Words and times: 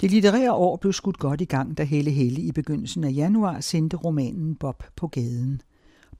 Det 0.00 0.10
litterære 0.10 0.52
år 0.52 0.76
blev 0.76 0.92
skudt 0.92 1.18
godt 1.18 1.40
i 1.40 1.44
gang, 1.44 1.78
da 1.78 1.84
Helle 1.84 2.10
Helle 2.10 2.40
i 2.40 2.52
begyndelsen 2.52 3.04
af 3.04 3.12
januar 3.14 3.60
sendte 3.60 3.96
romanen 3.96 4.54
Bob 4.54 4.82
på 4.96 5.06
gaden. 5.06 5.62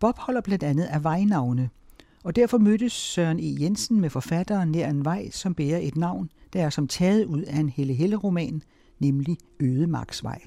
Bob 0.00 0.18
holder 0.18 0.40
blandt 0.40 0.64
andet 0.64 0.84
af 0.84 1.04
vejnavne, 1.04 1.70
og 2.24 2.36
derfor 2.36 2.58
mødtes 2.58 2.92
Søren 2.92 3.40
E. 3.40 3.56
Jensen 3.60 4.00
med 4.00 4.10
forfatteren 4.10 4.70
nær 4.70 4.90
en 4.90 5.04
vej, 5.04 5.30
som 5.30 5.54
bærer 5.54 5.78
et 5.78 5.96
navn, 5.96 6.30
der 6.52 6.62
er 6.62 6.70
som 6.70 6.88
taget 6.88 7.24
ud 7.24 7.42
af 7.42 7.58
en 7.58 7.68
Helle 7.68 7.94
Helle-roman, 7.94 8.62
nemlig 8.98 9.36
Ødemarksvej. 9.60 10.40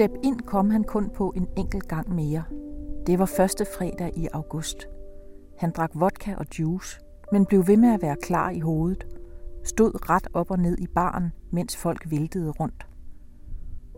Step 0.00 0.16
ind 0.22 0.40
kom 0.40 0.70
han 0.70 0.84
kun 0.84 1.10
på 1.10 1.32
en 1.36 1.48
enkelt 1.56 1.88
gang 1.88 2.14
mere. 2.14 2.44
Det 3.06 3.18
var 3.18 3.26
første 3.26 3.66
fredag 3.76 4.12
i 4.16 4.28
august. 4.32 4.88
Han 5.58 5.70
drak 5.70 5.90
vodka 5.94 6.34
og 6.34 6.46
juice, 6.58 7.00
men 7.32 7.46
blev 7.46 7.66
ved 7.66 7.76
med 7.76 7.94
at 7.94 8.02
være 8.02 8.16
klar 8.22 8.50
i 8.50 8.60
hovedet. 8.60 9.06
Stod 9.64 10.10
ret 10.10 10.28
op 10.34 10.50
og 10.50 10.58
ned 10.58 10.78
i 10.78 10.86
baren, 10.86 11.32
mens 11.50 11.76
folk 11.76 12.10
væltede 12.10 12.50
rundt. 12.50 12.86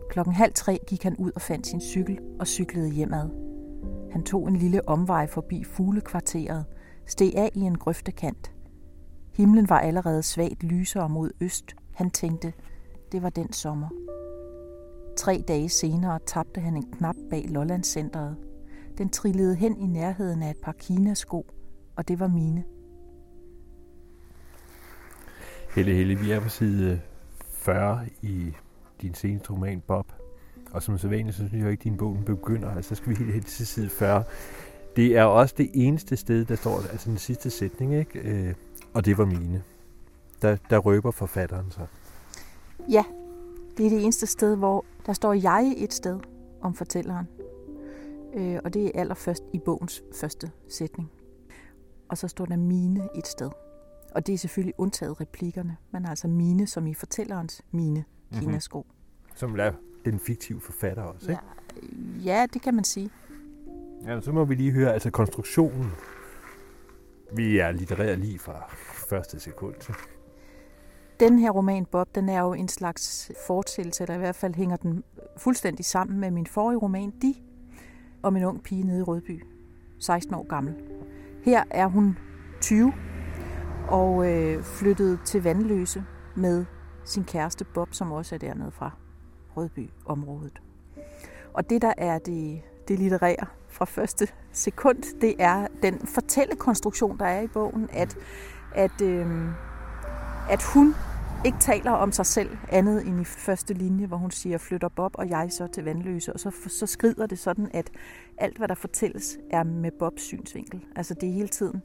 Klokken 0.09 0.33
halv 0.33 0.53
tre 0.53 0.79
gik 0.87 1.03
han 1.03 1.15
ud 1.15 1.31
og 1.35 1.41
fandt 1.41 1.67
sin 1.67 1.81
cykel 1.81 2.19
og 2.39 2.47
cyklede 2.47 2.89
hjemad. 2.89 3.29
Han 4.11 4.23
tog 4.23 4.47
en 4.47 4.55
lille 4.55 4.89
omvej 4.89 5.27
forbi 5.27 5.63
fuglekvarteret, 5.63 6.65
steg 7.05 7.33
af 7.35 7.49
i 7.53 7.59
en 7.59 7.77
grøftekant. 7.77 8.51
Himlen 9.33 9.69
var 9.69 9.79
allerede 9.79 10.23
svagt 10.23 10.63
lysere 10.63 11.09
mod 11.09 11.31
øst. 11.41 11.75
Han 11.93 12.09
tænkte, 12.09 12.53
det 13.11 13.23
var 13.23 13.29
den 13.29 13.53
sommer. 13.53 13.89
Tre 15.17 15.43
dage 15.47 15.69
senere 15.69 16.19
tabte 16.25 16.61
han 16.61 16.75
en 16.75 16.91
knap 16.91 17.15
bag 17.29 17.45
Lollandscenteret. 17.49 18.37
Den 18.97 19.09
trillede 19.09 19.55
hen 19.55 19.77
i 19.77 19.85
nærheden 19.85 20.43
af 20.43 20.49
et 20.49 20.57
par 20.63 20.71
kinasko, 20.71 21.45
og 21.95 22.07
det 22.07 22.19
var 22.19 22.27
mine. 22.27 22.63
Helle 25.75 25.93
Helle, 25.93 26.15
vi 26.15 26.31
er 26.31 26.39
på 26.39 26.49
side 26.49 27.01
40 27.45 28.05
i 28.21 28.53
din 29.01 29.13
seneste 29.13 29.51
roman, 29.51 29.81
Bob. 29.87 30.11
Og 30.71 30.83
som 30.83 30.97
så 30.97 31.07
vanligt, 31.07 31.35
så 31.35 31.47
synes 31.47 31.63
jeg 31.63 31.71
ikke, 31.71 31.81
at 31.81 31.83
din 31.83 31.97
bog 31.97 32.17
begynder. 32.25 32.75
Altså, 32.75 32.89
så 32.89 32.95
skal 32.95 33.09
vi 33.09 33.15
helt 33.15 33.33
hen 33.33 33.43
til 33.43 33.67
side 33.67 33.89
40. 33.89 34.23
Det 34.95 35.17
er 35.17 35.23
også 35.23 35.55
det 35.57 35.69
eneste 35.73 36.17
sted, 36.17 36.45
der 36.45 36.55
står, 36.55 36.81
altså 36.91 37.09
den 37.09 37.17
sidste 37.17 37.49
sætning, 37.49 37.95
ikke? 37.95 38.19
Øh, 38.19 38.53
og 38.93 39.05
det 39.05 39.17
var 39.17 39.25
mine. 39.25 39.63
Der, 40.41 40.57
der 40.69 40.77
røber 40.77 41.11
forfatteren 41.11 41.71
sig. 41.71 41.87
Ja, 42.89 43.03
det 43.77 43.85
er 43.85 43.89
det 43.89 44.03
eneste 44.03 44.27
sted, 44.27 44.55
hvor 44.55 44.85
der 45.05 45.13
står 45.13 45.33
jeg 45.33 45.73
et 45.77 45.93
sted 45.93 46.19
om 46.61 46.73
fortælleren. 46.73 47.27
Øh, 48.33 48.59
og 48.63 48.73
det 48.73 48.85
er 48.85 48.91
allerførst 48.95 49.43
i 49.53 49.59
bogens 49.59 50.03
første 50.15 50.51
sætning. 50.69 51.11
Og 52.09 52.17
så 52.17 52.27
står 52.27 52.45
der 52.45 52.57
mine 52.57 53.09
et 53.15 53.27
sted. 53.27 53.49
Og 54.15 54.27
det 54.27 54.33
er 54.33 54.37
selvfølgelig 54.37 54.73
undtaget 54.77 55.21
replikkerne. 55.21 55.77
Har 55.93 56.09
altså 56.09 56.27
mine, 56.27 56.67
som 56.67 56.87
i 56.87 56.93
fortællerens 56.93 57.61
mine 57.71 58.03
mhm. 58.31 58.41
kinasko. 58.41 58.81
Mm-hmm. 58.81 59.35
Som 59.35 59.59
er 59.59 59.71
den 60.05 60.19
fiktive 60.19 60.61
forfatter 60.61 61.03
også, 61.03 61.31
ikke? 61.31 61.43
Ja, 62.23 62.39
ja, 62.39 62.45
det 62.53 62.61
kan 62.61 62.73
man 62.73 62.83
sige. 62.83 63.09
Ja, 64.05 64.21
så 64.21 64.31
må 64.31 64.45
vi 64.45 64.55
lige 64.55 64.71
høre, 64.71 64.93
altså 64.93 65.11
konstruktionen. 65.11 65.91
Vi 67.35 67.57
er 67.57 67.71
litterære 67.71 68.15
lige 68.15 68.39
fra 68.39 68.65
første 69.09 69.39
sekund. 69.39 69.75
Den 71.23 71.39
her 71.39 71.51
roman, 71.51 71.85
Bob, 71.85 72.15
den 72.15 72.29
er 72.29 72.41
jo 72.41 72.53
en 72.53 72.67
slags 72.67 73.31
fortællelse, 73.47 74.03
eller 74.03 74.15
i 74.15 74.17
hvert 74.17 74.35
fald 74.35 74.55
hænger 74.55 74.75
den 74.75 75.03
fuldstændig 75.37 75.85
sammen 75.85 76.19
med 76.19 76.31
min 76.31 76.47
forrige 76.47 76.77
roman, 76.77 77.13
De, 77.21 77.35
om 78.23 78.35
en 78.35 78.43
ung 78.43 78.63
pige 78.63 78.83
nede 78.83 78.99
i 78.99 79.03
Rødby, 79.03 79.43
16 79.99 80.33
år 80.33 80.47
gammel. 80.47 80.75
Her 81.43 81.63
er 81.69 81.87
hun 81.87 82.17
20 82.61 82.93
og 83.87 84.31
øh, 84.31 84.63
flyttet 84.63 85.19
til 85.25 85.43
Vandløse 85.43 86.03
med 86.35 86.65
sin 87.05 87.23
kæreste 87.23 87.65
Bob, 87.65 87.93
som 87.93 88.11
også 88.11 88.35
er 88.35 88.39
dernede 88.39 88.71
fra 88.71 88.91
Rødby-området. 89.57 90.61
Og 91.53 91.69
det, 91.69 91.81
der 91.81 91.93
er 91.97 92.19
det, 92.19 92.61
det 92.87 92.99
litterære 92.99 93.45
fra 93.69 93.85
første 93.85 94.27
sekund, 94.51 95.19
det 95.21 95.35
er 95.39 95.67
den 95.83 95.99
fortællekonstruktion, 96.07 97.17
der 97.19 97.25
er 97.25 97.41
i 97.41 97.47
bogen, 97.47 97.89
at, 97.93 98.17
at, 98.75 99.01
øh, 99.01 99.47
at 100.49 100.63
hun 100.73 100.95
ikke 101.45 101.57
taler 101.59 101.91
om 101.91 102.11
sig 102.11 102.25
selv 102.25 102.57
andet 102.69 103.07
end 103.07 103.21
i 103.21 103.23
første 103.23 103.73
linje, 103.73 104.05
hvor 104.05 104.17
hun 104.17 104.31
siger, 104.31 104.57
flytter 104.57 104.89
Bob 104.89 105.15
og 105.17 105.29
jeg 105.29 105.47
så 105.51 105.67
til 105.67 105.83
Vandløse. 105.83 106.33
Og 106.33 106.39
så, 106.39 106.51
så 106.67 106.85
skrider 106.85 107.25
det 107.25 107.39
sådan, 107.39 107.69
at 107.73 107.91
alt, 108.37 108.57
hvad 108.57 108.67
der 108.67 108.75
fortælles, 108.75 109.37
er 109.51 109.63
med 109.63 109.91
Bobs 109.99 110.21
synsvinkel. 110.21 110.85
Altså 110.95 111.13
det 111.13 111.29
er 111.29 111.33
hele 111.33 111.47
tiden 111.47 111.81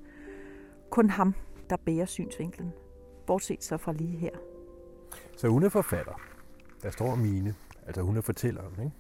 kun 0.91 1.10
ham, 1.10 1.34
der 1.70 1.76
bærer 1.76 2.06
synsvinklen. 2.06 2.72
Bortset 3.26 3.64
så 3.64 3.76
fra 3.76 3.92
lige 3.92 4.16
her. 4.16 4.30
Så 5.36 5.48
hun 5.48 5.62
er 5.62 5.69
forfatter. 5.69 6.20
Der 6.82 6.90
står 6.90 7.14
mine. 7.14 7.54
Altså 7.86 8.02
hun 8.02 8.16
er 8.16 8.20
fortælleren, 8.20 8.72
ikke? 8.78 8.96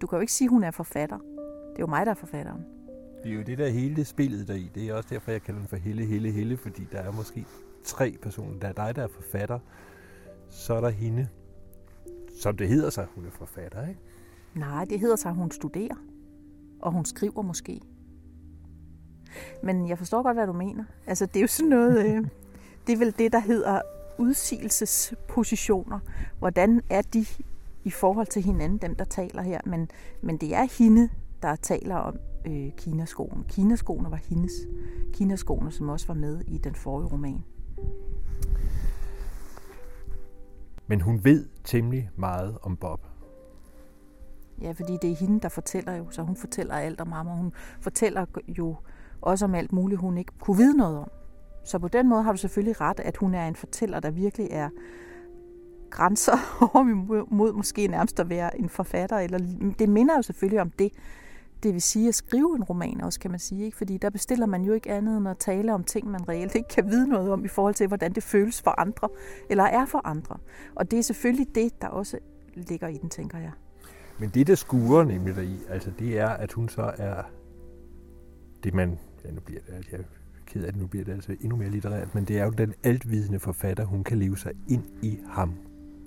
Du 0.00 0.06
kan 0.06 0.16
jo 0.16 0.20
ikke 0.20 0.32
sige, 0.32 0.46
at 0.46 0.50
hun 0.50 0.64
er 0.64 0.70
forfatter. 0.70 1.18
Det 1.18 1.76
er 1.76 1.80
jo 1.80 1.86
mig, 1.86 2.06
der 2.06 2.12
er 2.12 2.16
forfatteren. 2.16 2.64
Det 3.22 3.32
er 3.32 3.36
jo 3.36 3.42
det 3.42 3.58
der 3.58 3.68
hele 3.68 4.04
spillet 4.04 4.48
der 4.48 4.54
i. 4.54 4.70
Det 4.74 4.88
er 4.88 4.94
også 4.94 5.08
derfor, 5.12 5.30
jeg 5.30 5.42
kalder 5.42 5.60
den 5.60 5.68
for 5.68 5.76
Helle, 5.76 6.04
Helle, 6.04 6.30
Helle, 6.30 6.56
fordi 6.56 6.88
der 6.92 6.98
er 6.98 7.12
måske 7.12 7.46
tre 7.84 8.16
personer. 8.22 8.58
Der 8.58 8.68
er 8.68 8.72
dig, 8.72 8.96
der 8.96 9.02
er 9.02 9.08
forfatter, 9.08 9.58
så 10.50 10.74
er 10.74 10.80
der 10.80 10.90
hende, 10.90 11.28
som 12.40 12.56
det 12.56 12.68
hedder 12.68 12.90
sig, 12.90 13.06
hun 13.14 13.26
er 13.26 13.30
forfatter, 13.30 13.88
ikke? 13.88 14.00
Nej, 14.54 14.84
det 14.84 15.00
hedder 15.00 15.16
sig, 15.16 15.32
hun 15.32 15.50
studerer. 15.50 15.94
Og 16.82 16.92
hun 16.92 17.04
skriver 17.04 17.42
måske. 17.42 17.80
Men 19.62 19.88
jeg 19.88 19.98
forstår 19.98 20.22
godt, 20.22 20.36
hvad 20.36 20.46
du 20.46 20.52
mener. 20.52 20.84
Altså, 21.06 21.26
det 21.26 21.36
er 21.36 21.40
jo 21.40 21.46
sådan 21.46 21.68
noget... 21.68 22.06
Øh, 22.06 22.26
det 22.86 22.92
er 22.92 22.96
vel 22.96 23.14
det, 23.18 23.32
der 23.32 23.38
hedder 23.38 23.80
udsigelsespositioner. 24.18 25.98
Hvordan 26.38 26.82
er 26.90 27.02
de 27.02 27.26
i 27.84 27.90
forhold 27.90 28.26
til 28.26 28.42
hinanden, 28.42 28.78
dem 28.78 28.94
der 28.94 29.04
taler 29.04 29.42
her? 29.42 29.60
Men, 29.66 29.90
men 30.22 30.36
det 30.36 30.54
er 30.54 30.78
hende, 30.78 31.08
der 31.42 31.56
taler 31.56 31.96
om 31.96 32.18
øh, 32.46 32.70
kinaskoene. 32.76 33.44
Kinaskoene 33.48 34.10
var 34.10 34.20
hendes. 34.28 34.52
Kinaskoene, 35.12 35.72
som 35.72 35.88
også 35.88 36.06
var 36.06 36.14
med 36.14 36.40
i 36.40 36.58
den 36.58 36.74
forrige 36.74 37.08
roman. 37.08 37.44
Men 40.90 41.00
hun 41.00 41.24
ved 41.24 41.46
temmelig 41.64 42.10
meget 42.16 42.58
om 42.62 42.76
Bob. 42.76 43.00
Ja, 44.60 44.72
fordi 44.72 44.92
det 45.02 45.10
er 45.10 45.16
hende, 45.16 45.40
der 45.40 45.48
fortæller 45.48 45.96
jo, 45.96 46.10
så 46.10 46.22
hun 46.22 46.36
fortæller 46.36 46.74
alt 46.74 47.00
om 47.00 47.12
ham, 47.12 47.26
og 47.26 47.36
hun 47.36 47.52
fortæller 47.80 48.26
jo 48.48 48.76
også 49.20 49.44
om 49.44 49.54
alt 49.54 49.72
muligt, 49.72 50.00
hun 50.00 50.18
ikke 50.18 50.32
kunne 50.40 50.56
vide 50.56 50.76
noget 50.76 50.98
om. 50.98 51.10
Så 51.64 51.78
på 51.78 51.88
den 51.88 52.08
måde 52.08 52.22
har 52.22 52.32
du 52.32 52.38
selvfølgelig 52.38 52.80
ret, 52.80 53.00
at 53.00 53.16
hun 53.16 53.34
er 53.34 53.48
en 53.48 53.54
fortæller, 53.54 54.00
der 54.00 54.10
virkelig 54.10 54.48
er 54.50 54.68
grænser 55.90 56.56
over 56.74 56.84
mod 57.34 57.52
måske 57.52 57.86
nærmest 57.86 58.20
at 58.20 58.30
være 58.30 58.58
en 58.58 58.68
forfatter. 58.68 59.18
Eller, 59.18 59.38
det 59.78 59.88
minder 59.88 60.16
jo 60.16 60.22
selvfølgelig 60.22 60.60
om 60.60 60.70
det, 60.70 60.92
det 61.62 61.72
vil 61.72 61.82
sige 61.82 62.08
at 62.08 62.14
skrive 62.14 62.56
en 62.56 62.64
roman 62.64 63.00
også, 63.00 63.20
kan 63.20 63.30
man 63.30 63.40
sige. 63.40 63.64
Ikke? 63.64 63.76
Fordi 63.76 63.96
der 63.96 64.10
bestiller 64.10 64.46
man 64.46 64.62
jo 64.62 64.72
ikke 64.72 64.90
andet 64.90 65.16
end 65.16 65.28
at 65.28 65.38
tale 65.38 65.74
om 65.74 65.84
ting, 65.84 66.10
man 66.10 66.28
reelt 66.28 66.54
ikke 66.54 66.68
kan 66.68 66.90
vide 66.90 67.08
noget 67.08 67.32
om 67.32 67.44
i 67.44 67.48
forhold 67.48 67.74
til, 67.74 67.86
hvordan 67.86 68.12
det 68.12 68.22
føles 68.22 68.62
for 68.62 68.80
andre, 68.80 69.08
eller 69.50 69.64
er 69.64 69.86
for 69.86 70.06
andre. 70.06 70.36
Og 70.74 70.90
det 70.90 70.98
er 70.98 71.02
selvfølgelig 71.02 71.54
det, 71.54 71.82
der 71.82 71.88
også 71.88 72.18
ligger 72.54 72.88
i 72.88 72.96
den, 72.96 73.10
tænker 73.10 73.38
jeg. 73.38 73.52
Men 74.18 74.30
det, 74.30 74.46
der 74.46 74.54
skuer 74.54 75.04
nemlig 75.04 75.36
deri, 75.36 75.46
i, 75.46 75.58
altså 75.68 75.90
det 75.98 76.18
er, 76.18 76.28
at 76.28 76.52
hun 76.52 76.68
så 76.68 76.92
er 76.98 77.22
det, 78.64 78.74
man, 78.74 78.98
ja 79.24 79.30
nu 79.30 79.40
bliver 79.40 79.60
det, 79.66 79.74
altså, 79.74 79.90
jeg 79.92 80.00
er 80.00 80.04
ked 80.46 80.64
af 80.64 80.72
det, 80.72 80.80
nu 80.80 80.86
bliver 80.86 81.04
det 81.04 81.12
altså 81.12 81.36
endnu 81.40 81.56
mere 81.56 81.68
litterært, 81.70 82.14
men 82.14 82.24
det 82.24 82.38
er 82.38 82.44
jo 82.44 82.50
den 82.50 82.74
altvidende 82.82 83.40
forfatter, 83.40 83.84
hun 83.84 84.04
kan 84.04 84.18
leve 84.18 84.38
sig 84.38 84.52
ind 84.68 84.84
i 85.02 85.18
ham. 85.28 85.54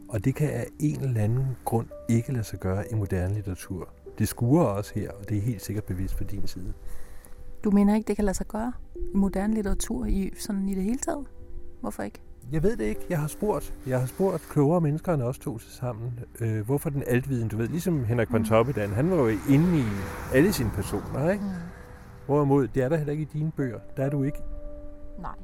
Og 0.10 0.26
det 0.26 0.36
kan 0.36 0.50
af 0.50 0.68
en 0.80 1.02
eller 1.02 1.22
anden 1.22 1.58
grund 1.66 1.88
ikke 2.10 2.32
lade 2.32 2.44
sig 2.44 2.60
gøre 2.60 2.92
i 2.92 2.96
moderne 2.96 3.34
litteratur. 3.34 3.94
Det 4.18 4.28
skuer 4.28 4.64
også 4.64 4.92
her, 4.96 5.12
og 5.12 5.30
det 5.30 5.38
er 5.38 5.42
helt 5.42 5.62
sikkert 5.62 5.84
bevidst 5.84 6.16
for 6.16 6.24
din 6.24 6.48
side. 6.48 6.74
Du 7.64 7.72
mener 7.72 7.96
ikke, 7.96 8.08
det 8.08 8.16
kan 8.16 8.26
lade 8.26 8.38
sig 8.38 8.48
gøre 8.48 8.74
i 8.96 9.18
moderne 9.18 9.54
litteratur 9.54 10.06
i, 10.06 10.34
sådan 10.40 10.70
i 10.70 10.76
det 10.76 10.84
hele 10.84 10.98
taget? 10.98 11.26
Hvorfor 11.82 12.04
ikke? 12.04 12.22
Jeg 12.52 12.64
ved 12.64 12.78
det 12.78 12.84
ikke. 12.86 13.02
Jeg 13.10 13.20
har 13.20 13.28
spurgt. 13.28 13.74
Jeg 13.88 14.00
har 14.00 14.08
spurgt 14.08 14.50
klogere 14.50 14.82
mennesker 14.82 15.14
end 15.14 15.22
os 15.22 15.40
to 15.40 15.58
til 15.58 15.72
sammen. 15.72 16.20
Øh, 16.42 16.66
hvorfor 16.66 16.90
den 16.90 17.04
altviden, 17.08 17.48
du 17.48 17.58
ved, 17.58 17.68
ligesom 17.68 18.06
Henrik 18.06 18.32
von 18.32 18.46
Toppedan, 18.46 18.90
han 18.90 19.12
var 19.12 19.16
jo 19.18 19.28
inde 19.50 19.80
i 19.80 19.84
alle 20.34 20.54
sine 20.54 20.70
personer, 20.70 21.30
ikke? 21.32 21.44
Mm. 21.44 21.50
Hvorimod, 22.26 22.68
det 22.68 22.84
er 22.84 22.90
der 22.90 22.98
heller 22.98 23.12
ikke 23.12 23.24
i 23.24 23.28
dine 23.34 23.52
bøger. 23.52 23.80
Der 23.98 24.04
er 24.04 24.10
du 24.10 24.24
ikke. 24.24 24.38
Nej. 25.22 25.36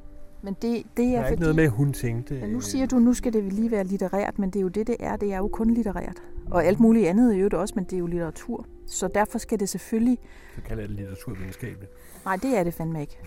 Men 0.42 0.56
det, 0.62 0.84
det 0.98 1.06
er, 1.06 1.12
der 1.12 1.18
er 1.18 1.24
fordi, 1.24 1.32
ikke 1.32 1.42
noget 1.42 1.56
med, 1.56 1.64
at 1.64 1.72
hun 1.72 1.94
tænkte... 1.94 2.36
Ja, 2.36 2.48
nu 2.48 2.62
siger 2.62 2.86
du, 2.86 3.00
nu 3.00 3.14
skal 3.14 3.34
det 3.34 3.54
lige 3.54 3.72
være 3.72 3.84
litterært, 3.84 4.40
men 4.40 4.50
det 4.50 4.60
er 4.60 4.62
jo 4.62 4.68
det, 4.68 4.88
det 4.88 4.96
er. 5.00 5.16
Det 5.16 5.34
er 5.34 5.38
jo 5.38 5.48
kun 5.48 5.70
litterært. 5.70 6.18
Og 6.52 6.66
alt 6.66 6.80
muligt 6.80 7.08
andet 7.08 7.34
jo 7.34 7.44
det 7.46 7.54
også, 7.54 7.74
men 7.76 7.84
det 7.84 7.94
er 7.94 7.98
jo 7.98 8.06
litteratur. 8.08 8.66
Så 8.88 9.08
derfor 9.08 9.38
skal 9.38 9.60
det 9.60 9.70
selvfølgelig... 9.70 10.18
Så 10.56 10.62
kalder 10.62 10.82
jeg 10.84 10.90
det 10.90 10.98
litteraturvidenskabeligt. 10.98 11.92
Nej, 12.26 12.36
det 12.36 12.58
er 12.58 12.64
det 12.64 12.74
fandme 12.74 13.02
ikke. 13.02 13.18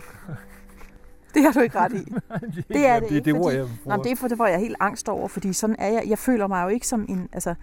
Det 1.34 1.42
har 1.42 1.52
du 1.52 1.60
ikke 1.60 1.78
ret 1.78 1.92
i. 1.92 1.96
det, 2.56 2.64
Det 2.68 2.86
er 2.86 3.00
det 3.00 3.08
det, 3.08 3.16
ikke, 3.16 3.24
det 3.24 3.34
ord, 3.34 3.42
fordi- 3.42 3.56
jeg 3.56 3.66
bruger. 3.84 3.96
Nå, 3.96 4.02
det 4.02 4.12
er 4.12 4.16
for 4.16 4.28
det, 4.28 4.36
hvor 4.38 4.46
jeg 4.46 4.58
helt 4.58 4.76
angst 4.80 5.08
over, 5.08 5.28
fordi 5.28 5.52
sådan 5.52 5.76
er 5.78 5.88
jeg. 5.88 6.02
Jeg 6.08 6.18
føler 6.18 6.46
mig 6.46 6.64
jo 6.64 6.68
ikke 6.68 6.86
som 6.86 7.06
en... 7.08 7.28
Altså, 7.32 7.54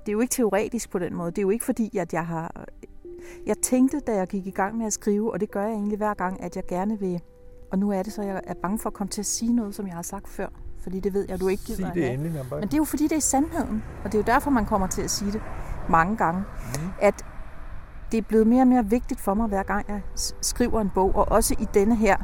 det 0.00 0.08
er 0.08 0.12
jo 0.12 0.20
ikke 0.20 0.32
teoretisk 0.32 0.90
på 0.90 0.98
den 0.98 1.14
måde. 1.14 1.30
Det 1.30 1.38
er 1.38 1.42
jo 1.42 1.50
ikke 1.50 1.64
fordi, 1.64 1.96
at 1.98 2.12
jeg 2.12 2.26
har... 2.26 2.64
Jeg 3.46 3.56
tænkte, 3.58 4.00
da 4.00 4.14
jeg 4.14 4.26
gik 4.28 4.46
i 4.46 4.50
gang 4.50 4.76
med 4.76 4.86
at 4.86 4.92
skrive, 4.92 5.32
og 5.32 5.40
det 5.40 5.50
gør 5.50 5.62
jeg 5.62 5.72
egentlig 5.72 5.96
hver 5.96 6.14
gang, 6.14 6.42
at 6.42 6.56
jeg 6.56 6.64
gerne 6.68 6.98
vil... 6.98 7.20
Og 7.70 7.78
nu 7.78 7.90
er 7.90 8.02
det 8.02 8.12
så, 8.12 8.22
jeg 8.22 8.40
er 8.46 8.54
bange 8.54 8.78
for 8.78 8.90
at 8.90 8.94
komme 8.94 9.10
til 9.10 9.20
at 9.22 9.26
sige 9.26 9.52
noget, 9.52 9.74
som 9.74 9.86
jeg 9.86 9.94
har 9.94 10.02
sagt 10.02 10.28
før. 10.28 10.48
Fordi 10.82 11.00
det 11.00 11.14
ved 11.14 11.26
jeg, 11.28 11.40
du 11.40 11.48
ikke 11.48 11.64
gider 11.64 11.86
Sig 11.86 11.94
det 11.94 12.12
endelig, 12.12 12.32
Nambak. 12.32 12.60
Men 12.60 12.68
det 12.68 12.74
er 12.74 12.78
jo 12.78 12.84
fordi, 12.84 13.08
det 13.08 13.16
er 13.16 13.20
sandheden. 13.20 13.82
Og 14.04 14.12
det 14.12 14.14
er 14.14 14.18
jo 14.18 14.34
derfor, 14.34 14.50
man 14.50 14.66
kommer 14.66 14.86
til 14.86 15.02
at 15.02 15.10
sige 15.10 15.32
det 15.32 15.42
mange 15.88 16.16
gange. 16.16 16.40
Mhm. 16.40 16.88
At 17.00 17.24
det 18.12 18.18
er 18.18 18.22
blevet 18.22 18.46
mere 18.46 18.62
og 18.62 18.66
mere 18.66 18.86
vigtigt 18.86 19.20
for 19.20 19.34
mig, 19.34 19.48
hver 19.48 19.62
gang 19.62 19.88
jeg 19.88 20.00
skriver 20.40 20.80
en 20.80 20.90
bog. 20.94 21.16
Og 21.16 21.28
også 21.28 21.56
i 21.60 21.66
denne 21.74 21.96
her 21.96 22.16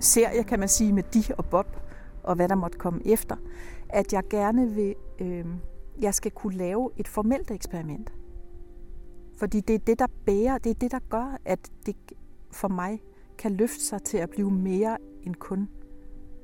serie, 0.00 0.42
kan 0.42 0.58
man 0.58 0.68
sige, 0.68 0.92
med 0.92 1.02
de 1.02 1.22
og 1.38 1.44
Bob, 1.44 1.76
og 2.22 2.34
hvad 2.34 2.48
der 2.48 2.54
måtte 2.54 2.78
komme 2.78 3.06
efter. 3.06 3.36
At 3.88 4.12
jeg 4.12 4.22
gerne 4.30 4.70
vil, 4.70 4.94
øh, 5.20 5.44
jeg 6.00 6.14
skal 6.14 6.30
kunne 6.30 6.56
lave 6.56 6.90
et 6.96 7.08
formelt 7.08 7.50
eksperiment. 7.50 8.12
Fordi 9.38 9.60
det 9.60 9.74
er 9.74 9.78
det, 9.78 9.98
der 9.98 10.06
bærer, 10.26 10.58
det 10.58 10.70
er 10.70 10.74
det, 10.74 10.90
der 10.90 10.98
gør, 11.08 11.38
at 11.44 11.70
det 11.86 11.96
for 12.52 12.68
mig 12.68 13.02
kan 13.38 13.52
løfte 13.52 13.84
sig 13.84 14.02
til 14.02 14.18
at 14.18 14.30
blive 14.30 14.50
mere 14.50 14.96
end 15.22 15.34
kun 15.34 15.68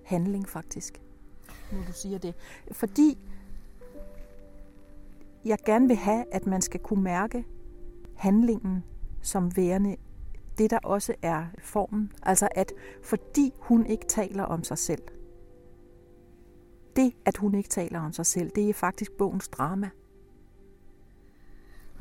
handling, 0.05 0.49
faktisk. 0.49 1.01
Nu 1.73 1.79
du 1.87 1.93
siger 1.93 2.19
det. 2.19 2.35
Fordi 2.73 3.19
jeg 5.45 5.59
gerne 5.67 5.89
vil 5.89 5.97
have, 5.97 6.25
at 6.33 6.47
man 6.47 6.63
skal 6.63 6.81
kunne 6.81 7.03
mærke 7.03 7.45
handlingen 8.17 8.85
som 9.23 9.57
værende 9.57 9.97
det, 10.59 10.71
der 10.71 10.79
også 10.79 11.15
er 11.23 11.47
formen. 11.59 12.13
Altså 12.23 12.49
at 12.55 12.73
fordi 13.03 13.53
hun 13.59 13.87
ikke 13.87 14.07
taler 14.07 14.45
om 14.45 14.65
sig 14.65 14.79
selv, 14.79 15.03
det, 16.97 17.13
at 17.25 17.37
hun 17.37 17.55
ikke 17.55 17.69
taler 17.69 18.01
om 18.01 18.13
sig 18.13 18.27
selv, 18.27 18.51
det 18.51 18.69
er 18.71 18.75
faktisk 18.75 19.13
bogens 19.13 19.49
drama. 19.49 19.91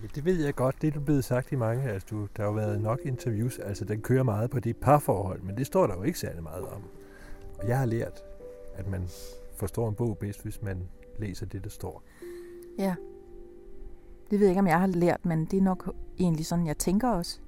Ja, 0.01 0.07
det 0.15 0.25
ved 0.25 0.43
jeg 0.45 0.55
godt. 0.55 0.81
Det 0.81 0.87
er 0.87 0.91
du 0.91 0.99
blevet 0.99 1.25
sagt 1.25 1.51
i 1.51 1.55
mange. 1.55 1.91
Altså, 1.91 2.07
du, 2.11 2.27
der 2.37 2.43
har 2.43 2.45
jo 2.45 2.51
været 2.51 2.81
nok 2.81 2.99
interviews. 3.03 3.59
Altså, 3.59 3.85
den 3.85 4.01
kører 4.01 4.23
meget 4.23 4.49
på 4.49 4.59
det 4.59 4.77
parforhold, 4.77 5.41
men 5.41 5.57
det 5.57 5.65
står 5.65 5.87
der 5.87 5.95
jo 5.95 6.03
ikke 6.03 6.19
særlig 6.19 6.43
meget 6.43 6.65
om. 6.65 6.83
Og 7.59 7.67
jeg 7.67 7.79
har 7.79 7.85
lært, 7.85 8.23
at 8.75 8.87
man 8.87 9.07
forstår 9.57 9.89
en 9.89 9.95
bog 9.95 10.17
bedst, 10.17 10.43
hvis 10.43 10.61
man 10.61 10.83
læser 11.19 11.45
det, 11.45 11.63
der 11.63 11.69
står. 11.69 12.03
Ja. 12.77 12.95
Det 14.31 14.39
ved 14.39 14.47
jeg 14.47 14.51
ikke, 14.51 14.59
om 14.59 14.67
jeg 14.67 14.79
har 14.79 14.87
lært, 14.87 15.25
men 15.25 15.45
det 15.45 15.57
er 15.57 15.61
nok 15.61 15.95
egentlig 16.19 16.45
sådan, 16.45 16.67
jeg 16.67 16.77
tænker 16.77 17.09
også. 17.09 17.39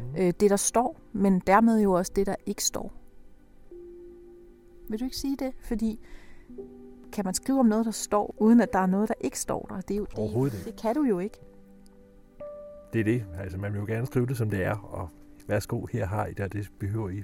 Mm. 0.00 0.16
Øh, 0.16 0.32
det, 0.40 0.50
der 0.50 0.56
står, 0.56 1.00
men 1.12 1.42
dermed 1.46 1.80
jo 1.80 1.92
også 1.92 2.12
det, 2.16 2.26
der 2.26 2.34
ikke 2.46 2.64
står. 2.64 2.92
Vil 4.88 5.00
du 5.00 5.04
ikke 5.04 5.16
sige 5.16 5.36
det? 5.36 5.52
Fordi 5.60 6.00
kan 7.12 7.24
man 7.24 7.34
skrive 7.34 7.60
om 7.60 7.66
noget, 7.66 7.86
der 7.86 7.90
står, 7.90 8.34
uden 8.38 8.60
at 8.60 8.72
der 8.72 8.78
er 8.78 8.86
noget, 8.86 9.08
der 9.08 9.14
ikke 9.20 9.38
står 9.38 9.66
der? 9.70 9.80
Det, 9.80 9.94
er 9.94 9.98
jo, 9.98 10.06
Overhovedet 10.16 10.58
det, 10.58 10.64
det 10.64 10.82
kan 10.82 10.94
du 10.94 11.02
jo 11.02 11.18
ikke. 11.18 11.40
Det 12.92 13.00
er 13.00 13.04
det. 13.04 13.24
Altså, 13.38 13.58
man 13.58 13.72
vil 13.72 13.78
jo 13.78 13.86
gerne 13.86 14.06
skrive 14.06 14.26
det, 14.26 14.36
som 14.36 14.50
det 14.50 14.64
er. 14.64 14.76
Og 14.76 15.08
værsgo, 15.46 15.86
her 15.86 16.06
har 16.06 16.26
I 16.26 16.32
det, 16.32 16.40
og 16.40 16.52
det 16.52 16.68
behøver 16.78 17.08
I. 17.08 17.22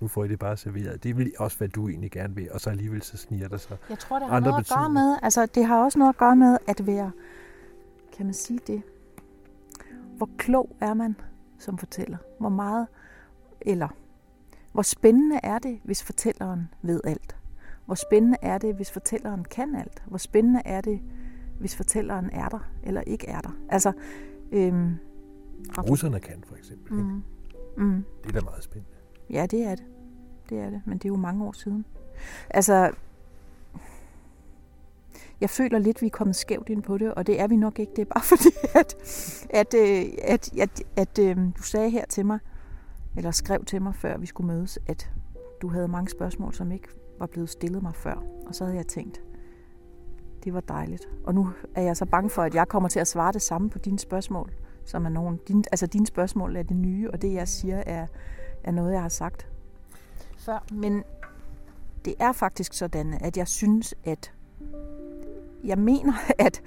Nu 0.00 0.08
får 0.08 0.24
I 0.24 0.28
det 0.28 0.38
bare 0.38 0.56
serveret. 0.56 1.04
Det 1.04 1.16
vil 1.18 1.32
også, 1.38 1.58
hvad 1.58 1.68
du 1.68 1.88
egentlig 1.88 2.10
gerne 2.10 2.34
vil. 2.34 2.52
Og 2.52 2.60
så 2.60 2.70
alligevel 2.70 3.02
så 3.02 3.16
sniger 3.16 3.48
der 3.48 3.56
sig. 3.56 3.76
Jeg 3.90 3.98
tror, 3.98 4.18
det 4.18 4.28
har 4.28 4.36
Andre 4.36 4.50
noget 4.50 4.70
at 4.70 4.76
gøre 4.78 4.90
med, 4.90 5.16
altså 5.22 5.46
det 5.46 5.64
har 5.64 5.84
også 5.84 5.98
noget 5.98 6.08
at 6.08 6.16
gøre 6.16 6.36
med 6.36 6.58
at 6.68 6.86
være, 6.86 7.10
kan 8.16 8.26
man 8.26 8.34
sige 8.34 8.60
det, 8.66 8.82
hvor 10.16 10.30
klog 10.38 10.76
er 10.80 10.94
man 10.94 11.16
som 11.58 11.78
fortæller? 11.78 12.16
Hvor 12.40 12.48
meget, 12.48 12.86
eller 13.60 13.88
hvor 14.72 14.82
spændende 14.82 15.40
er 15.42 15.58
det, 15.58 15.80
hvis 15.84 16.02
fortælleren 16.02 16.68
ved 16.82 17.00
alt? 17.04 17.36
Hvor 17.86 17.94
spændende 17.94 18.38
er 18.42 18.58
det, 18.58 18.74
hvis 18.74 18.90
fortælleren 18.90 19.44
kan 19.44 19.74
alt? 19.74 20.02
Hvor 20.06 20.18
spændende 20.18 20.62
er 20.64 20.80
det, 20.80 21.00
hvis 21.60 21.76
fortælleren 21.76 22.30
er 22.32 22.48
der 22.48 22.70
eller 22.82 23.00
ikke 23.00 23.28
er 23.28 23.40
der? 23.40 23.50
Altså, 23.68 23.92
øhm, 24.52 24.96
Russerne 25.78 26.20
kan, 26.20 26.44
for 26.46 26.56
eksempel. 26.56 26.92
Mm. 26.92 27.22
mm, 27.76 27.84
mm, 27.84 28.04
Det 28.22 28.28
er 28.36 28.40
da 28.40 28.44
meget 28.44 28.64
spændende. 28.64 28.97
Ja, 29.30 29.46
det 29.46 29.62
er 29.62 29.74
det. 29.74 29.84
Det 30.50 30.58
er 30.58 30.70
det, 30.70 30.82
men 30.86 30.98
det 30.98 31.04
er 31.04 31.08
jo 31.08 31.16
mange 31.16 31.44
år 31.46 31.52
siden. 31.52 31.84
Altså, 32.50 32.90
jeg 35.40 35.50
føler 35.50 35.78
lidt, 35.78 36.02
vi 36.02 36.06
er 36.06 36.10
kommet 36.10 36.36
skævt 36.36 36.68
ind 36.68 36.82
på 36.82 36.98
det, 36.98 37.14
og 37.14 37.26
det 37.26 37.40
er 37.40 37.46
vi 37.46 37.56
nok 37.56 37.78
ikke. 37.78 37.92
Det 37.96 38.02
er 38.02 38.06
bare 38.14 38.24
fordi, 38.36 38.48
at, 38.74 38.96
at, 39.50 39.74
øh, 39.74 40.12
at, 40.22 40.52
at, 40.58 40.82
at, 40.96 41.18
at 41.18 41.36
du 41.58 41.62
sagde 41.62 41.90
her 41.90 42.04
til 42.06 42.26
mig, 42.26 42.38
eller 43.16 43.30
skrev 43.30 43.64
til 43.64 43.82
mig, 43.82 43.94
før 43.94 44.18
vi 44.18 44.26
skulle 44.26 44.46
mødes, 44.46 44.78
at 44.86 45.10
du 45.62 45.68
havde 45.68 45.88
mange 45.88 46.10
spørgsmål, 46.10 46.54
som 46.54 46.72
ikke 46.72 46.88
var 47.18 47.26
blevet 47.26 47.50
stillet 47.50 47.82
mig 47.82 47.94
før. 47.94 48.22
Og 48.46 48.54
så 48.54 48.64
havde 48.64 48.76
jeg 48.76 48.86
tænkt, 48.86 49.22
det 50.44 50.54
var 50.54 50.60
dejligt. 50.60 51.08
Og 51.24 51.34
nu 51.34 51.48
er 51.74 51.82
jeg 51.82 51.96
så 51.96 52.06
bange 52.06 52.30
for, 52.30 52.42
at 52.42 52.54
jeg 52.54 52.68
kommer 52.68 52.88
til 52.88 53.00
at 53.00 53.08
svare 53.08 53.32
det 53.32 53.42
samme 53.42 53.70
på 53.70 53.78
dine 53.78 53.98
spørgsmål, 53.98 54.52
som 54.84 55.04
er 55.04 55.08
nogen. 55.10 55.40
Din, 55.48 55.64
altså 55.72 55.86
dine 55.86 56.06
spørgsmål 56.06 56.56
er 56.56 56.62
det 56.62 56.76
nye, 56.76 57.10
og 57.10 57.22
det 57.22 57.32
jeg 57.32 57.48
siger 57.48 57.82
er, 57.86 58.06
er 58.64 58.70
noget, 58.70 58.92
jeg 58.92 59.02
har 59.02 59.08
sagt 59.08 59.48
før. 60.48 60.64
Men 60.72 61.04
det 62.04 62.14
er 62.20 62.32
faktisk 62.32 62.72
sådan, 62.72 63.14
at 63.20 63.36
jeg 63.36 63.48
synes, 63.48 63.94
at 64.04 64.32
jeg 65.64 65.78
mener, 65.78 66.12
at 66.46 66.62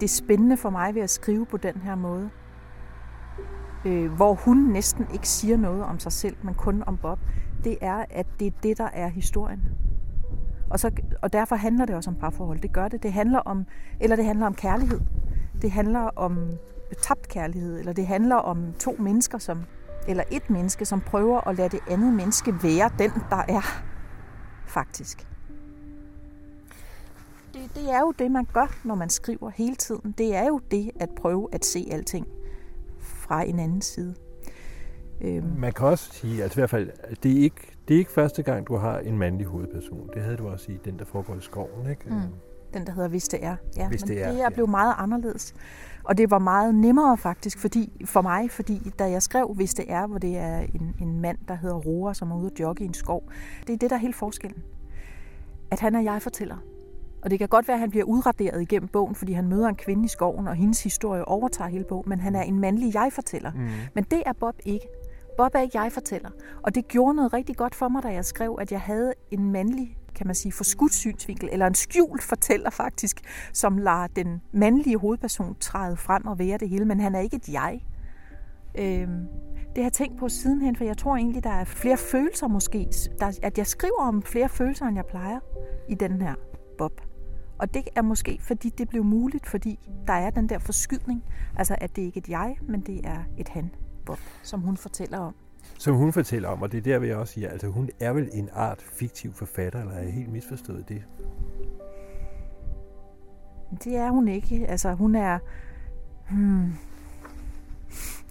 det 0.00 0.10
spændende 0.10 0.56
for 0.56 0.70
mig 0.70 0.94
ved 0.94 1.02
at 1.02 1.10
skrive 1.10 1.46
på 1.46 1.56
den 1.56 1.74
her 1.74 1.94
måde, 1.94 2.30
øh, 3.84 4.12
hvor 4.12 4.34
hun 4.34 4.56
næsten 4.56 5.06
ikke 5.12 5.28
siger 5.28 5.56
noget 5.56 5.84
om 5.84 5.98
sig 5.98 6.12
selv, 6.12 6.36
men 6.42 6.54
kun 6.54 6.82
om 6.86 6.96
Bob, 6.96 7.18
det 7.64 7.78
er, 7.80 8.04
at 8.10 8.26
det 8.40 8.46
er 8.46 8.50
det, 8.62 8.78
der 8.78 8.88
er 8.92 9.08
historien. 9.08 9.62
Og, 10.70 10.80
så, 10.80 10.90
og 11.22 11.32
derfor 11.32 11.56
handler 11.56 11.84
det 11.84 11.96
også 11.96 12.10
om 12.10 12.16
parforhold. 12.16 12.60
Det 12.60 12.72
gør 12.72 12.88
det. 12.88 13.02
Det 13.02 13.12
handler 13.12 13.38
om, 13.38 13.66
eller 14.00 14.16
det 14.16 14.24
handler 14.24 14.46
om 14.46 14.54
kærlighed. 14.54 15.00
Det 15.62 15.70
handler 15.70 16.00
om 16.00 16.50
tabt 17.02 17.28
kærlighed, 17.28 17.78
eller 17.78 17.92
det 17.92 18.06
handler 18.06 18.36
om 18.36 18.72
to 18.78 18.96
mennesker, 18.98 19.38
som, 19.38 19.64
eller 20.08 20.24
et 20.30 20.50
menneske, 20.50 20.84
som 20.84 21.00
prøver 21.00 21.48
at 21.48 21.56
lade 21.56 21.68
det 21.68 21.80
andet 21.90 22.14
menneske 22.14 22.54
være 22.62 22.90
den, 22.98 23.10
der 23.30 23.44
er, 23.48 23.82
faktisk. 24.66 25.26
Det, 27.54 27.60
det 27.74 27.90
er 27.90 28.00
jo 28.00 28.12
det, 28.18 28.30
man 28.30 28.46
gør, 28.52 28.76
når 28.84 28.94
man 28.94 29.10
skriver 29.10 29.50
hele 29.50 29.74
tiden. 29.74 30.14
Det 30.18 30.34
er 30.34 30.46
jo 30.46 30.60
det 30.70 30.90
at 31.00 31.08
prøve 31.16 31.48
at 31.52 31.64
se 31.64 31.88
alting 31.90 32.26
fra 33.00 33.42
en 33.42 33.58
anden 33.58 33.82
side. 33.82 34.14
Øhm, 35.20 35.46
Man 35.58 35.72
kan 35.72 35.86
også 35.86 36.12
sige, 36.12 36.42
altså 36.42 36.58
i 36.58 36.60
hvert 36.60 36.70
fald, 36.70 36.90
at 36.98 37.22
det 37.22 37.32
er 37.38 37.42
ikke, 37.42 37.76
det 37.88 37.94
er 37.94 37.98
ikke 37.98 38.12
første 38.12 38.42
gang, 38.42 38.66
du 38.66 38.76
har 38.76 38.98
en 38.98 39.18
mandlig 39.18 39.46
hovedperson. 39.46 40.10
Det 40.14 40.22
havde 40.22 40.36
du 40.36 40.48
også 40.48 40.72
i 40.72 40.78
den, 40.84 40.98
der 40.98 41.04
foregår 41.04 41.34
i 41.34 41.40
skoven, 41.40 41.90
ikke? 41.90 42.02
Mm. 42.06 42.20
Den, 42.74 42.86
der 42.86 42.92
hedder 42.92 43.08
Hvis 43.08 43.28
det 43.28 43.44
er. 43.44 43.56
Ja, 43.76 43.88
Hvis 43.88 44.00
men 44.00 44.08
det 44.08 44.22
er, 44.22 44.30
det 44.30 44.38
er 44.40 44.42
ja. 44.42 44.48
blevet 44.48 44.70
meget 44.70 44.94
anderledes. 44.98 45.54
Og 46.04 46.18
det 46.18 46.30
var 46.30 46.38
meget 46.38 46.74
nemmere 46.74 47.16
faktisk 47.16 47.58
fordi, 47.58 48.02
for 48.04 48.22
mig, 48.22 48.50
fordi 48.50 48.92
da 48.98 49.10
jeg 49.10 49.22
skrev 49.22 49.54
Hvis 49.54 49.74
det 49.74 49.84
er, 49.88 50.06
hvor 50.06 50.18
det 50.18 50.38
er 50.38 50.58
en, 50.58 50.94
en 51.00 51.20
mand, 51.20 51.38
der 51.48 51.54
hedder 51.54 51.76
Roar, 51.76 52.12
som 52.12 52.30
er 52.30 52.36
ude 52.36 52.50
at 52.54 52.60
jogge 52.60 52.84
i 52.84 52.86
en 52.86 52.94
skov, 52.94 53.22
det 53.66 53.72
er 53.72 53.76
det, 53.76 53.90
der 53.90 53.96
er 53.96 54.00
helt 54.00 54.16
forskellen. 54.16 54.62
At 55.70 55.80
han 55.80 55.94
er 55.94 56.00
jeg-fortæller. 56.00 56.56
Og 57.22 57.30
det 57.30 57.38
kan 57.38 57.48
godt 57.48 57.68
være, 57.68 57.74
at 57.74 57.80
han 57.80 57.90
bliver 57.90 58.04
udraderet 58.04 58.62
igennem 58.62 58.88
bogen, 58.88 59.14
fordi 59.14 59.32
han 59.32 59.48
møder 59.48 59.68
en 59.68 59.74
kvinde 59.74 60.04
i 60.04 60.08
skoven, 60.08 60.48
og 60.48 60.54
hendes 60.54 60.82
historie 60.82 61.24
overtager 61.24 61.68
hele 61.68 61.84
bogen, 61.84 62.08
men 62.08 62.20
han 62.20 62.34
er 62.36 62.42
en 62.42 62.60
mandlig 62.60 62.94
jeg-fortæller. 62.94 63.52
Mm. 63.52 63.68
Men 63.94 64.04
det 64.04 64.22
er 64.26 64.32
Bob 64.32 64.54
ikke. 64.64 64.86
Bob 65.36 65.54
er 65.54 65.60
ikke 65.60 65.80
jeg-fortæller. 65.80 66.30
Og 66.62 66.74
det 66.74 66.88
gjorde 66.88 67.14
noget 67.14 67.32
rigtig 67.32 67.56
godt 67.56 67.74
for 67.74 67.88
mig, 67.88 68.02
da 68.02 68.08
jeg 68.08 68.24
skrev, 68.24 68.58
at 68.60 68.72
jeg 68.72 68.80
havde 68.80 69.12
en 69.30 69.52
mandlig, 69.52 69.98
kan 70.14 70.26
man 70.26 70.34
sige, 70.34 70.52
forskudt 70.52 70.94
synsvinkel, 70.94 71.48
eller 71.52 71.66
en 71.66 71.74
skjult 71.74 72.22
fortæller 72.22 72.70
faktisk, 72.70 73.20
som 73.52 73.78
lader 73.78 74.06
den 74.06 74.42
mandlige 74.52 74.98
hovedperson 74.98 75.56
træde 75.60 75.96
frem 75.96 76.26
og 76.26 76.38
være 76.38 76.58
det 76.58 76.68
hele, 76.68 76.84
men 76.84 77.00
han 77.00 77.14
er 77.14 77.20
ikke 77.20 77.36
et 77.36 77.48
jeg. 77.48 77.80
Øhm, 78.78 79.26
det 79.74 79.76
har 79.76 79.82
jeg 79.82 79.92
tænkt 79.92 80.18
på 80.18 80.28
sidenhen, 80.28 80.76
for 80.76 80.84
jeg 80.84 80.98
tror 80.98 81.16
egentlig, 81.16 81.44
der 81.44 81.50
er 81.50 81.64
flere 81.64 81.96
følelser 81.96 82.48
måske, 82.48 82.88
der, 83.18 83.38
at 83.42 83.58
jeg 83.58 83.66
skriver 83.66 84.00
om 84.00 84.22
flere 84.22 84.48
følelser, 84.48 84.86
end 84.86 84.96
jeg 84.96 85.06
plejer 85.06 85.38
i 85.88 85.94
den 85.94 86.22
her 86.22 86.34
Bob. 86.78 87.00
Og 87.58 87.74
det 87.74 87.88
er 87.96 88.02
måske, 88.02 88.38
fordi 88.40 88.68
det 88.68 88.88
blev 88.88 89.04
muligt, 89.04 89.46
fordi 89.46 89.78
der 90.06 90.12
er 90.12 90.30
den 90.30 90.48
der 90.48 90.58
forskydning, 90.58 91.24
altså 91.56 91.76
at 91.78 91.96
det 91.96 92.02
ikke 92.02 92.18
er 92.18 92.22
et 92.22 92.28
jeg, 92.28 92.56
men 92.68 92.80
det 92.80 93.00
er 93.04 93.18
et 93.38 93.48
han, 93.48 93.70
Bob, 94.06 94.18
som 94.42 94.60
hun 94.60 94.76
fortæller 94.76 95.18
om. 95.18 95.34
Som 95.78 95.94
hun 95.94 96.12
fortæller 96.12 96.48
om, 96.48 96.62
og 96.62 96.72
det 96.72 96.78
er 96.78 96.82
der, 96.82 96.98
vil 96.98 97.08
jeg 97.08 97.16
også 97.16 97.32
sige, 97.32 97.48
altså 97.48 97.66
hun 97.66 97.90
er 98.00 98.12
vel 98.12 98.30
en 98.32 98.48
art 98.52 98.82
fiktiv 98.82 99.32
forfatter, 99.32 99.80
eller 99.80 99.92
er 99.92 100.02
jeg 100.02 100.12
helt 100.12 100.32
misforstået 100.32 100.88
det? 100.88 101.04
Det 103.84 103.96
er 103.96 104.10
hun 104.10 104.28
ikke. 104.28 104.66
Altså, 104.68 104.92
hun 104.92 105.14
er... 105.14 105.38
Hmm, 106.30 106.72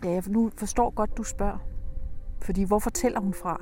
ja, 0.03 0.09
jeg 0.09 0.23
nu 0.27 0.51
forstår 0.57 0.89
godt, 0.89 1.17
du 1.17 1.23
spørger. 1.23 1.57
Fordi 2.41 2.63
hvor 2.63 2.79
fortæller 2.79 3.19
hun 3.19 3.33
fra? 3.33 3.61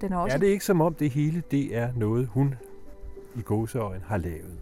Den 0.00 0.12
er 0.12 0.16
også... 0.16 0.36
Er 0.36 0.40
det 0.40 0.46
ikke 0.46 0.64
som 0.64 0.80
om 0.80 0.94
det 0.94 1.10
hele, 1.10 1.42
det 1.50 1.76
er 1.76 1.92
noget, 1.96 2.26
hun 2.26 2.54
i 3.36 3.42
gåseøjen 3.42 4.02
har 4.02 4.16
lavet? 4.16 4.60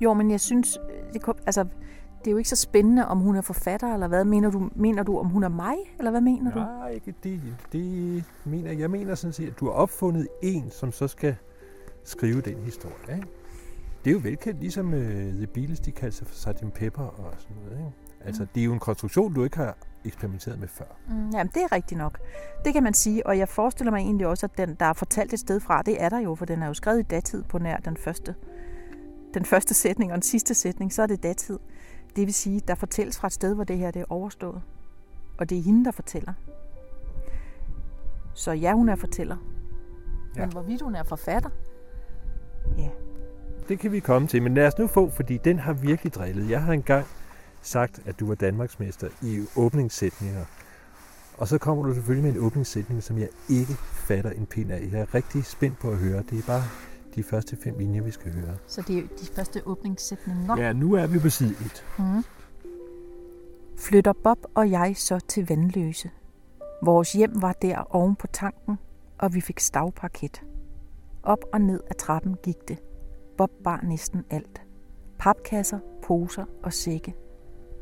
Jo, 0.00 0.14
men 0.14 0.30
jeg 0.30 0.40
synes, 0.40 0.78
det, 1.12 1.22
kom, 1.22 1.36
altså, 1.46 1.66
det 2.26 2.30
er 2.30 2.32
jo 2.32 2.38
ikke 2.38 2.50
så 2.50 2.56
spændende, 2.56 3.08
om 3.08 3.18
hun 3.18 3.36
er 3.36 3.40
forfatter, 3.40 3.94
eller 3.94 4.08
hvad? 4.08 4.24
Mener 4.24 4.50
du, 4.50 4.70
mener 4.74 5.02
du 5.02 5.18
om 5.18 5.26
hun 5.26 5.42
er 5.42 5.48
mig, 5.48 5.76
eller 5.98 6.10
hvad 6.10 6.20
mener 6.20 6.52
du? 6.52 6.58
Nej, 6.58 6.90
ikke 6.90 7.14
det. 7.22 7.40
Det 7.72 8.24
mener 8.44 8.72
jeg. 8.72 8.90
mener 8.90 9.14
sådan 9.14 9.32
set, 9.32 9.48
at 9.48 9.60
du 9.60 9.64
har 9.64 9.72
opfundet 9.72 10.28
en, 10.42 10.70
som 10.70 10.92
så 10.92 11.08
skal 11.08 11.36
skrive 12.04 12.40
den 12.40 12.56
historie. 12.56 13.14
Ikke? 13.14 13.26
Det 14.04 14.10
er 14.10 14.14
jo 14.14 14.20
velkendt, 14.22 14.60
ligesom 14.60 14.86
uh, 14.86 15.00
The 15.00 15.46
Beatles, 15.46 15.80
de 15.80 15.92
kalder 15.92 16.12
sig 16.12 16.26
for 16.26 16.34
Sgt. 16.34 16.74
Pepper 16.74 17.02
og 17.02 17.34
sådan 17.38 17.56
noget. 17.64 17.78
Ikke? 17.78 17.92
Altså, 18.24 18.42
mm. 18.42 18.48
det 18.54 18.60
er 18.60 18.64
jo 18.64 18.72
en 18.72 18.78
konstruktion, 18.78 19.34
du 19.34 19.44
ikke 19.44 19.56
har 19.56 19.76
eksperimenteret 20.04 20.60
med 20.60 20.68
før. 20.68 20.98
Mm, 21.08 21.30
jamen, 21.30 21.50
det 21.54 21.62
er 21.62 21.72
rigtigt 21.72 21.98
nok. 21.98 22.18
Det 22.64 22.72
kan 22.72 22.82
man 22.82 22.94
sige, 22.94 23.26
og 23.26 23.38
jeg 23.38 23.48
forestiller 23.48 23.90
mig 23.90 23.98
egentlig 23.98 24.26
også, 24.26 24.46
at 24.46 24.58
den, 24.58 24.76
der 24.80 24.86
er 24.86 24.92
fortalt 24.92 25.32
et 25.32 25.40
sted 25.40 25.60
fra, 25.60 25.82
det 25.82 26.02
er 26.02 26.08
der 26.08 26.18
jo, 26.18 26.34
for 26.34 26.44
den 26.44 26.62
er 26.62 26.66
jo 26.66 26.74
skrevet 26.74 27.00
i 27.00 27.02
datid 27.02 27.42
på 27.42 27.58
nær 27.58 27.76
den 27.76 27.96
første, 27.96 28.34
den 29.34 29.44
første 29.44 29.74
sætning 29.74 30.12
og 30.12 30.16
den 30.16 30.22
sidste 30.22 30.54
sætning, 30.54 30.92
så 30.92 31.02
er 31.02 31.06
det 31.06 31.22
datid. 31.22 31.58
Det 32.16 32.26
vil 32.26 32.34
sige, 32.34 32.60
der 32.68 32.74
fortælles 32.74 33.18
fra 33.18 33.26
et 33.26 33.32
sted, 33.32 33.54
hvor 33.54 33.64
det 33.64 33.78
her 33.78 33.90
det 33.90 34.00
er 34.00 34.06
overstået. 34.08 34.62
Og 35.38 35.50
det 35.50 35.58
er 35.58 35.62
hende, 35.62 35.84
der 35.84 35.90
fortæller. 35.90 36.32
Så 38.34 38.52
ja, 38.52 38.72
hun 38.72 38.88
er 38.88 38.96
fortæller. 38.96 39.36
Ja. 40.36 40.40
Men 40.40 40.52
hvorvidt 40.52 40.82
hun 40.82 40.94
er 40.94 41.02
forfatter, 41.02 41.50
ja. 42.78 42.88
Det 43.68 43.78
kan 43.78 43.92
vi 43.92 44.00
komme 44.00 44.28
til, 44.28 44.42
men 44.42 44.54
lad 44.54 44.66
os 44.66 44.78
nu 44.78 44.86
få, 44.86 45.10
fordi 45.10 45.38
den 45.44 45.58
har 45.58 45.72
virkelig 45.72 46.14
drillet. 46.14 46.50
Jeg 46.50 46.62
har 46.62 46.72
engang 46.72 47.06
sagt, 47.62 48.00
at 48.06 48.20
du 48.20 48.26
var 48.26 48.34
Danmarksmester 48.34 49.08
i 49.22 49.46
åbningssætninger. 49.56 50.44
Og 51.38 51.48
så 51.48 51.58
kommer 51.58 51.84
du 51.84 51.94
selvfølgelig 51.94 52.24
med 52.24 52.40
en 52.40 52.46
åbningssætning, 52.46 53.02
som 53.02 53.18
jeg 53.18 53.28
ikke 53.50 53.72
fatter 54.08 54.30
en 54.30 54.46
pind 54.46 54.72
af. 54.72 54.88
Jeg 54.92 55.00
er 55.00 55.14
rigtig 55.14 55.44
spændt 55.44 55.78
på 55.78 55.90
at 55.90 55.96
høre. 55.96 56.22
Det 56.30 56.38
er 56.38 56.46
bare 56.46 56.62
de 57.16 57.22
første 57.22 57.56
fem 57.56 57.78
linjer, 57.78 58.02
vi 58.02 58.10
skal 58.10 58.32
høre. 58.32 58.56
Så 58.66 58.82
det 58.88 58.98
er 58.98 59.02
de 59.02 59.26
første 59.34 59.66
åbningssætninger? 59.66 60.56
Ja, 60.58 60.72
nu 60.72 60.94
er 60.94 61.06
vi 61.06 61.18
på 61.18 61.30
side 61.30 61.50
1. 61.50 61.84
Mm. 61.98 62.24
Flytter 63.76 64.12
Bob 64.12 64.38
og 64.54 64.70
jeg 64.70 64.96
så 64.96 65.18
til 65.28 65.48
Vandløse. 65.48 66.10
Vores 66.82 67.12
hjem 67.12 67.42
var 67.42 67.52
der 67.52 67.94
oven 67.94 68.16
på 68.16 68.26
tanken, 68.26 68.78
og 69.18 69.34
vi 69.34 69.40
fik 69.40 69.60
stavparket. 69.60 70.42
Op 71.22 71.44
og 71.52 71.60
ned 71.60 71.80
ad 71.90 71.94
trappen 71.94 72.36
gik 72.42 72.68
det. 72.68 72.78
Bob 73.36 73.50
bar 73.64 73.80
næsten 73.82 74.24
alt. 74.30 74.62
Papkasser, 75.18 75.78
poser 76.02 76.44
og 76.62 76.72
sække. 76.72 77.14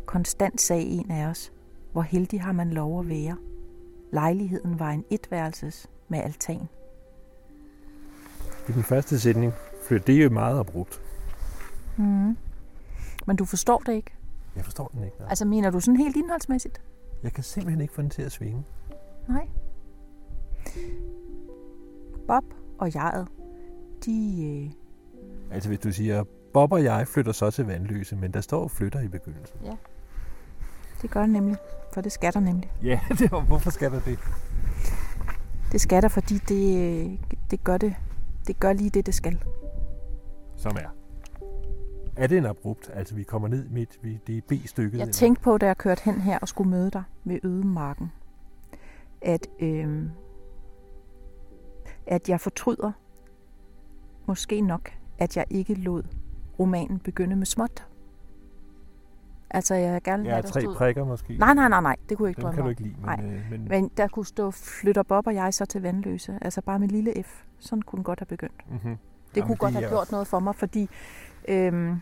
Konstant 0.06 0.60
sagde 0.60 0.82
en 0.82 1.10
af 1.10 1.26
os, 1.26 1.52
hvor 1.92 2.02
heldig 2.02 2.42
har 2.42 2.52
man 2.52 2.70
lov 2.70 3.00
at 3.00 3.08
være. 3.08 3.36
Lejligheden 4.12 4.78
var 4.78 4.90
en 4.90 5.04
etværelses 5.10 5.90
med 6.08 6.18
altan. 6.18 6.68
I 8.68 8.73
den 8.73 8.83
første 8.83 9.21
sætning 9.21 9.52
flytter 9.83 10.06
det 10.06 10.25
jo 10.25 10.30
meget 10.30 10.59
abrupt. 10.59 11.00
Mm. 11.97 12.37
Men 13.26 13.37
du 13.37 13.44
forstår 13.44 13.83
det 13.87 13.92
ikke? 13.92 14.11
Jeg 14.56 14.64
forstår 14.64 14.88
den 14.94 15.04
ikke. 15.04 15.16
Nej. 15.18 15.28
Altså 15.28 15.44
mener 15.44 15.71
du 15.71 15.80
sådan 15.80 15.97
helt 15.97 16.16
indholdsmæssigt? 16.16 16.83
Jeg 17.23 17.33
kan 17.33 17.44
simpelthen 17.44 17.80
ikke 17.80 17.94
få 17.94 18.02
den 18.02 18.11
til 18.11 18.23
at 18.23 18.33
svinge. 18.33 18.64
Nej. 19.28 19.49
Bob 22.26 22.44
og 22.78 22.94
jeget, 22.94 23.28
de... 24.04 24.44
Øh... 24.44 24.71
Altså 25.54 25.68
hvis 25.68 25.78
du 25.78 25.92
siger, 25.92 26.25
Bob 26.52 26.73
og 26.73 26.85
jeg 26.85 27.09
flytter 27.09 27.33
så 27.33 27.50
til 27.50 27.66
Vandløse, 27.66 28.16
men 28.16 28.33
der 28.33 28.40
står 28.40 28.68
flytter 28.68 29.00
i 29.00 29.09
begyndelsen. 29.09 29.56
Ja, 29.64 29.76
det 31.02 31.11
gør 31.11 31.21
det 31.21 31.30
nemlig, 31.30 31.56
for 31.92 32.00
det 32.00 32.12
skal 32.12 32.33
der 32.33 32.40
nemlig. 32.40 32.73
Ja, 32.83 33.00
det, 33.18 33.30
hvorfor 33.30 33.71
skal 33.71 33.92
der 33.92 34.00
det? 34.00 34.18
Det 35.73 35.80
skal 35.80 36.02
der, 36.02 36.09
fordi 36.09 36.38
det, 36.38 37.18
det 37.50 37.64
gør 37.64 37.76
det 37.76 37.94
det 38.46 38.60
gør 38.60 38.72
lige 38.72 38.90
det, 38.90 39.06
det 39.06 39.14
skal. 39.14 39.38
Som 40.56 40.76
er? 40.76 40.88
Er 42.16 42.26
det 42.26 42.38
en 42.38 42.46
abrupt? 42.46 42.90
Altså, 42.94 43.14
vi 43.14 43.22
kommer 43.22 43.48
ned 43.48 43.68
midt, 43.68 43.98
vi, 44.02 44.20
det 44.26 44.36
er 44.36 44.40
B-stykket? 44.48 44.98
Jeg 44.98 45.08
tænkte 45.08 45.42
på, 45.42 45.58
da 45.58 45.66
jeg 45.66 45.76
kørte 45.76 46.02
hen 46.04 46.14
her 46.14 46.38
og 46.38 46.48
skulle 46.48 46.70
møde 46.70 46.90
dig 46.90 47.02
ved 47.24 47.38
Ødemarken, 47.44 48.12
at, 49.22 49.46
øh, 49.60 50.02
at 52.06 52.28
jeg 52.28 52.40
fortryder, 52.40 52.92
måske 54.26 54.60
nok, 54.60 54.90
at 55.18 55.36
jeg 55.36 55.44
ikke 55.50 55.74
lod 55.74 56.02
romanen 56.58 56.98
begynde 56.98 57.36
med 57.36 57.46
småt. 57.46 57.86
Altså, 59.54 59.75
jeg 59.75 60.02
gerne 60.02 60.28
ja, 60.28 60.40
tre 60.40 60.61
stod... 60.61 60.75
prikker 60.75 61.04
måske. 61.04 61.37
Nej, 61.38 61.54
nej, 61.54 61.68
nej, 61.68 61.80
nej, 61.80 61.96
det 62.08 62.16
kunne 62.16 62.26
jeg 62.26 62.30
ikke 62.30 62.37
Dem 62.37 62.42
drømme 62.42 62.56
kan 62.56 62.64
du 62.64 62.70
ikke 62.70 62.82
lide. 62.82 62.94
Men, 62.94 63.04
nej. 63.04 63.20
Øh, 63.25 63.50
men... 63.50 63.68
men 63.68 63.90
der 63.96 64.08
kunne 64.08 64.26
stå, 64.26 64.50
flytter 64.50 65.02
Bob 65.02 65.26
og 65.26 65.34
jeg 65.34 65.54
så 65.54 65.64
til 65.64 65.82
vandløse. 65.82 66.38
Altså 66.42 66.61
bare 66.62 66.78
med 66.78 66.88
lille 66.88 67.23
F. 67.23 67.42
Sådan 67.58 67.82
kunne 67.82 67.96
den 67.96 68.04
godt 68.04 68.20
have 68.20 68.26
begyndt. 68.26 68.70
Mm-hmm. 68.70 68.96
Det 69.34 69.37
Jamen, 69.37 69.46
kunne 69.46 69.56
godt 69.56 69.75
have 69.75 69.88
gjort 69.88 70.11
noget 70.12 70.26
for 70.26 70.40
mig, 70.40 70.54
fordi 70.54 70.90
øhm, 71.49 72.00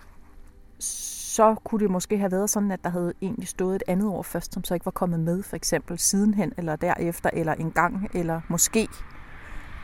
så 0.79 1.55
kunne 1.65 1.81
det 1.81 1.91
måske 1.91 2.19
have 2.19 2.33
været 2.33 2.51
sådan, 2.51 2.71
at 2.71 2.85
der 2.85 2.91
havde 2.91 3.13
egentlig 3.23 3.49
stået 3.49 3.77
et 3.77 3.83
andet 3.87 4.09
ord 4.09 4.25
først, 4.25 4.55
som 4.55 4.65
så 4.65 4.75
ikke 4.75 4.87
var 4.87 4.93
kommet 4.93 5.21
med, 5.21 5.43
for 5.43 5.57
eksempel 5.57 5.99
sidenhen, 5.99 6.53
eller 6.57 6.77
derefter, 6.77 7.31
eller 7.33 7.55
en 7.55 7.71
gang, 7.71 8.11
eller 8.15 8.41
måske. 8.49 8.89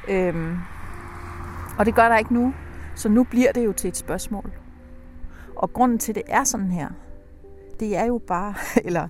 Øhm, 0.08 0.58
og 1.78 1.86
det 1.86 1.94
gør 1.94 2.08
der 2.08 2.18
ikke 2.18 2.34
nu. 2.34 2.54
Så 2.94 3.08
nu 3.08 3.24
bliver 3.24 3.52
det 3.52 3.64
jo 3.64 3.72
til 3.72 3.88
et 3.88 3.96
spørgsmål. 3.96 4.52
Og 5.56 5.72
grunden 5.72 5.98
til, 5.98 6.12
at 6.12 6.16
det 6.16 6.24
er 6.26 6.44
sådan 6.44 6.70
her, 6.70 6.88
det 7.80 7.96
er 7.96 8.04
jo 8.04 8.18
bare, 8.18 8.54
eller 8.86 9.08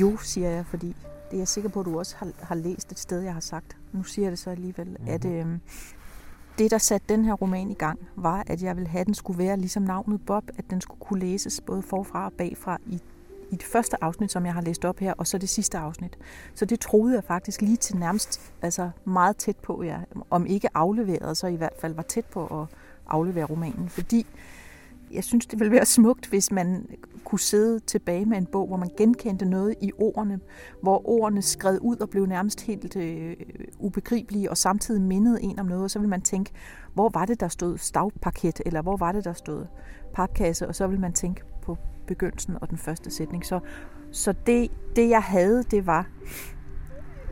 jo, 0.00 0.16
siger 0.16 0.50
jeg, 0.50 0.66
fordi 0.66 0.96
det 1.30 1.36
er 1.36 1.38
jeg 1.38 1.48
sikker 1.48 1.70
på, 1.70 1.80
at 1.80 1.86
du 1.86 1.98
også 1.98 2.16
har, 2.18 2.28
har 2.42 2.54
læst 2.54 2.92
et 2.92 2.98
sted, 2.98 3.20
jeg 3.20 3.32
har 3.32 3.40
sagt. 3.40 3.76
Nu 3.92 4.02
siger 4.02 4.26
jeg 4.26 4.30
det 4.30 4.38
så 4.38 4.50
alligevel, 4.50 4.88
mm-hmm. 4.88 5.08
at 5.08 5.24
øh, 5.24 5.46
det, 6.58 6.70
der 6.70 6.78
satte 6.78 7.06
den 7.08 7.24
her 7.24 7.32
roman 7.32 7.70
i 7.70 7.74
gang, 7.74 7.98
var, 8.16 8.44
at 8.46 8.62
jeg 8.62 8.76
ville 8.76 8.88
have, 8.88 9.00
at 9.00 9.06
den 9.06 9.14
skulle 9.14 9.38
være 9.38 9.56
ligesom 9.56 9.82
navnet 9.82 10.20
Bob, 10.26 10.44
at 10.58 10.64
den 10.70 10.80
skulle 10.80 11.00
kunne 11.00 11.20
læses 11.20 11.60
både 11.66 11.82
forfra 11.82 12.24
og 12.24 12.32
bagfra 12.32 12.78
i, 12.86 13.00
i 13.50 13.56
det 13.56 13.62
første 13.62 14.04
afsnit, 14.04 14.32
som 14.32 14.46
jeg 14.46 14.54
har 14.54 14.60
læst 14.60 14.84
op 14.84 14.98
her, 14.98 15.12
og 15.12 15.26
så 15.26 15.38
det 15.38 15.48
sidste 15.48 15.78
afsnit. 15.78 16.18
Så 16.54 16.64
det 16.64 16.80
troede 16.80 17.14
jeg 17.14 17.24
faktisk 17.24 17.62
lige 17.62 17.76
til 17.76 17.96
nærmest, 17.96 18.52
altså 18.62 18.90
meget 19.04 19.36
tæt 19.36 19.56
på, 19.56 19.82
ja. 19.82 19.98
om 20.30 20.46
ikke 20.46 20.68
afleveret, 20.74 21.36
så 21.36 21.46
i 21.46 21.56
hvert 21.56 21.74
fald 21.80 21.94
var 21.94 22.02
tæt 22.02 22.24
på 22.24 22.62
at 22.62 22.66
aflevere 23.06 23.44
romanen, 23.44 23.88
fordi 23.88 24.26
jeg 25.14 25.24
synes, 25.24 25.46
det 25.46 25.60
ville 25.60 25.72
være 25.72 25.84
smukt, 25.84 26.26
hvis 26.26 26.52
man 26.52 26.86
kunne 27.24 27.40
sidde 27.40 27.80
tilbage 27.80 28.24
med 28.24 28.38
en 28.38 28.46
bog, 28.46 28.66
hvor 28.66 28.76
man 28.76 28.90
genkendte 28.96 29.44
noget 29.44 29.74
i 29.80 29.92
ordene, 29.98 30.40
hvor 30.82 31.08
ordene 31.08 31.42
skred 31.42 31.78
ud 31.80 31.96
og 31.96 32.10
blev 32.10 32.26
nærmest 32.26 32.60
helt 32.60 32.96
øh, 32.96 33.36
ubegribelige, 33.78 34.50
og 34.50 34.56
samtidig 34.56 35.02
mindede 35.02 35.42
en 35.42 35.58
om 35.58 35.66
noget, 35.66 35.84
og 35.84 35.90
så 35.90 35.98
vil 35.98 36.08
man 36.08 36.22
tænke, 36.22 36.50
hvor 36.94 37.08
var 37.08 37.24
det, 37.24 37.40
der 37.40 37.48
stod 37.48 37.78
stavpaket, 37.78 38.60
eller 38.66 38.82
hvor 38.82 38.96
var 38.96 39.12
det, 39.12 39.24
der 39.24 39.32
stod 39.32 39.66
papkasse, 40.14 40.68
og 40.68 40.74
så 40.74 40.86
vil 40.86 41.00
man 41.00 41.12
tænke 41.12 41.42
på 41.62 41.78
begyndelsen 42.06 42.56
og 42.60 42.70
den 42.70 42.78
første 42.78 43.10
sætning. 43.10 43.46
Så, 43.46 43.60
så 44.12 44.34
det, 44.46 44.70
det, 44.96 45.08
jeg 45.08 45.22
havde, 45.22 45.62
det 45.62 45.86
var, 45.86 46.06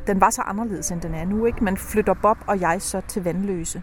den 0.06 0.20
var 0.20 0.30
så 0.30 0.42
anderledes, 0.42 0.90
end 0.90 1.00
den 1.00 1.14
er 1.14 1.24
nu. 1.24 1.46
Ikke? 1.46 1.64
Man 1.64 1.76
flytter 1.76 2.14
Bob 2.14 2.38
og 2.46 2.60
jeg 2.60 2.82
så 2.82 3.00
til 3.00 3.24
vandløse. 3.24 3.82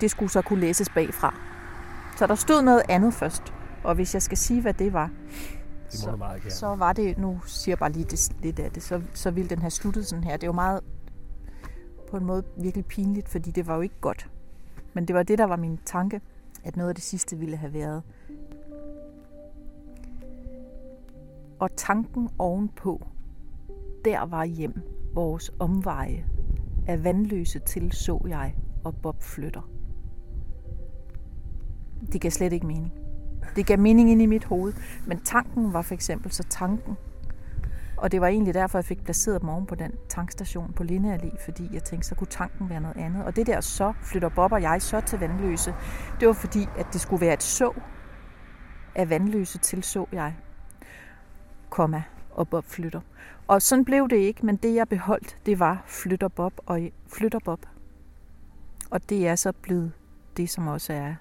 Det 0.00 0.10
skulle 0.10 0.30
så 0.30 0.42
kunne 0.42 0.60
læses 0.60 0.88
bagfra. 0.88 1.49
Så 2.20 2.26
der 2.26 2.34
stod 2.34 2.62
noget 2.62 2.82
andet 2.88 3.14
først. 3.14 3.42
Og 3.84 3.94
hvis 3.94 4.14
jeg 4.14 4.22
skal 4.22 4.38
sige, 4.38 4.62
hvad 4.62 4.74
det 4.74 4.92
var, 4.92 5.10
det 5.90 6.00
så, 6.00 6.16
meget 6.16 6.42
gerne. 6.42 6.50
så 6.50 6.74
var 6.74 6.92
det, 6.92 7.18
nu 7.18 7.40
siger 7.46 7.72
jeg 7.72 7.78
bare 7.78 7.92
lige 7.92 8.04
det, 8.04 8.32
lidt 8.42 8.58
af 8.58 8.70
det, 8.70 8.82
så, 8.82 9.02
så 9.14 9.30
ville 9.30 9.50
den 9.50 9.58
have 9.58 9.70
sluttet 9.70 10.06
sådan 10.06 10.24
her. 10.24 10.36
Det 10.36 10.46
jo 10.46 10.52
meget 10.52 10.80
på 12.10 12.16
en 12.16 12.24
måde 12.24 12.42
virkelig 12.56 12.86
pinligt, 12.86 13.28
fordi 13.28 13.50
det 13.50 13.66
var 13.66 13.74
jo 13.74 13.80
ikke 13.80 13.94
godt. 14.00 14.30
Men 14.94 15.08
det 15.08 15.16
var 15.16 15.22
det, 15.22 15.38
der 15.38 15.44
var 15.44 15.56
min 15.56 15.78
tanke, 15.84 16.20
at 16.64 16.76
noget 16.76 16.88
af 16.88 16.94
det 16.94 17.04
sidste 17.04 17.36
ville 17.36 17.56
have 17.56 17.72
været. 17.72 18.02
Og 21.58 21.70
tanken 21.76 22.28
ovenpå, 22.38 23.06
der 24.04 24.26
var 24.26 24.44
hjem 24.44 24.80
vores 25.14 25.50
omveje. 25.58 26.24
Af 26.86 27.04
vandløse 27.04 27.58
til 27.58 27.92
så 27.92 28.20
jeg, 28.28 28.54
og 28.84 28.94
Bob 29.02 29.22
flytter. 29.22 29.79
Det 32.12 32.20
gav 32.20 32.30
slet 32.30 32.52
ikke 32.52 32.66
mening. 32.66 32.92
Det 33.56 33.66
gav 33.66 33.78
mening 33.78 34.10
ind 34.10 34.22
i 34.22 34.26
mit 34.26 34.44
hoved. 34.44 34.72
Men 35.06 35.20
tanken 35.20 35.72
var 35.72 35.82
for 35.82 35.94
eksempel 35.94 36.32
så 36.32 36.42
tanken. 36.42 36.96
Og 37.96 38.12
det 38.12 38.20
var 38.20 38.26
egentlig 38.26 38.54
derfor, 38.54 38.78
jeg 38.78 38.84
fik 38.84 39.04
placeret 39.04 39.40
dem 39.40 39.48
oven 39.48 39.66
på 39.66 39.74
den 39.74 39.92
tankstation 40.08 40.72
på 40.72 40.82
Linde 40.82 41.14
Allé, 41.14 41.44
fordi 41.44 41.68
jeg 41.72 41.84
tænkte, 41.84 42.08
så 42.08 42.14
kunne 42.14 42.26
tanken 42.26 42.70
være 42.70 42.80
noget 42.80 42.96
andet. 42.96 43.24
Og 43.24 43.36
det 43.36 43.46
der 43.46 43.60
så 43.60 43.92
flytter 44.02 44.28
Bob 44.28 44.52
og 44.52 44.62
jeg 44.62 44.82
så 44.82 45.00
til 45.00 45.18
Vandløse, 45.18 45.74
det 46.20 46.28
var 46.28 46.34
fordi, 46.34 46.68
at 46.78 46.86
det 46.92 47.00
skulle 47.00 47.20
være 47.20 47.34
et 47.34 47.42
så 47.42 47.72
af 48.94 49.10
Vandløse 49.10 49.58
til 49.58 49.82
så 49.82 50.06
jeg, 50.12 50.34
komma, 51.70 52.02
og 52.30 52.48
Bob 52.48 52.64
flytter. 52.64 53.00
Og 53.48 53.62
sådan 53.62 53.84
blev 53.84 54.08
det 54.08 54.16
ikke, 54.16 54.46
men 54.46 54.56
det 54.56 54.74
jeg 54.74 54.88
beholdt, 54.88 55.36
det 55.46 55.58
var 55.58 55.84
flytter 55.86 56.28
Bob 56.28 56.52
og 56.66 56.80
flytter 57.08 57.38
Bob. 57.44 57.66
Og 58.90 59.08
det 59.08 59.28
er 59.28 59.34
så 59.34 59.52
blevet 59.52 59.92
det, 60.36 60.50
som 60.50 60.68
også 60.68 60.92
er 60.92 61.14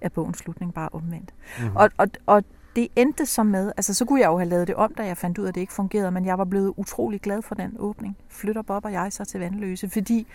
er 0.00 0.08
bogens 0.08 0.38
slutning 0.38 0.74
bare 0.74 0.88
omvendt. 0.92 1.34
Mm-hmm. 1.58 1.76
Og, 1.76 1.90
og, 1.96 2.08
og 2.26 2.44
det 2.76 2.88
endte 2.96 3.26
så 3.26 3.42
med, 3.42 3.72
altså 3.76 3.94
så 3.94 4.04
kunne 4.04 4.20
jeg 4.20 4.26
jo 4.26 4.38
have 4.38 4.48
lavet 4.48 4.66
det 4.68 4.74
om, 4.74 4.94
da 4.94 5.06
jeg 5.06 5.16
fandt 5.16 5.38
ud 5.38 5.44
af, 5.44 5.48
at 5.48 5.54
det 5.54 5.60
ikke 5.60 5.72
fungerede, 5.72 6.10
men 6.10 6.26
jeg 6.26 6.38
var 6.38 6.44
blevet 6.44 6.74
utrolig 6.76 7.20
glad 7.20 7.42
for 7.42 7.54
den 7.54 7.76
åbning. 7.78 8.16
Flytter 8.28 8.62
Bob 8.62 8.84
og 8.84 8.92
jeg 8.92 9.12
så 9.12 9.24
til 9.24 9.40
Vandløse, 9.40 9.88
fordi 9.88 10.26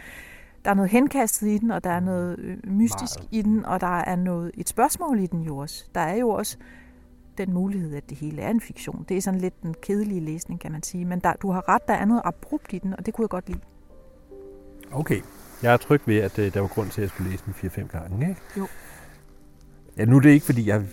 der 0.65 0.71
er 0.71 0.75
noget 0.75 0.91
henkastet 0.91 1.47
i 1.47 1.57
den, 1.57 1.71
og 1.71 1.83
der 1.83 1.89
er 1.89 1.99
noget 1.99 2.39
øh, 2.39 2.57
mystisk 2.63 3.19
Meget. 3.19 3.27
i 3.31 3.41
den, 3.41 3.65
og 3.65 3.81
der 3.81 3.99
er 3.99 4.15
noget 4.15 4.51
et 4.53 4.69
spørgsmål 4.69 5.19
i 5.19 5.27
den 5.27 5.41
jo 5.41 5.57
også. 5.57 5.85
Der 5.95 6.01
er 6.01 6.15
jo 6.15 6.29
også 6.29 6.57
den 7.37 7.53
mulighed, 7.53 7.95
at 7.95 8.09
det 8.09 8.17
hele 8.17 8.41
er 8.41 8.49
en 8.49 8.61
fiktion. 8.61 9.05
Det 9.09 9.17
er 9.17 9.21
sådan 9.21 9.39
lidt 9.39 9.61
den 9.63 9.75
kedelige 9.81 10.19
læsning, 10.19 10.59
kan 10.59 10.71
man 10.71 10.83
sige. 10.83 11.05
Men 11.05 11.19
der, 11.19 11.33
du 11.33 11.51
har 11.51 11.69
ret, 11.69 11.87
der 11.87 11.93
er 11.93 12.05
noget 12.05 12.21
abrupt 12.25 12.73
i 12.73 12.77
den, 12.77 12.93
og 12.97 13.05
det 13.05 13.13
kunne 13.13 13.23
jeg 13.23 13.29
godt 13.29 13.47
lide. 13.49 13.59
Okay. 14.91 15.21
Jeg 15.63 15.73
er 15.73 15.77
tryg 15.77 16.01
ved, 16.05 16.17
at 16.17 16.39
øh, 16.39 16.53
der 16.53 16.59
var 16.59 16.67
grund 16.67 16.89
til, 16.89 17.01
at 17.01 17.03
jeg 17.03 17.09
skulle 17.09 17.31
læse 17.31 17.43
den 17.45 17.53
4-5 17.53 17.87
gange, 17.87 18.29
ikke? 18.29 18.41
Jo. 18.57 18.67
Ja, 19.97 20.05
nu 20.05 20.15
er 20.15 20.19
det 20.19 20.29
ikke, 20.29 20.45
fordi 20.45 20.67
jeg, 20.67 20.85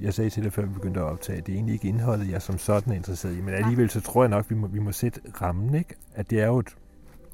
jeg 0.00 0.14
sagde 0.14 0.30
til 0.30 0.44
dig, 0.44 0.52
før 0.52 0.66
vi 0.66 0.74
begyndte 0.74 1.00
at 1.00 1.06
optage, 1.06 1.40
det 1.40 1.48
er 1.48 1.56
egentlig 1.56 1.72
ikke 1.72 1.88
indholdet, 1.88 2.30
jeg 2.30 2.42
som 2.42 2.58
sådan 2.58 2.92
er 2.92 2.96
interesseret 2.96 3.36
i, 3.36 3.40
men 3.40 3.54
alligevel 3.54 3.90
så 3.90 4.00
tror 4.00 4.22
jeg 4.22 4.28
nok, 4.28 4.50
vi 4.50 4.54
må, 4.54 4.66
vi 4.66 4.78
må 4.78 4.92
sætte 4.92 5.20
rammen, 5.42 5.74
ikke? 5.74 5.94
At 6.14 6.30
det 6.30 6.40
er 6.40 6.46
jo 6.46 6.58
et 6.58 6.76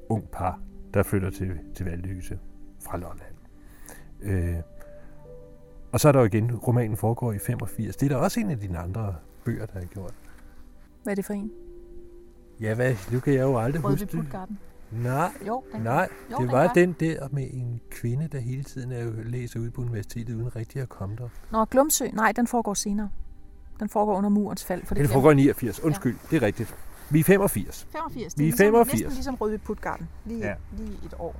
ung 0.09 0.29
par, 0.33 0.61
der 0.95 1.03
flytter 1.03 1.31
til, 1.31 1.59
til 1.75 1.87
Valdøse 1.87 2.39
fra 2.85 2.99
Lolland. 2.99 3.35
Øh, 4.23 4.57
og 5.93 6.01
så 6.01 6.09
er 6.09 6.13
der 6.13 6.21
jo 6.21 6.27
igen, 6.27 6.57
romanen 6.57 6.97
foregår 6.97 7.33
i 7.33 7.39
85. 7.39 7.97
Det 7.97 8.13
er 8.13 8.17
da 8.17 8.23
også 8.23 8.41
en 8.41 8.51
af 8.51 8.59
dine 8.59 8.79
andre 8.79 9.15
bøger, 9.45 9.67
der 9.67 9.79
har 9.79 9.87
gjort. 9.87 10.15
Hvad 11.03 11.13
er 11.13 11.15
det 11.15 11.25
for 11.25 11.33
en? 11.33 11.51
Ja, 12.61 12.75
hvad? 12.75 12.95
Nu 13.13 13.21
kan 13.21 13.35
jeg 13.35 13.43
jo 13.43 13.59
aldrig 13.59 13.85
Rødby 13.85 14.01
huske 14.01 14.17
det. 14.17 14.49
Nej, 14.91 15.33
Jo, 15.47 15.65
den 15.73 15.81
nej. 15.83 16.09
Jo, 16.31 16.37
det 16.37 16.43
den 16.43 16.53
var 16.53 16.67
gør. 16.67 16.73
den 16.73 16.93
der 17.01 17.29
med 17.33 17.47
en 17.51 17.81
kvinde, 17.91 18.29
der 18.33 18.39
hele 18.39 18.65
tiden 18.65 18.93
er 18.93 19.11
læser 19.25 19.61
ude 19.61 19.71
på 19.71 19.81
universitetet, 19.81 20.35
uden 20.35 20.57
rigtig 20.57 20.83
at 20.83 20.89
komme 20.89 21.17
der. 21.17 21.29
Nå, 21.53 21.65
Glumsø, 21.65 22.07
nej, 22.13 22.33
den 22.33 22.47
foregår 22.47 22.75
senere. 22.75 23.09
Den 23.81 23.89
foregår 23.89 24.17
under 24.17 24.31
murens 24.31 24.65
fald. 24.65 24.87
For 24.87 24.95
Det, 24.95 25.01
det 25.01 25.09
det 25.09 25.13
foregår 25.13 25.31
i 25.31 25.35
89. 25.35 25.81
Undskyld, 25.81 26.17
ja. 26.23 26.27
det 26.37 26.43
er 26.43 26.47
rigtigt. 26.47 26.75
Vi 27.11 27.21
er 27.21 27.25
85. 27.25 27.87
85. 27.93 28.15
Vi 28.17 28.23
er 28.23 28.29
Det 28.29 28.35
er 28.37 28.43
ligesom, 28.43 28.59
85. 28.59 29.01
næsten 29.01 29.15
ligesom 29.15 29.35
Rødby 29.35 29.61
Puttgarden. 29.65 30.09
Lige, 30.25 30.47
ja. 30.47 30.55
lige 30.77 30.99
et 31.07 31.15
år. 31.19 31.37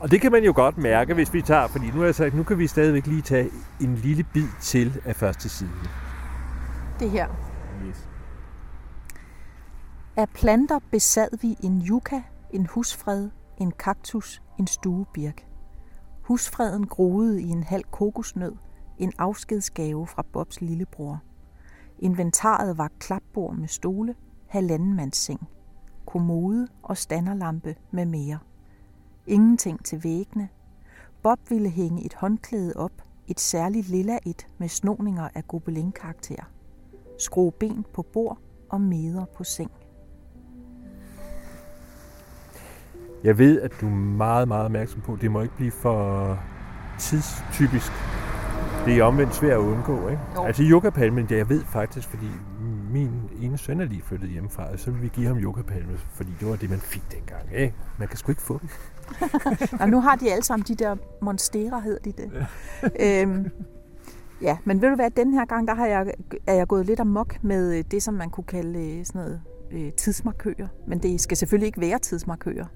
Og 0.00 0.10
det 0.10 0.20
kan 0.20 0.32
man 0.32 0.44
jo 0.44 0.52
godt 0.56 0.78
mærke, 0.78 1.14
hvis 1.14 1.32
vi 1.34 1.42
tager, 1.42 1.66
fordi 1.66 1.86
nu 1.86 1.98
har 1.98 2.04
jeg 2.04 2.14
sagt, 2.14 2.34
nu 2.34 2.42
kan 2.42 2.58
vi 2.58 2.66
stadigvæk 2.66 3.06
lige 3.06 3.22
tage 3.22 3.50
en 3.80 3.94
lille 3.94 4.24
bid 4.32 4.46
til 4.60 5.00
af 5.04 5.16
første 5.16 5.48
side. 5.48 5.70
Det 7.00 7.10
her. 7.10 7.28
Yes. 7.88 8.08
Af 10.16 10.28
planter 10.28 10.78
besad 10.90 11.28
vi 11.42 11.56
en 11.62 11.82
yucca, 11.88 12.22
en 12.50 12.66
husfred, 12.66 13.30
en 13.58 13.70
kaktus, 13.70 14.42
en 14.58 14.66
stuebirk. 14.66 15.48
Husfreden 16.22 16.86
groede 16.86 17.42
i 17.42 17.48
en 17.48 17.62
halv 17.62 17.84
kokosnød, 17.90 18.52
en 18.98 19.12
afskedsgave 19.18 20.06
fra 20.06 20.24
Bobs 20.32 20.60
lillebror. 20.60 21.22
Inventaret 21.98 22.78
var 22.78 22.90
klapbord 22.98 23.56
med 23.56 23.68
stole, 23.68 24.14
halvandenmandsseng, 24.46 25.48
kommode 26.06 26.68
og 26.82 26.96
standerlampe 26.96 27.76
med 27.90 28.06
mere. 28.06 28.38
Ingenting 29.26 29.84
til 29.84 30.04
væggene. 30.04 30.48
Bob 31.22 31.38
ville 31.48 31.68
hænge 31.68 32.04
et 32.04 32.14
håndklæde 32.14 32.72
op, 32.76 33.02
et 33.26 33.40
særligt 33.40 33.88
lilla 33.88 34.18
et 34.26 34.46
med 34.58 34.68
snoninger 34.68 35.28
af 35.34 35.48
gobelin-karakter. 35.48 36.44
Skrue 37.18 37.52
ben 37.52 37.84
på 37.92 38.02
bord 38.02 38.38
og 38.68 38.80
meder 38.80 39.24
på 39.24 39.44
seng. 39.44 39.70
Jeg 43.26 43.38
ved, 43.38 43.60
at 43.60 43.72
du 43.80 43.86
er 43.86 43.90
meget, 43.90 44.48
meget 44.48 44.64
opmærksom 44.64 45.00
på, 45.00 45.12
at 45.12 45.20
det 45.20 45.30
må 45.30 45.42
ikke 45.42 45.56
blive 45.56 45.70
for 45.70 46.38
tidstypisk. 46.98 47.92
Det 48.84 48.98
er 48.98 49.04
omvendt 49.04 49.34
svært 49.34 49.52
at 49.52 49.58
undgå, 49.58 50.08
ikke? 50.08 50.22
Jo. 50.36 50.44
Altså 50.44 50.62
yogapalmen, 50.66 51.26
ja, 51.30 51.36
jeg 51.36 51.48
ved 51.48 51.64
faktisk, 51.64 52.08
fordi 52.08 52.26
min 52.90 53.10
ene 53.40 53.58
søn 53.58 53.80
er 53.80 53.84
lige 53.84 54.02
flyttet 54.02 54.30
hjemmefra, 54.30 54.72
og 54.72 54.78
så 54.78 54.90
vil 54.90 55.02
vi 55.02 55.08
give 55.08 55.26
ham 55.26 55.38
yogapalme, 55.38 55.98
fordi 56.14 56.30
det 56.40 56.48
var 56.48 56.56
det, 56.56 56.70
man 56.70 56.78
fik 56.78 57.02
dengang, 57.12 57.42
ikke? 57.54 57.74
Man 57.98 58.08
kan 58.08 58.16
sgu 58.16 58.32
ikke 58.32 58.42
få 58.42 58.60
dem. 58.60 58.68
Og 59.80 59.88
nu 59.94 60.00
har 60.00 60.16
de 60.16 60.32
alle 60.32 60.44
sammen 60.44 60.64
de 60.68 60.74
der 60.74 60.96
monstera, 61.22 61.80
hedder 61.80 61.98
de 62.04 62.12
det. 62.12 62.46
øhm, 63.22 63.50
ja, 64.42 64.56
men 64.64 64.82
ved 64.82 64.88
du 64.88 64.94
hvad, 64.94 65.10
den 65.10 65.32
her 65.32 65.44
gang, 65.44 65.68
der 65.68 65.74
har 65.74 65.86
jeg, 65.86 66.12
er 66.46 66.54
jeg 66.54 66.66
gået 66.66 66.86
lidt 66.86 67.00
amok 67.00 67.36
med 67.42 67.78
øh, 67.78 67.84
det, 67.90 68.02
som 68.02 68.14
man 68.14 68.30
kunne 68.30 68.44
kalde 68.44 68.98
øh, 68.98 69.04
sådan 69.04 69.20
noget 69.20 69.40
øh, 69.72 69.92
tidsmarkører. 69.92 70.68
Men 70.86 70.98
det 70.98 71.20
skal 71.20 71.36
selvfølgelig 71.36 71.66
ikke 71.66 71.80
være 71.80 71.98
tidsmarkører. 71.98 72.66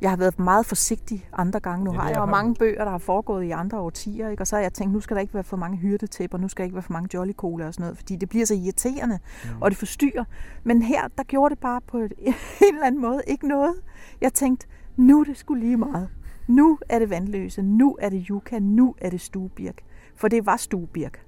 Jeg 0.00 0.10
har 0.10 0.16
været 0.16 0.38
meget 0.38 0.66
forsigtig 0.66 1.28
andre 1.32 1.60
gange. 1.60 1.84
Nu 1.84 1.92
Ja, 1.92 1.98
har 1.98 2.08
jeg 2.08 2.18
jo 2.18 2.24
mange 2.24 2.54
bøger, 2.54 2.84
der 2.84 2.90
har 2.90 2.98
foregået 2.98 3.44
i 3.44 3.50
andre 3.50 3.78
årtier, 3.78 4.28
ikke? 4.28 4.42
og 4.42 4.46
så 4.46 4.56
har 4.56 4.62
jeg 4.62 4.72
tænkt, 4.72 4.92
nu 4.92 5.00
skal 5.00 5.14
der 5.14 5.20
ikke 5.20 5.34
være 5.34 5.44
for 5.44 5.56
mange 5.56 5.76
hyrdetæpper, 5.76 6.38
nu 6.38 6.48
skal 6.48 6.62
der 6.62 6.64
ikke 6.64 6.74
være 6.74 6.82
for 6.82 6.92
mange 6.92 7.08
jolly 7.14 7.32
cola 7.32 7.66
og 7.66 7.74
sådan 7.74 7.82
noget, 7.82 7.96
fordi 7.98 8.16
det 8.16 8.28
bliver 8.28 8.46
så 8.46 8.54
irriterende, 8.54 9.18
mm. 9.44 9.62
og 9.62 9.70
det 9.70 9.78
forstyrrer. 9.78 10.24
Men 10.64 10.82
her, 10.82 11.08
der 11.18 11.22
gjorde 11.24 11.54
det 11.54 11.60
bare 11.60 11.80
på 11.80 11.98
et, 11.98 12.12
en 12.28 12.34
eller 12.74 12.86
anden 12.86 13.00
måde 13.00 13.22
ikke 13.26 13.48
noget. 13.48 13.74
Jeg 14.20 14.32
tænkte, 14.32 14.66
nu 14.96 15.20
er 15.20 15.24
det 15.24 15.36
skulle 15.36 15.64
lige 15.64 15.76
meget. 15.76 16.08
Nu 16.48 16.78
er 16.88 16.98
det 16.98 17.10
vandløse, 17.10 17.62
nu 17.62 17.96
er 18.00 18.08
det 18.08 18.26
yucca, 18.30 18.58
nu 18.58 18.94
er 18.98 19.10
det 19.10 19.20
stuebirk. 19.20 19.76
For 20.16 20.28
det 20.28 20.46
var 20.46 20.56
stuebirk, 20.56 21.26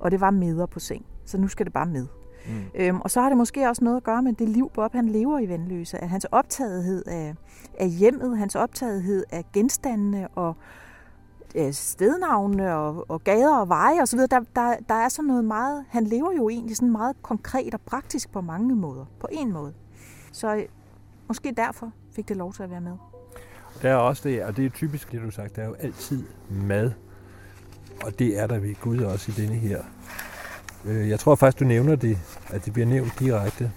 og 0.00 0.10
det 0.10 0.20
var 0.20 0.30
meder 0.30 0.66
på 0.66 0.80
seng, 0.80 1.04
så 1.24 1.38
nu 1.38 1.48
skal 1.48 1.66
det 1.66 1.72
bare 1.72 1.86
med. 1.86 2.06
Mm. 2.48 2.54
Øhm, 2.74 3.00
og 3.00 3.10
så 3.10 3.20
har 3.20 3.28
det 3.28 3.38
måske 3.38 3.68
også 3.68 3.84
noget 3.84 3.96
at 3.96 4.04
gøre 4.04 4.22
med 4.22 4.32
det 4.32 4.48
liv, 4.48 4.70
Bob 4.74 4.92
han 4.92 5.08
lever 5.08 5.38
i 5.38 5.48
Vandløse. 5.48 5.98
At 5.98 6.08
hans 6.08 6.24
optagethed 6.24 7.04
af, 7.06 7.34
af 7.78 7.90
hjemmet, 7.90 8.38
hans 8.38 8.54
optagethed 8.54 9.24
af 9.30 9.44
genstandene 9.52 10.28
og 10.28 10.56
øh, 11.54 11.72
stednavne 11.72 12.74
og, 12.74 13.10
og 13.10 13.24
gader 13.24 13.56
og 13.56 13.68
veje 13.68 14.02
osv., 14.02 14.18
der, 14.18 14.40
der, 14.56 14.76
der 14.88 14.94
er 14.94 15.08
sådan 15.08 15.28
noget 15.28 15.44
meget... 15.44 15.84
Han 15.88 16.04
lever 16.04 16.32
jo 16.32 16.48
egentlig 16.48 16.76
sådan 16.76 16.92
meget 16.92 17.16
konkret 17.22 17.74
og 17.74 17.80
praktisk 17.80 18.32
på 18.32 18.40
mange 18.40 18.74
måder. 18.74 19.04
På 19.20 19.28
en 19.32 19.52
måde. 19.52 19.72
Så 20.32 20.54
øh, 20.54 20.62
måske 21.28 21.54
derfor 21.56 21.92
fik 22.12 22.28
det 22.28 22.36
lov 22.36 22.52
til 22.52 22.62
at 22.62 22.70
være 22.70 22.80
med. 22.80 22.92
Der 23.82 23.90
er 23.90 23.96
også 23.96 24.28
det, 24.28 24.44
og 24.44 24.56
det 24.56 24.66
er 24.66 24.70
typisk 24.70 25.12
det, 25.12 25.20
du 25.20 25.24
har 25.24 25.30
sagt, 25.30 25.56
der 25.56 25.62
er 25.62 25.66
jo 25.66 25.74
altid 25.74 26.24
mad. 26.50 26.92
Og 28.04 28.18
det 28.18 28.38
er 28.38 28.46
der 28.46 28.58
ved 28.58 28.74
Gud 28.80 28.98
også 28.98 29.32
i 29.32 29.34
denne 29.42 29.54
her. 29.54 29.82
Øh, 30.86 31.08
Jeg 31.08 31.20
tror 31.20 31.34
faktisk, 31.34 31.60
du 31.60 31.64
nævner 31.64 31.96
det, 31.96 32.18
at 32.50 32.64
det 32.64 32.72
bliver 32.72 32.86
nævnt 32.86 33.12
direkte. 33.18 33.72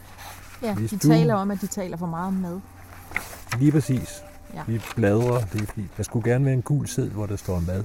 Ja, 0.62 0.76
Hvis 0.76 0.90
de 0.90 0.98
du- 0.98 1.08
taler 1.08 1.36
om, 1.36 1.52
at 1.52 1.62
de 1.62 1.68
taler 1.68 1.98
for 1.98 2.06
meget 2.06 2.28
om 2.28 2.34
mad. 2.34 2.60
Lige 3.60 3.72
præcis. 3.72 4.24
Ja. 4.54 4.62
Vi 4.68 4.82
bladrer, 4.96 5.46
det 5.54 5.62
er 5.62 5.66
fordi, 5.66 5.88
der 5.98 6.04
skulle 6.04 6.32
gerne 6.32 6.46
være 6.46 6.54
en 6.54 6.62
gul 6.62 6.88
seddel, 6.88 7.12
hvor 7.12 7.26
der 7.26 7.36
står 7.36 7.60
mad. 7.60 7.84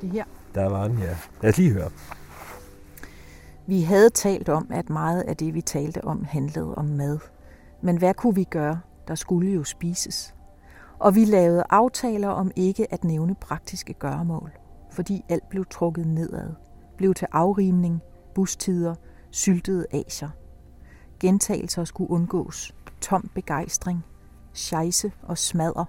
Det 0.00 0.10
her. 0.10 0.24
Der 0.54 0.68
var 0.68 0.88
den, 0.88 0.98
ja. 0.98 1.16
Lad 1.42 1.50
os 1.50 1.58
lige 1.58 1.72
høre. 1.72 1.90
Vi 3.66 3.82
havde 3.82 4.10
talt 4.10 4.48
om, 4.48 4.66
at 4.70 4.90
meget 4.90 5.22
af 5.22 5.36
det, 5.36 5.54
vi 5.54 5.60
talte 5.60 6.04
om, 6.04 6.24
handlede 6.28 6.74
om 6.74 6.84
mad. 6.84 7.18
Men 7.82 7.96
hvad 7.96 8.14
kunne 8.14 8.34
vi 8.34 8.44
gøre? 8.44 8.80
Der 9.08 9.14
skulle 9.14 9.50
jo 9.52 9.64
spises. 9.64 10.34
Og 10.98 11.14
vi 11.14 11.24
lavede 11.24 11.62
aftaler 11.70 12.28
om 12.28 12.50
ikke 12.56 12.92
at 12.92 13.04
nævne 13.04 13.34
praktiske 13.34 13.92
gøremål, 13.92 14.50
fordi 14.98 15.24
alt 15.28 15.48
blev 15.48 15.64
trukket 15.70 16.06
nedad. 16.06 16.50
Blev 16.96 17.14
til 17.14 17.26
afrimning, 17.32 18.02
bustider, 18.34 18.94
syltede 19.30 19.86
asier. 19.92 20.28
Gentagelser 21.20 21.84
skulle 21.84 22.10
undgås. 22.10 22.74
Tom 23.00 23.30
begejstring. 23.34 24.04
Scheisse 24.52 25.12
og 25.22 25.38
smadder. 25.38 25.84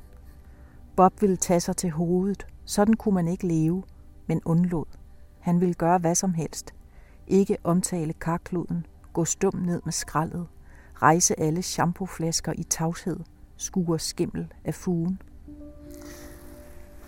Bob 0.96 1.22
ville 1.22 1.38
tage 1.38 1.60
sig 1.60 1.78
til 1.78 1.90
hovedet. 1.90 2.48
Sådan 2.66 2.94
kunne 2.94 3.16
man 3.16 3.28
ikke 3.28 3.48
leve, 3.48 3.84
men 4.28 4.42
undlod. 4.46 4.86
Han 5.40 5.60
ville 5.60 5.74
gøre 5.74 5.98
hvad 5.98 6.16
som 6.16 6.34
helst. 6.34 6.74
Ikke 7.28 7.58
omtale 7.64 8.14
karkloden. 8.14 8.86
Gå 9.14 9.26
stum 9.26 9.56
ned 9.56 9.82
med 9.86 9.94
skraldet. 9.94 10.48
Rejse 10.96 11.40
alle 11.40 11.62
shampooflasker 11.62 12.54
i 12.58 12.64
tavshed. 12.64 13.20
Skure 13.58 14.00
skimmel 14.00 14.54
af 14.66 14.76
fugen. 14.76 15.22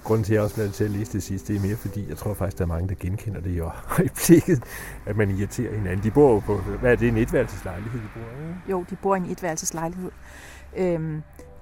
Grunden 0.03 0.23
til, 0.23 0.33
at 0.33 0.35
jeg 0.35 0.43
også 0.43 0.55
bliver 0.55 0.69
til 0.69 0.83
at 0.83 0.89
læse 0.91 1.13
det 1.13 1.23
sidste, 1.23 1.53
det 1.53 1.59
er 1.59 1.67
mere 1.67 1.77
fordi, 1.77 2.09
jeg 2.09 2.17
tror 2.17 2.33
faktisk, 2.33 2.57
der 2.57 2.63
er 2.63 2.67
mange, 2.67 2.89
der 2.89 2.95
genkender 2.99 3.41
det 3.41 3.51
i 3.51 3.59
øjeblikket, 3.59 4.63
at 5.09 5.17
man 5.17 5.31
irriterer 5.31 5.75
hinanden. 5.75 6.03
De 6.03 6.11
bor 6.11 6.33
jo 6.33 6.39
på, 6.39 6.57
hvad 6.57 6.91
er 6.91 6.95
det, 6.95 7.07
en 7.07 7.17
etværelseslejlighed, 7.17 7.99
de 8.01 8.07
bor 8.13 8.21
i? 8.21 8.47
ikke? 8.47 8.59
Jo, 8.69 8.85
de 8.89 8.95
bor 8.95 9.15
i 9.15 9.17
en 9.17 9.25
etværelseslejlighed. 9.25 10.11
Øhm, 10.77 11.21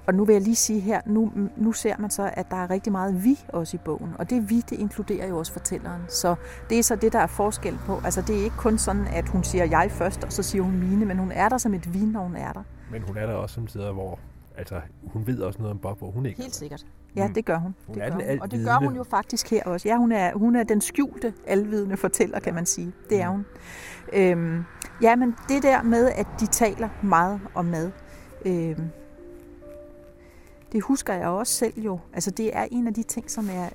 og 0.10 0.15
nu 0.15 0.25
vil 0.25 0.34
jeg 0.34 0.41
lige 0.41 0.56
sige 0.56 0.80
her, 0.80 1.02
nu, 1.06 1.32
nu 1.58 1.71
ser 1.71 1.95
man 1.99 2.10
så, 2.10 2.32
at 2.34 2.52
der 2.52 2.58
er 2.58 2.69
rigtig 2.69 2.91
meget 2.91 3.23
vi 3.23 3.39
også 3.49 3.78
i 3.78 3.80
bogen. 3.86 4.12
Og 4.19 4.30
det 4.30 4.49
vi, 4.49 4.62
det 4.62 4.80
inkluderer 4.80 5.28
jo 5.28 5.38
også 5.38 5.54
fortælleren. 5.54 6.02
Så 6.08 6.36
det 6.69 6.80
er 6.80 6.84
så 6.84 6.95
det, 6.95 7.13
der 7.13 7.19
er 7.19 7.28
forskel 7.28 7.78
på. 7.86 8.02
Altså 8.06 8.21
det 8.21 8.39
er 8.39 8.43
ikke 8.43 8.56
kun 8.56 8.78
sådan, 8.78 9.08
at 9.08 9.30
hun 9.30 9.43
siger 9.43 9.65
jeg 9.65 9.91
først, 9.91 10.23
og 10.23 10.32
så 10.32 10.43
siger 10.43 10.62
hun 10.62 10.78
mine, 10.78 11.06
men 11.06 11.17
hun 11.17 11.32
er 11.32 11.49
der 11.49 11.58
som 11.58 11.73
et 11.73 11.93
vi, 11.93 11.99
når 11.99 12.23
hun 12.23 12.36
er 12.36 12.54
der. 12.54 12.63
Men 12.91 13.02
hun 13.02 13.17
er 13.17 13.25
der 13.25 13.34
også 13.34 13.56
som 13.56 13.67
steder, 13.67 13.91
hvor 13.91 14.19
altså, 14.58 14.82
hun 15.04 15.28
ved 15.28 15.40
også 15.42 15.60
noget 15.60 15.72
om 15.72 15.78
Bob, 15.80 15.98
hvor 15.98 16.12
hun 16.12 16.26
ikke 16.26 16.42
Helt 16.42 16.54
er. 16.54 16.58
sikkert. 16.58 16.86
Ja, 17.16 17.28
Mm. 17.28 17.34
det 17.34 17.46
gør 17.46 17.58
hun. 17.58 17.76
Hun 17.88 17.96
det 17.96 18.04
er 18.04 18.10
gør 18.10 18.18
den 18.18 18.30
hun. 18.30 18.42
Og 18.42 18.52
det 18.52 18.66
gør 18.66 18.76
hun 18.86 18.96
jo 18.96 19.04
faktisk 19.04 19.50
her 19.50 19.64
også. 19.64 19.88
Ja, 19.90 19.98
hun 19.98 20.12
er, 20.12 20.34
hun 20.38 20.56
er 20.56 20.64
den 20.64 20.82
skjulte, 20.82 21.34
alvidende 21.48 21.98
fortæller, 21.98 22.40
kan 22.40 22.54
man 22.54 22.66
sige. 22.66 22.92
Det 23.10 23.22
er 23.22 23.30
Mm. 23.30 23.36
hun. 23.36 23.46
Øhm, 24.14 24.64
ja, 25.02 25.16
men 25.16 25.36
det 25.50 25.64
der 25.64 25.84
med, 25.84 26.10
at 26.10 26.28
de 26.40 26.46
taler 26.48 26.90
meget 27.04 27.40
om 27.56 27.66
mad, 27.66 27.92
øhm, 28.46 28.90
det 30.72 30.84
husker 30.84 31.14
jeg 31.14 31.28
også 31.28 31.54
selv 31.54 31.80
jo. 31.82 32.00
Altså, 32.14 32.32
det 32.32 32.56
er 32.58 32.68
en 32.72 32.88
af 32.88 32.94
de 32.94 33.04
ting, 33.04 33.32
som 33.32 33.50
er 33.52 33.70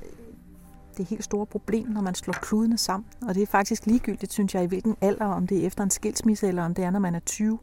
det 0.96 1.06
helt 1.06 1.24
store 1.24 1.46
problem, 1.46 1.88
når 1.88 2.00
man 2.00 2.14
slår 2.14 2.32
kludene 2.42 2.78
sammen. 2.78 3.06
Og 3.28 3.34
det 3.34 3.42
er 3.42 3.46
faktisk 3.46 3.86
ligegyldigt, 3.86 4.32
synes 4.32 4.54
jeg, 4.54 4.62
i 4.64 4.66
hvilken 4.66 4.96
alder, 5.00 5.24
om 5.26 5.46
det 5.46 5.62
er 5.62 5.66
efter 5.66 5.84
en 5.84 5.90
skilsmisse, 5.90 6.48
eller 6.48 6.64
om 6.64 6.74
det 6.74 6.84
er, 6.84 6.90
når 6.90 6.98
man 7.00 7.14
er 7.14 7.18
20. 7.20 7.58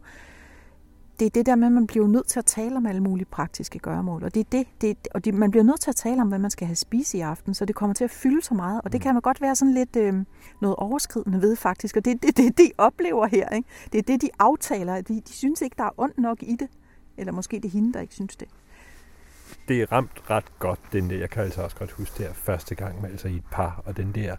det 1.20 1.26
er 1.26 1.30
det 1.30 1.46
der 1.46 1.56
med, 1.56 1.68
at 1.68 1.72
man 1.72 1.88
bliver 1.88 2.08
nødt 2.08 2.28
til 2.28 2.40
at 2.40 2.46
tale 2.46 2.76
om 2.78 2.86
alle 2.86 3.02
mulige 3.02 3.26
praktiske 3.26 3.80
gøremål. 3.80 4.24
Og, 4.24 4.34
det 4.34 4.40
er 4.40 4.44
det, 4.52 4.68
det, 4.82 5.08
og 5.14 5.26
det, 5.26 5.34
man 5.34 5.52
bliver 5.52 5.64
nødt 5.64 5.82
til 5.82 5.90
at 5.90 5.96
tale 5.96 6.22
om, 6.22 6.28
hvad 6.28 6.40
man 6.40 6.52
skal 6.52 6.68
have 6.68 6.76
spise 6.76 7.18
i 7.18 7.22
aften, 7.22 7.54
så 7.54 7.66
det 7.66 7.76
kommer 7.76 7.94
til 7.94 8.04
at 8.04 8.12
fylde 8.12 8.42
så 8.42 8.54
meget. 8.54 8.82
Og 8.84 8.92
det 8.92 9.00
mm. 9.00 9.04
kan 9.04 9.14
man 9.14 9.22
godt 9.22 9.42
være 9.42 9.56
sådan 9.56 9.74
lidt 9.74 9.96
øh, 9.96 10.14
noget 10.62 10.76
overskridende 10.76 11.42
ved 11.42 11.56
faktisk. 11.56 11.98
Og 11.98 12.06
det 12.06 12.14
er 12.14 12.18
det, 12.18 12.38
det, 12.38 12.58
de 12.58 12.72
oplever 12.78 13.28
her. 13.28 13.50
Ikke? 13.50 13.70
Det 13.92 13.98
er 13.98 14.04
det, 14.04 14.22
de 14.22 14.30
aftaler. 14.40 15.02
De, 15.02 15.22
de 15.28 15.34
synes 15.34 15.62
ikke, 15.62 15.76
der 15.78 15.84
er 15.84 15.92
ondt 15.98 16.18
nok 16.18 16.38
i 16.44 16.56
det. 16.60 16.68
Eller 17.18 17.34
måske 17.34 17.58
det 17.58 17.66
er 17.66 17.70
hende, 17.70 17.94
der 17.94 18.00
ikke 18.00 18.14
synes 18.14 18.36
det. 18.36 18.48
Det 19.68 19.82
er 19.82 19.92
ramt 19.92 20.30
ret 20.30 20.60
godt, 20.60 20.80
den 20.94 21.10
der. 21.10 21.18
Jeg 21.18 21.30
kan 21.30 21.44
altså 21.44 21.62
også 21.62 21.76
godt 21.76 21.92
huske 21.92 22.24
der 22.24 22.34
første 22.34 22.76
gang, 22.76 23.06
altså 23.06 23.28
i 23.28 23.36
et 23.36 23.46
par, 23.52 23.82
og 23.86 23.98
den 23.98 24.12
der 24.16 24.36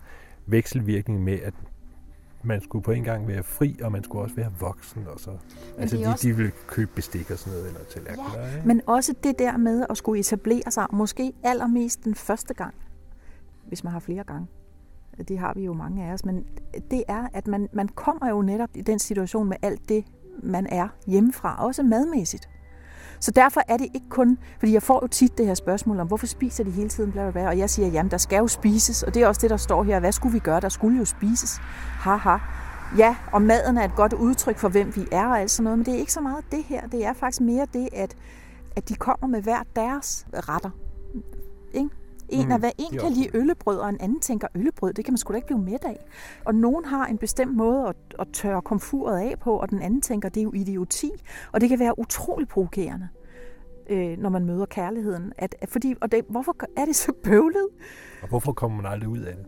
vekselvirkning 0.47 1.25
med, 1.25 1.41
at 1.41 1.55
man 2.43 2.61
skulle 2.61 2.83
på 2.83 2.91
en 2.91 3.05
gang 3.05 3.29
være 3.29 3.43
fri, 3.43 3.79
og 3.83 3.93
man 3.93 4.05
skulle 4.05 4.25
også 4.25 4.35
være 4.37 4.53
voksen. 4.61 5.07
Og 5.07 5.21
så. 5.21 5.31
Altså, 5.79 5.97
de, 5.97 6.07
også... 6.07 6.29
de 6.29 6.37
ville 6.37 6.53
købe 6.67 6.91
bestik 6.95 7.31
og 7.31 7.39
sådan 7.39 7.53
noget, 7.59 7.69
eller 7.69 7.85
tallerkener. 7.91 8.41
Ja, 8.41 8.65
men 8.65 8.81
også 8.87 9.15
det 9.23 9.39
der 9.39 9.57
med 9.57 9.87
at 9.91 9.97
skulle 9.97 10.21
etablere 10.21 10.71
sig, 10.71 10.87
måske 10.93 11.33
allermest 11.43 12.05
den 12.05 12.15
første 12.15 12.55
gang, 12.55 12.75
hvis 13.69 13.85
man 13.85 13.93
har 13.93 14.01
flere 14.01 14.25
gange. 14.25 14.47
Det 15.29 15.39
har 15.39 15.55
vi 15.55 15.65
jo 15.65 15.73
mange 15.73 16.05
af 16.05 16.13
os, 16.13 16.25
men 16.25 16.47
det 16.91 17.05
er, 17.09 17.29
at 17.33 17.47
man, 17.47 17.69
man 17.73 17.89
kommer 17.89 18.29
jo 18.29 18.43
netop 18.43 18.71
i 18.75 18.81
den 18.81 18.99
situation 18.99 19.49
med 19.49 19.57
alt 19.63 19.89
det, 19.89 20.05
man 20.43 20.67
er 20.67 20.89
hjemmefra, 21.07 21.65
også 21.65 21.83
madmæssigt. 21.83 22.49
Så 23.23 23.31
derfor 23.31 23.61
er 23.69 23.77
det 23.77 23.87
ikke 23.95 24.09
kun, 24.09 24.39
fordi 24.59 24.73
jeg 24.73 24.83
får 24.83 24.99
jo 25.03 25.07
tit 25.07 25.39
det 25.39 25.47
her 25.47 25.55
spørgsmål 25.55 26.01
om, 26.01 26.07
hvorfor 26.07 26.27
spiser 26.27 26.65
de 26.65 26.71
hele 26.71 26.89
tiden, 26.89 27.13
bla, 27.13 27.23
bla, 27.23 27.31
bla, 27.31 27.49
og 27.49 27.59
jeg 27.59 27.71
siger, 27.71 27.89
jamen 27.89 28.11
der 28.11 28.19
skal 28.19 28.37
jo 28.37 28.47
spises, 28.47 29.03
og 29.03 29.15
det 29.15 29.23
er 29.23 29.27
også 29.27 29.41
det, 29.41 29.51
der 29.51 29.57
står 29.57 29.83
her, 29.83 30.01
hvad 30.01 30.13
skulle 30.13 30.33
vi 30.33 30.39
gøre, 30.39 30.61
der 30.61 30.69
skulle 30.69 30.99
jo 30.99 31.05
spises, 31.05 31.59
haha. 32.01 32.37
Ja, 32.99 33.17
og 33.33 33.43
maden 33.43 33.79
er 33.79 33.85
et 33.85 33.95
godt 33.97 34.13
udtryk 34.13 34.59
for, 34.59 34.69
hvem 34.69 34.97
vi 34.97 35.07
er 35.13 35.27
og 35.27 35.41
alt 35.41 35.51
sådan 35.51 35.65
noget, 35.65 35.79
men 35.79 35.87
det 35.87 35.95
er 35.95 35.99
ikke 35.99 36.13
så 36.13 36.21
meget 36.21 36.45
det 36.53 36.65
her, 36.65 36.87
det 36.87 37.05
er 37.05 37.13
faktisk 37.13 37.41
mere 37.41 37.67
det, 37.73 37.89
at, 37.93 38.17
at 38.77 38.89
de 38.89 38.95
kommer 38.95 39.27
med 39.27 39.43
hver 39.43 39.63
deres 39.77 40.27
retter. 40.33 40.71
Ikke? 41.75 41.91
En 42.33 42.49
mm, 42.49 42.61
hvad 42.61 42.71
en 42.79 42.99
kan 42.99 43.13
lide 43.13 43.31
øllebrød, 43.35 43.79
og 43.79 43.89
en 43.89 44.01
anden 44.01 44.21
tænker, 44.21 44.49
øllebrød, 44.55 44.93
det 44.93 45.05
kan 45.05 45.13
man 45.13 45.19
sgu 45.19 45.33
da 45.33 45.37
ikke 45.37 45.47
blive 45.47 45.63
mæt 45.63 45.85
af. 45.85 46.05
Og 46.45 46.55
nogen 46.55 46.85
har 46.85 47.07
en 47.07 47.19
bestemt 47.19 47.57
måde 47.57 47.89
at, 47.89 47.97
at 48.19 48.29
tørre 48.33 48.63
komfuret 48.63 49.21
af 49.21 49.39
på, 49.41 49.57
og 49.57 49.71
den 49.71 49.83
anden 49.83 50.01
tænker, 50.01 50.29
det 50.29 50.41
er 50.41 50.45
jo 50.45 50.53
idioti. 50.53 51.11
Og 51.53 51.61
det 51.61 51.69
kan 51.69 51.79
være 51.79 51.99
utrolig 51.99 52.49
provokerende, 52.49 53.09
øh, 53.91 54.19
når 54.19 54.29
man 54.29 54.45
møder 54.45 54.67
kærligheden. 54.67 55.33
At, 55.39 55.55
fordi, 55.69 55.95
og 56.01 56.13
det, 56.13 56.25
hvorfor 56.29 56.57
er 56.77 56.85
det 56.85 56.97
så 56.97 57.13
bøvlet? 57.25 57.69
Og 58.23 58.29
hvorfor 58.29 58.53
kommer 58.53 58.83
man 58.83 58.93
aldrig 58.93 59.09
ud 59.09 59.21
af 59.21 59.37
det? 59.37 59.47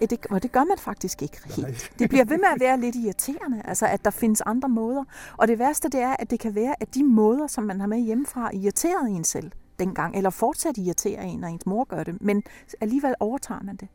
Ja, 0.00 0.06
det, 0.06 0.26
og 0.30 0.42
det 0.42 0.52
gør 0.52 0.64
man 0.64 0.78
faktisk 0.78 1.22
ikke 1.22 1.38
helt. 1.44 1.58
Nej. 1.58 1.74
Det 1.98 2.08
bliver 2.08 2.24
ved 2.24 2.38
med 2.38 2.48
at 2.54 2.60
være 2.60 2.80
lidt 2.80 2.96
irriterende, 2.96 3.62
altså 3.64 3.86
at 3.86 4.04
der 4.04 4.10
findes 4.10 4.40
andre 4.40 4.68
måder. 4.68 5.04
Og 5.36 5.48
det 5.48 5.58
værste 5.58 5.88
det 5.88 6.00
er, 6.00 6.16
at 6.18 6.30
det 6.30 6.40
kan 6.40 6.54
være, 6.54 6.74
at 6.80 6.94
de 6.94 7.04
måder, 7.04 7.46
som 7.46 7.64
man 7.64 7.80
har 7.80 7.86
med 7.86 7.98
hjemmefra, 7.98 8.50
irriterer 8.54 9.00
en 9.00 9.24
selv 9.24 9.52
dengang, 9.80 10.16
eller 10.16 10.30
fortsat 10.30 10.76
irriterer 10.76 11.22
en, 11.22 11.38
når 11.38 11.48
ens 11.48 11.66
mor 11.66 11.84
gør 11.84 12.04
det, 12.04 12.22
men 12.22 12.42
alligevel 12.80 13.14
overtager 13.20 13.62
man 13.62 13.76
det. 13.76 13.88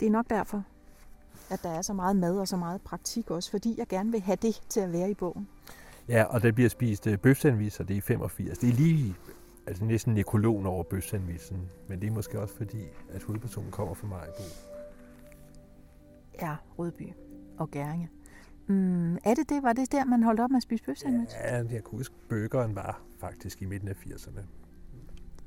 Det 0.00 0.06
er 0.06 0.10
nok 0.10 0.30
derfor, 0.30 0.64
at 1.50 1.62
der 1.62 1.68
er 1.68 1.82
så 1.82 1.92
meget 1.92 2.16
mad 2.16 2.38
og 2.38 2.48
så 2.48 2.56
meget 2.56 2.80
praktik 2.80 3.30
også, 3.30 3.50
fordi 3.50 3.74
jeg 3.78 3.86
gerne 3.88 4.10
vil 4.10 4.20
have 4.20 4.38
det 4.42 4.62
til 4.68 4.80
at 4.80 4.92
være 4.92 5.10
i 5.10 5.14
bogen. 5.14 5.48
Ja, 6.08 6.24
og 6.24 6.42
der 6.42 6.52
bliver 6.52 6.70
spist 6.70 7.06
uh, 7.06 7.16
bøfsandvis, 7.16 7.80
og 7.80 7.88
det 7.88 7.96
er 7.96 8.00
85. 8.00 8.58
Det 8.58 8.68
er 8.68 8.72
lige 8.72 9.14
altså 9.66 9.84
næsten 9.84 10.14
nekolon 10.14 10.66
over 10.66 10.82
bøfsandvisen, 10.82 11.68
men 11.88 12.00
det 12.00 12.06
er 12.06 12.12
måske 12.12 12.40
også 12.40 12.54
fordi, 12.56 12.82
at 13.12 13.22
hovedpersonen 13.22 13.70
kommer 13.70 13.94
fra 13.94 14.06
Majbo. 14.06 14.42
Ja, 16.42 16.56
Rødby 16.78 17.12
og 17.58 17.70
Gæringe. 17.70 18.10
Mm, 18.66 19.14
er 19.14 19.34
det 19.34 19.48
det? 19.48 19.62
Var 19.62 19.72
det 19.72 19.92
der, 19.92 20.04
man 20.04 20.22
holdt 20.22 20.40
op 20.40 20.50
med 20.50 20.56
at 20.56 20.62
spise 20.62 20.84
bøfsandwich? 20.84 21.36
Ja, 21.36 21.56
jeg 21.56 21.84
kunne 21.84 21.98
huske, 21.98 22.14
bøgeren 22.28 22.74
var 22.74 23.00
faktisk 23.18 23.62
i 23.62 23.64
midten 23.64 23.88
af 23.88 23.94
80'erne 23.94 24.40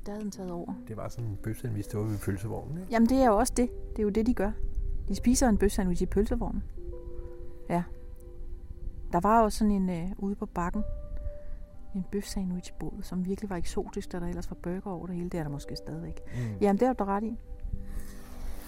der 0.05 0.11
havde 0.11 0.23
den 0.23 0.31
taget 0.31 0.51
over. 0.51 0.73
Det 0.87 0.97
var 0.97 1.09
sådan 1.09 1.25
en 1.25 1.37
bøfsandwich, 1.43 1.91
der 1.91 1.97
var 1.97 2.05
ved 2.05 2.17
pølsevognen, 2.17 2.77
ikke? 2.77 2.91
Jamen, 2.91 3.09
det 3.09 3.17
er 3.17 3.25
jo 3.25 3.37
også 3.37 3.53
det. 3.57 3.69
Det 3.91 3.99
er 3.99 4.03
jo 4.03 4.09
det, 4.09 4.25
de 4.25 4.33
gør. 4.33 4.51
De 5.07 5.15
spiser 5.15 5.49
en 5.49 5.57
bøfsandwich 5.57 6.01
i 6.01 6.05
pølsevognen. 6.05 6.63
Ja. 7.69 7.83
Der 9.11 9.19
var 9.19 9.41
også 9.41 9.57
sådan 9.57 9.71
en 9.71 9.89
øh, 9.89 10.09
ude 10.17 10.35
på 10.35 10.45
bakken, 10.45 10.83
en 11.95 12.05
bøfsandwichbåd, 12.11 12.99
som 13.01 13.25
virkelig 13.25 13.49
var 13.49 13.55
eksotisk, 13.55 14.11
da 14.11 14.19
der 14.19 14.27
ellers 14.27 14.49
var 14.49 14.57
burger 14.63 14.91
over 14.91 15.07
det 15.07 15.15
hele. 15.15 15.29
Det 15.29 15.39
er 15.39 15.43
der 15.43 15.49
måske 15.49 15.75
stadigvæk. 15.75 16.19
Mm. 16.35 16.57
Jamen, 16.61 16.79
det 16.79 16.87
er 16.87 16.93
du 16.93 17.03
ret 17.03 17.23
i. 17.23 17.37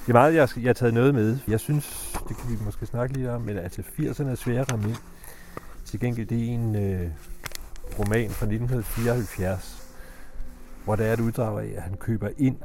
Det 0.01 0.09
er 0.09 0.13
meget, 0.13 0.35
jeg, 0.35 0.49
jeg 0.57 0.69
har 0.69 0.73
taget 0.73 0.93
noget 0.93 1.15
med. 1.15 1.37
Jeg 1.47 1.59
synes, 1.59 2.15
det 2.29 2.37
kan 2.37 2.49
vi 2.49 2.65
måske 2.65 2.85
snakke 2.85 3.17
lidt 3.17 3.27
om, 3.27 3.41
men 3.41 3.57
altså 3.57 3.81
80'erne 3.81 4.27
er 4.27 4.35
svære 4.35 4.59
at 4.59 4.71
ramme 4.73 4.89
ind. 4.89 4.97
Til 5.85 5.99
gengæld, 5.99 6.27
det 6.27 6.39
er 6.39 6.53
en 6.53 6.75
øh, 6.75 7.11
roman 7.99 8.29
fra 8.29 8.45
1974, 8.45 9.84
hvor 10.85 10.95
der 10.95 11.05
er 11.05 11.13
et 11.13 11.19
uddrag 11.19 11.63
af, 11.63 11.73
at 11.75 11.81
han 11.81 11.97
køber 11.97 12.29
ind. 12.37 12.57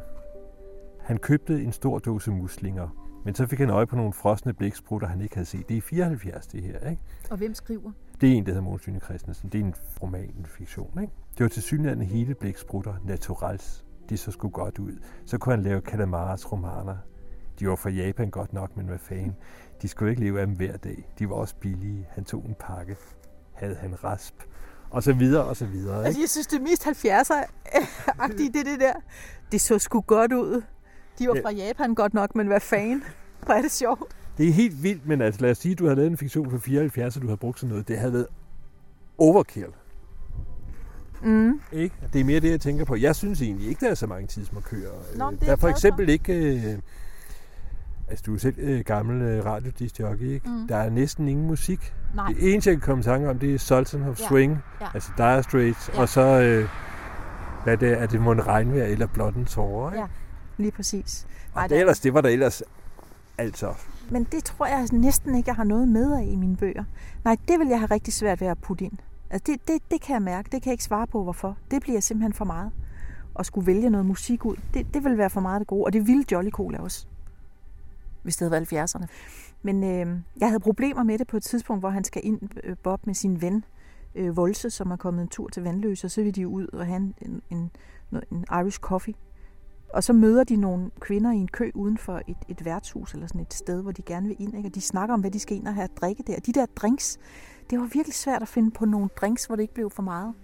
Han 1.00 1.18
købte 1.18 1.62
en 1.62 1.72
stor 1.72 1.98
dåse 1.98 2.30
muslinger, 2.30 2.88
men 3.24 3.34
så 3.34 3.46
fik 3.46 3.58
han 3.58 3.70
øje 3.70 3.86
på 3.86 3.96
nogle 3.96 4.12
frosne 4.12 4.52
blæksprutter, 4.52 5.08
han 5.08 5.20
ikke 5.20 5.34
havde 5.34 5.46
set. 5.46 5.68
Det 5.68 5.76
er 5.76 5.80
74, 5.80 6.46
det 6.46 6.62
her, 6.62 6.90
ikke? 6.90 7.02
Og 7.30 7.36
hvem 7.36 7.54
skriver? 7.54 7.92
Det 8.20 8.28
er 8.28 8.34
en, 8.34 8.46
der 8.46 8.52
hedder 8.52 8.64
Måns 8.64 8.88
Christensen. 9.04 9.48
Det 9.48 9.60
er 9.60 9.64
en 9.64 9.74
roman, 10.02 10.34
en 10.38 10.46
fiktion, 10.46 10.98
ikke? 11.00 11.12
Det 11.38 11.44
var 11.44 11.48
til 11.48 11.62
synligheden 11.62 12.02
hele 12.02 12.34
blæksprutter, 12.34 12.94
naturals. 13.04 13.84
De 14.08 14.16
så 14.16 14.30
skulle 14.30 14.52
godt 14.52 14.78
ud. 14.78 14.92
Så 15.26 15.38
kunne 15.38 15.54
han 15.54 15.64
lave 15.64 15.80
Kalamaras 15.80 16.52
romaner. 16.52 16.96
De 17.60 17.68
var 17.68 17.76
fra 17.76 17.90
Japan 17.90 18.30
godt 18.30 18.52
nok, 18.52 18.76
men 18.76 18.86
hvad 18.86 18.98
fanden. 18.98 19.36
De 19.82 19.88
skulle 19.88 20.10
ikke 20.10 20.22
leve 20.22 20.40
af 20.40 20.46
dem 20.46 20.56
hver 20.56 20.76
dag. 20.76 21.08
De 21.18 21.28
var 21.28 21.34
også 21.34 21.56
billige. 21.60 22.06
Han 22.10 22.24
tog 22.24 22.44
en 22.44 22.54
pakke. 22.60 22.96
Havde 23.52 23.74
han 23.74 24.04
rasp 24.04 24.34
og 24.90 25.02
så 25.02 25.12
videre, 25.12 25.44
og 25.44 25.56
så 25.56 25.66
videre. 25.66 25.96
Ikke? 25.98 26.06
Altså, 26.06 26.20
jeg 26.20 26.28
synes, 26.28 26.46
det 26.46 26.62
mest 26.62 26.86
70'er-agtige, 26.86 28.52
det 28.52 28.66
det 28.66 28.80
der. 28.80 28.92
Det 29.52 29.60
så 29.60 29.78
sgu 29.78 30.00
godt 30.00 30.32
ud. 30.32 30.62
De 31.18 31.28
var 31.28 31.38
fra 31.42 31.52
Japan 31.52 31.94
godt 31.94 32.14
nok, 32.14 32.34
men 32.34 32.46
hvad 32.46 32.60
fanden? 32.60 33.04
Hvor 33.44 33.54
er 33.54 33.62
det 33.62 33.72
sjovt. 33.72 34.16
Det 34.38 34.48
er 34.48 34.52
helt 34.52 34.82
vildt, 34.82 35.06
men 35.06 35.20
altså, 35.20 35.40
lad 35.40 35.50
os 35.50 35.58
sige, 35.58 35.72
at 35.72 35.78
du 35.78 35.88
har 35.88 35.94
lavet 35.94 36.10
en 36.10 36.16
fiktion 36.16 36.50
for 36.50 36.58
74, 36.58 37.16
og 37.16 37.22
du 37.22 37.28
har 37.28 37.36
brugt 37.36 37.60
sådan 37.60 37.68
noget. 37.68 37.88
Det 37.88 37.98
havde 37.98 38.12
været 38.12 38.26
overkill. 39.18 39.66
Mm. 41.22 41.60
Ikke? 41.72 41.94
Det 42.12 42.20
er 42.20 42.24
mere 42.24 42.40
det, 42.40 42.50
jeg 42.50 42.60
tænker 42.60 42.84
på. 42.84 42.96
Jeg 42.96 43.16
synes 43.16 43.42
egentlig 43.42 43.68
ikke, 43.68 43.84
der 43.84 43.90
er 43.90 43.94
så 43.94 44.06
mange 44.06 44.26
tidsmarkører. 44.26 45.16
Nå, 45.16 45.30
der 45.40 45.52
er 45.52 45.56
for 45.56 45.68
eksempel 45.68 46.06
for. 46.06 46.12
ikke... 46.12 46.34
Øh, 46.34 46.78
Altså, 48.10 48.22
du 48.26 48.34
er 48.34 48.38
selv 48.38 48.54
øh, 48.58 48.80
gammel 48.80 49.22
øh, 49.22 49.44
radiodisjockey, 49.44 50.30
ikke? 50.30 50.48
Mm. 50.48 50.68
Der 50.68 50.76
er 50.76 50.90
næsten 50.90 51.28
ingen 51.28 51.46
musik. 51.46 51.94
Nej. 52.14 52.32
Det 52.32 52.52
eneste, 52.52 52.70
jeg 52.70 52.76
kan 52.76 52.86
komme 52.86 53.00
i 53.00 53.04
tanke 53.04 53.30
om, 53.30 53.38
det 53.38 53.54
er 53.54 53.58
Sultan 53.58 54.02
of 54.02 54.20
ja. 54.20 54.26
Swing, 54.26 54.58
ja. 54.80 54.86
altså 54.94 55.10
Dire 55.16 55.42
Straits, 55.42 55.90
ja. 55.94 56.00
og 56.00 56.08
så, 56.08 56.20
øh, 56.20 56.68
hvad 57.64 57.76
det 57.76 57.92
er, 57.92 57.96
er 57.96 58.06
det 58.06 58.20
mon 58.20 58.40
regnvejr 58.40 58.84
eller 58.84 59.06
blot 59.06 59.34
en 59.34 59.44
tårer, 59.44 59.90
ikke? 59.90 60.00
Ja, 60.00 60.06
lige 60.56 60.72
præcis. 60.72 61.26
Og 61.54 61.68
det, 61.68 61.80
ellers, 61.80 62.00
det 62.00 62.14
var 62.14 62.20
der 62.20 62.28
ellers 62.28 62.62
altså. 63.38 63.74
Men 64.10 64.24
det 64.24 64.44
tror 64.44 64.66
jeg 64.66 64.88
næsten 64.92 65.34
ikke, 65.34 65.48
jeg 65.48 65.56
har 65.56 65.64
noget 65.64 65.88
med 65.88 66.12
af 66.12 66.24
i 66.24 66.36
mine 66.36 66.56
bøger. 66.56 66.84
Nej, 67.24 67.36
det 67.48 67.58
vil 67.58 67.68
jeg 67.68 67.78
have 67.78 67.90
rigtig 67.90 68.14
svært 68.14 68.40
ved 68.40 68.48
at 68.48 68.58
putte 68.58 68.84
ind. 68.84 68.98
Altså 69.30 69.52
det, 69.52 69.68
det, 69.68 69.90
det 69.90 70.00
kan 70.00 70.14
jeg 70.14 70.22
mærke, 70.22 70.48
det 70.52 70.62
kan 70.62 70.70
jeg 70.70 70.74
ikke 70.74 70.84
svare 70.84 71.06
på, 71.06 71.22
hvorfor. 71.22 71.56
Det 71.70 71.82
bliver 71.82 72.00
simpelthen 72.00 72.32
for 72.32 72.44
meget. 72.44 72.70
At 73.38 73.46
skulle 73.46 73.66
vælge 73.66 73.90
noget 73.90 74.06
musik 74.06 74.44
ud, 74.44 74.56
det, 74.74 74.94
det 74.94 75.04
vil 75.04 75.18
være 75.18 75.30
for 75.30 75.40
meget 75.40 75.60
det 75.60 75.66
gode. 75.66 75.84
Og 75.84 75.92
det 75.92 76.06
ville 76.06 76.24
Jolly 76.32 76.50
Cola 76.50 76.78
også 76.78 77.06
hvis 78.22 78.36
det 78.36 78.50
havde 78.50 78.66
været 78.70 78.90
70'erne. 78.90 79.06
Men 79.62 79.84
øh, 79.84 80.20
jeg 80.40 80.48
havde 80.48 80.60
problemer 80.60 81.02
med 81.02 81.18
det 81.18 81.26
på 81.26 81.36
et 81.36 81.42
tidspunkt, 81.42 81.82
hvor 81.82 81.90
han 81.90 82.04
skal 82.04 82.22
ind, 82.24 82.40
øh, 82.64 82.76
Bob, 82.82 83.06
med 83.06 83.14
sin 83.14 83.42
ven, 83.42 83.64
øh, 84.14 84.36
Volse, 84.36 84.70
som 84.70 84.90
er 84.90 84.96
kommet 84.96 85.22
en 85.22 85.28
tur 85.28 85.48
til 85.48 85.62
Vandløse, 85.62 86.06
og 86.06 86.10
så 86.10 86.22
vil 86.22 86.36
de 86.36 86.48
ud 86.48 86.66
og 86.66 86.86
have 86.86 86.96
en, 86.96 87.14
en, 87.22 87.42
en, 87.50 87.70
en 88.30 88.44
Irish 88.52 88.78
coffee. 88.78 89.14
Og 89.94 90.04
så 90.04 90.12
møder 90.12 90.44
de 90.44 90.56
nogle 90.56 90.90
kvinder 91.00 91.32
i 91.32 91.36
en 91.36 91.48
kø 91.48 91.70
uden 91.74 91.98
for 91.98 92.22
et, 92.26 92.36
et 92.48 92.64
værtshus, 92.64 93.14
eller 93.14 93.26
sådan 93.26 93.40
et 93.40 93.54
sted, 93.54 93.82
hvor 93.82 93.92
de 93.92 94.02
gerne 94.02 94.28
vil 94.28 94.36
ind, 94.38 94.56
ikke? 94.56 94.68
og 94.68 94.74
de 94.74 94.80
snakker 94.80 95.14
om, 95.14 95.20
hvad 95.20 95.30
de 95.30 95.38
skal 95.38 95.56
ind 95.56 95.66
og 95.66 95.74
have 95.74 95.84
at 95.84 95.96
drikke 96.00 96.22
der. 96.26 96.40
De 96.40 96.52
der 96.52 96.66
drinks, 96.66 97.18
det 97.70 97.78
var 97.78 97.84
virkelig 97.92 98.14
svært 98.14 98.42
at 98.42 98.48
finde 98.48 98.70
på 98.70 98.84
nogle 98.84 99.08
drinks, 99.16 99.44
hvor 99.44 99.56
det 99.56 99.62
ikke 99.62 99.74
blev 99.74 99.90
for 99.90 100.02
meget. 100.02 100.34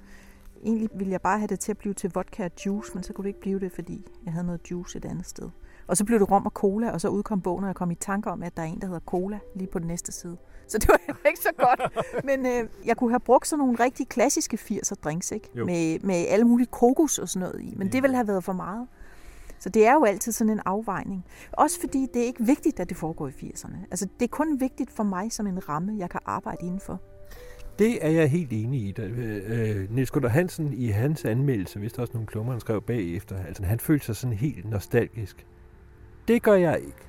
Egentlig 0.65 0.89
ville 0.95 1.13
jeg 1.13 1.21
bare 1.21 1.39
have 1.39 1.49
det 1.49 1.61
til 1.61 1.73
at 1.73 1.79
blive 1.79 1.95
til 1.95 2.11
vodka 2.15 2.45
og 2.45 2.51
juice, 2.67 2.91
men 2.95 3.03
så 3.03 3.13
kunne 3.13 3.23
det 3.23 3.29
ikke 3.29 3.41
blive 3.41 3.61
det, 3.61 3.73
fordi 3.73 4.07
jeg 4.25 4.33
havde 4.33 4.47
noget 4.47 4.71
juice 4.71 4.99
et 4.99 5.05
andet 5.05 5.27
sted. 5.27 5.51
Og 5.87 5.97
så 5.97 6.05
blev 6.05 6.19
det 6.19 6.31
rom 6.31 6.47
og 6.47 6.53
cola, 6.53 6.91
og 6.91 7.01
så 7.01 7.09
udkom 7.09 7.41
bogen, 7.41 7.65
og 7.65 7.69
jeg 7.69 7.77
kom 7.77 7.91
i 7.91 7.95
tanke 7.95 8.31
om, 8.31 8.43
at 8.43 8.57
der 8.57 8.63
er 8.63 8.67
en, 8.67 8.81
der 8.81 8.87
hedder 8.87 9.01
cola 9.01 9.39
lige 9.55 9.69
på 9.69 9.79
den 9.79 9.87
næste 9.87 10.13
side. 10.13 10.37
Så 10.69 10.79
det 10.79 10.89
var 10.89 11.29
ikke 11.29 11.41
så 11.41 11.51
godt. 11.59 12.07
Men 12.25 12.47
øh, 12.47 12.69
jeg 12.87 12.97
kunne 12.97 13.11
have 13.11 13.21
brugt 13.21 13.47
sådan 13.47 13.59
nogle 13.59 13.85
rigtig 13.85 14.09
klassiske 14.09 14.59
80'er 14.71 14.95
drinks, 15.05 15.33
ikke? 15.33 15.49
Med, 15.55 15.99
med 15.99 16.15
alle 16.29 16.45
mulige 16.45 16.67
kokos 16.67 17.19
og 17.19 17.29
sådan 17.29 17.49
noget 17.49 17.63
i. 17.63 17.75
Men 17.77 17.93
det 17.93 18.03
ville 18.03 18.17
have 18.17 18.29
været 18.29 18.45
for 18.45 18.53
meget. 18.53 18.87
Så 19.59 19.69
det 19.69 19.87
er 19.87 19.93
jo 19.93 20.05
altid 20.05 20.33
sådan 20.33 20.51
en 20.53 20.61
afvejning. 20.65 21.25
Også 21.53 21.81
fordi 21.81 22.07
det 22.15 22.23
er 22.23 22.27
ikke 22.27 22.45
vigtigt, 22.45 22.81
at 22.81 22.89
det 22.89 22.97
foregår 22.97 23.29
i 23.29 23.31
80'erne. 23.31 23.77
Altså, 23.91 24.09
det 24.21 24.25
er 24.25 24.31
kun 24.31 24.61
vigtigt 24.61 24.91
for 24.91 25.03
mig 25.03 25.33
som 25.33 25.47
en 25.47 25.69
ramme, 25.69 25.95
jeg 25.99 26.11
kan 26.11 26.21
arbejde 26.27 26.67
indenfor. 26.67 27.01
Det 27.79 28.07
er 28.07 28.11
jeg 28.11 28.31
helt 28.31 28.53
enig 28.53 28.81
i. 28.81 28.95
Øh, 29.01 29.43
øh, 29.47 29.95
Niels 29.95 30.11
Gunnar 30.11 30.29
Hansen 30.29 30.73
i 30.73 30.89
hans 30.89 31.25
anmeldelse, 31.25 31.79
hvis 31.79 31.93
der 31.93 32.01
også 32.01 32.13
nogle 32.15 32.27
klummer, 32.27 32.53
han 32.53 32.61
skrev 32.61 32.83
bagefter, 32.83 33.45
altså 33.45 33.65
han 33.65 33.81
følte 33.81 34.07
sig 34.07 34.17
sådan 34.17 34.37
helt 34.37 34.71
nostalgisk. 34.71 35.47
Det 36.29 36.43
gør 36.43 36.55
jeg 36.55 36.81
ikke. 36.81 37.09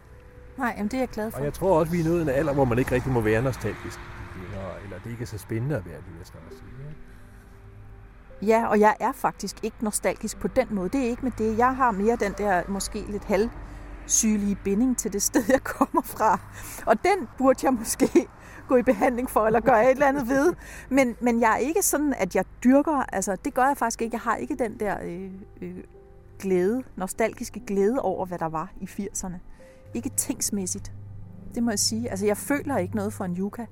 Nej, 0.57 0.73
jamen 0.77 0.87
det 0.87 0.97
er 0.97 1.01
jeg 1.01 1.09
glad 1.09 1.31
for. 1.31 1.39
Og 1.39 1.45
jeg 1.45 1.53
tror 1.53 1.79
også, 1.79 1.91
vi 1.91 1.99
er 1.99 2.03
nået 2.03 2.21
en 2.21 2.29
alder, 2.29 2.53
hvor 2.53 2.65
man 2.65 2.79
ikke 2.79 2.91
rigtig 2.91 3.11
må 3.11 3.21
være 3.21 3.41
nostalgisk. 3.41 3.99
Eller, 4.45 4.83
eller 4.83 4.99
det 5.03 5.11
ikke 5.11 5.21
er 5.21 5.27
så 5.27 5.37
spændende 5.37 5.75
at 5.75 5.85
være 5.85 5.97
det, 5.97 6.17
jeg 6.19 6.25
skal 6.25 6.39
sige. 6.49 6.67
Ja, 8.41 8.67
og 8.67 8.79
jeg 8.79 8.95
er 8.99 9.11
faktisk 9.11 9.55
ikke 9.63 9.77
nostalgisk 9.81 10.39
på 10.39 10.47
den 10.47 10.67
måde. 10.71 10.89
Det 10.89 11.05
er 11.05 11.09
ikke 11.09 11.23
med 11.23 11.31
det. 11.37 11.57
Jeg 11.57 11.75
har 11.75 11.91
mere 11.91 12.15
den 12.15 12.33
der 12.37 12.63
måske 12.67 13.05
lidt 13.09 13.23
halvsygelige 13.23 14.55
binding 14.63 14.97
til 14.97 15.13
det 15.13 15.21
sted, 15.21 15.43
jeg 15.49 15.63
kommer 15.63 16.01
fra. 16.01 16.39
Og 16.85 16.95
den 17.03 17.27
burde 17.37 17.59
jeg 17.63 17.73
måske 17.73 18.27
gå 18.67 18.75
i 18.75 18.83
behandling 18.83 19.29
for, 19.29 19.45
eller 19.45 19.59
gøre 19.59 19.85
et 19.85 19.91
eller 19.91 20.07
andet 20.07 20.27
ved. 20.27 20.53
Men, 20.89 21.15
men 21.21 21.41
jeg 21.41 21.53
er 21.53 21.57
ikke 21.57 21.81
sådan, 21.81 22.13
at 22.17 22.35
jeg 22.35 22.45
dyrker, 22.63 23.05
altså 23.13 23.37
det 23.45 23.53
gør 23.53 23.65
jeg 23.67 23.77
faktisk 23.77 24.01
ikke. 24.01 24.15
Jeg 24.15 24.21
har 24.21 24.35
ikke 24.35 24.55
den 24.55 24.79
der 24.79 24.95
øh, 25.03 25.31
øh, 25.61 25.83
glæde, 26.39 26.83
nostalgiske 26.95 27.61
glæde 27.67 27.99
over, 28.01 28.25
hvad 28.25 28.37
der 28.37 28.45
var 28.45 28.73
i 28.81 28.85
80'erne. 28.85 29.37
Ikke 29.93 30.09
tingsmæssigt. 30.09 30.91
Det 31.55 31.63
må 31.63 31.71
jeg 31.71 31.79
sige. 31.79 32.09
Altså 32.09 32.25
jeg 32.25 32.37
føler 32.37 32.77
ikke 32.77 32.95
noget 32.95 33.13
for 33.13 33.25
en 33.25 33.37
yuka. 33.37 33.65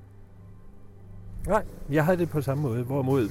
Nej, 1.47 1.63
jeg 1.91 2.05
havde 2.05 2.17
det 2.17 2.29
på 2.29 2.41
samme 2.41 2.61
måde. 2.61 2.83
Hvorimod, 2.83 3.29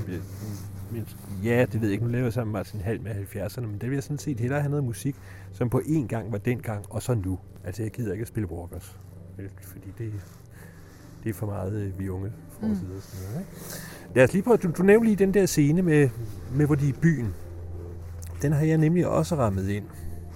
ja, 1.45 1.67
det 1.73 1.81
ved 1.81 1.89
jeg 1.89 1.93
ikke, 1.93 2.05
nu 2.05 2.11
laver 2.11 2.25
jeg 2.25 2.33
sammen 2.33 2.53
med 2.53 2.59
Martin 2.59 2.81
Hal 2.81 3.01
med 3.03 3.15
70'erne, 3.15 3.61
men 3.61 3.79
det 3.81 3.91
vil 3.91 3.97
jeg 3.97 4.03
sådan 4.03 4.19
set 4.19 4.41
hellere 4.41 4.61
have 4.61 4.71
noget 4.71 4.85
musik, 4.85 5.17
som 5.53 5.71
på 5.71 5.81
en 5.87 6.09
gang 6.09 6.33
var 6.33 6.39
dengang, 6.39 6.85
og 6.91 7.03
så 7.03 7.15
nu. 7.15 7.39
Altså 7.65 7.83
jeg 7.83 7.91
gider 7.91 8.13
ikke 8.13 8.23
at 8.23 8.29
spille 8.29 8.51
Walkers, 8.51 9.01
fordi 9.61 9.93
det, 9.99 10.13
det 11.25 11.31
er 11.31 11.35
for 11.35 11.47
meget 11.47 11.73
øh, 11.83 11.99
vi 11.99 12.09
unge 12.09 12.33
for 12.51 12.67
Mm. 12.67 12.75
Sådan 12.75 12.89
noget, 12.89 13.39
ikke? 13.39 13.51
Lad 14.15 14.25
os 14.25 14.33
lige 14.33 14.43
prøve, 14.43 14.57
du, 14.57 14.71
du 14.71 14.83
nævnte 14.83 15.07
lige 15.07 15.17
den 15.17 15.35
der 15.35 15.47
scene 15.47 15.83
med, 15.83 16.11
med, 16.53 16.67
hvor 16.67 16.75
de 16.75 16.85
er 16.85 16.89
i 16.89 16.93
byen. 17.03 17.35
Den 18.45 18.53
har 18.53 18.65
jeg 18.65 18.79
nemlig 18.79 19.07
også 19.07 19.37
rammet 19.37 19.69
ind. 19.69 19.85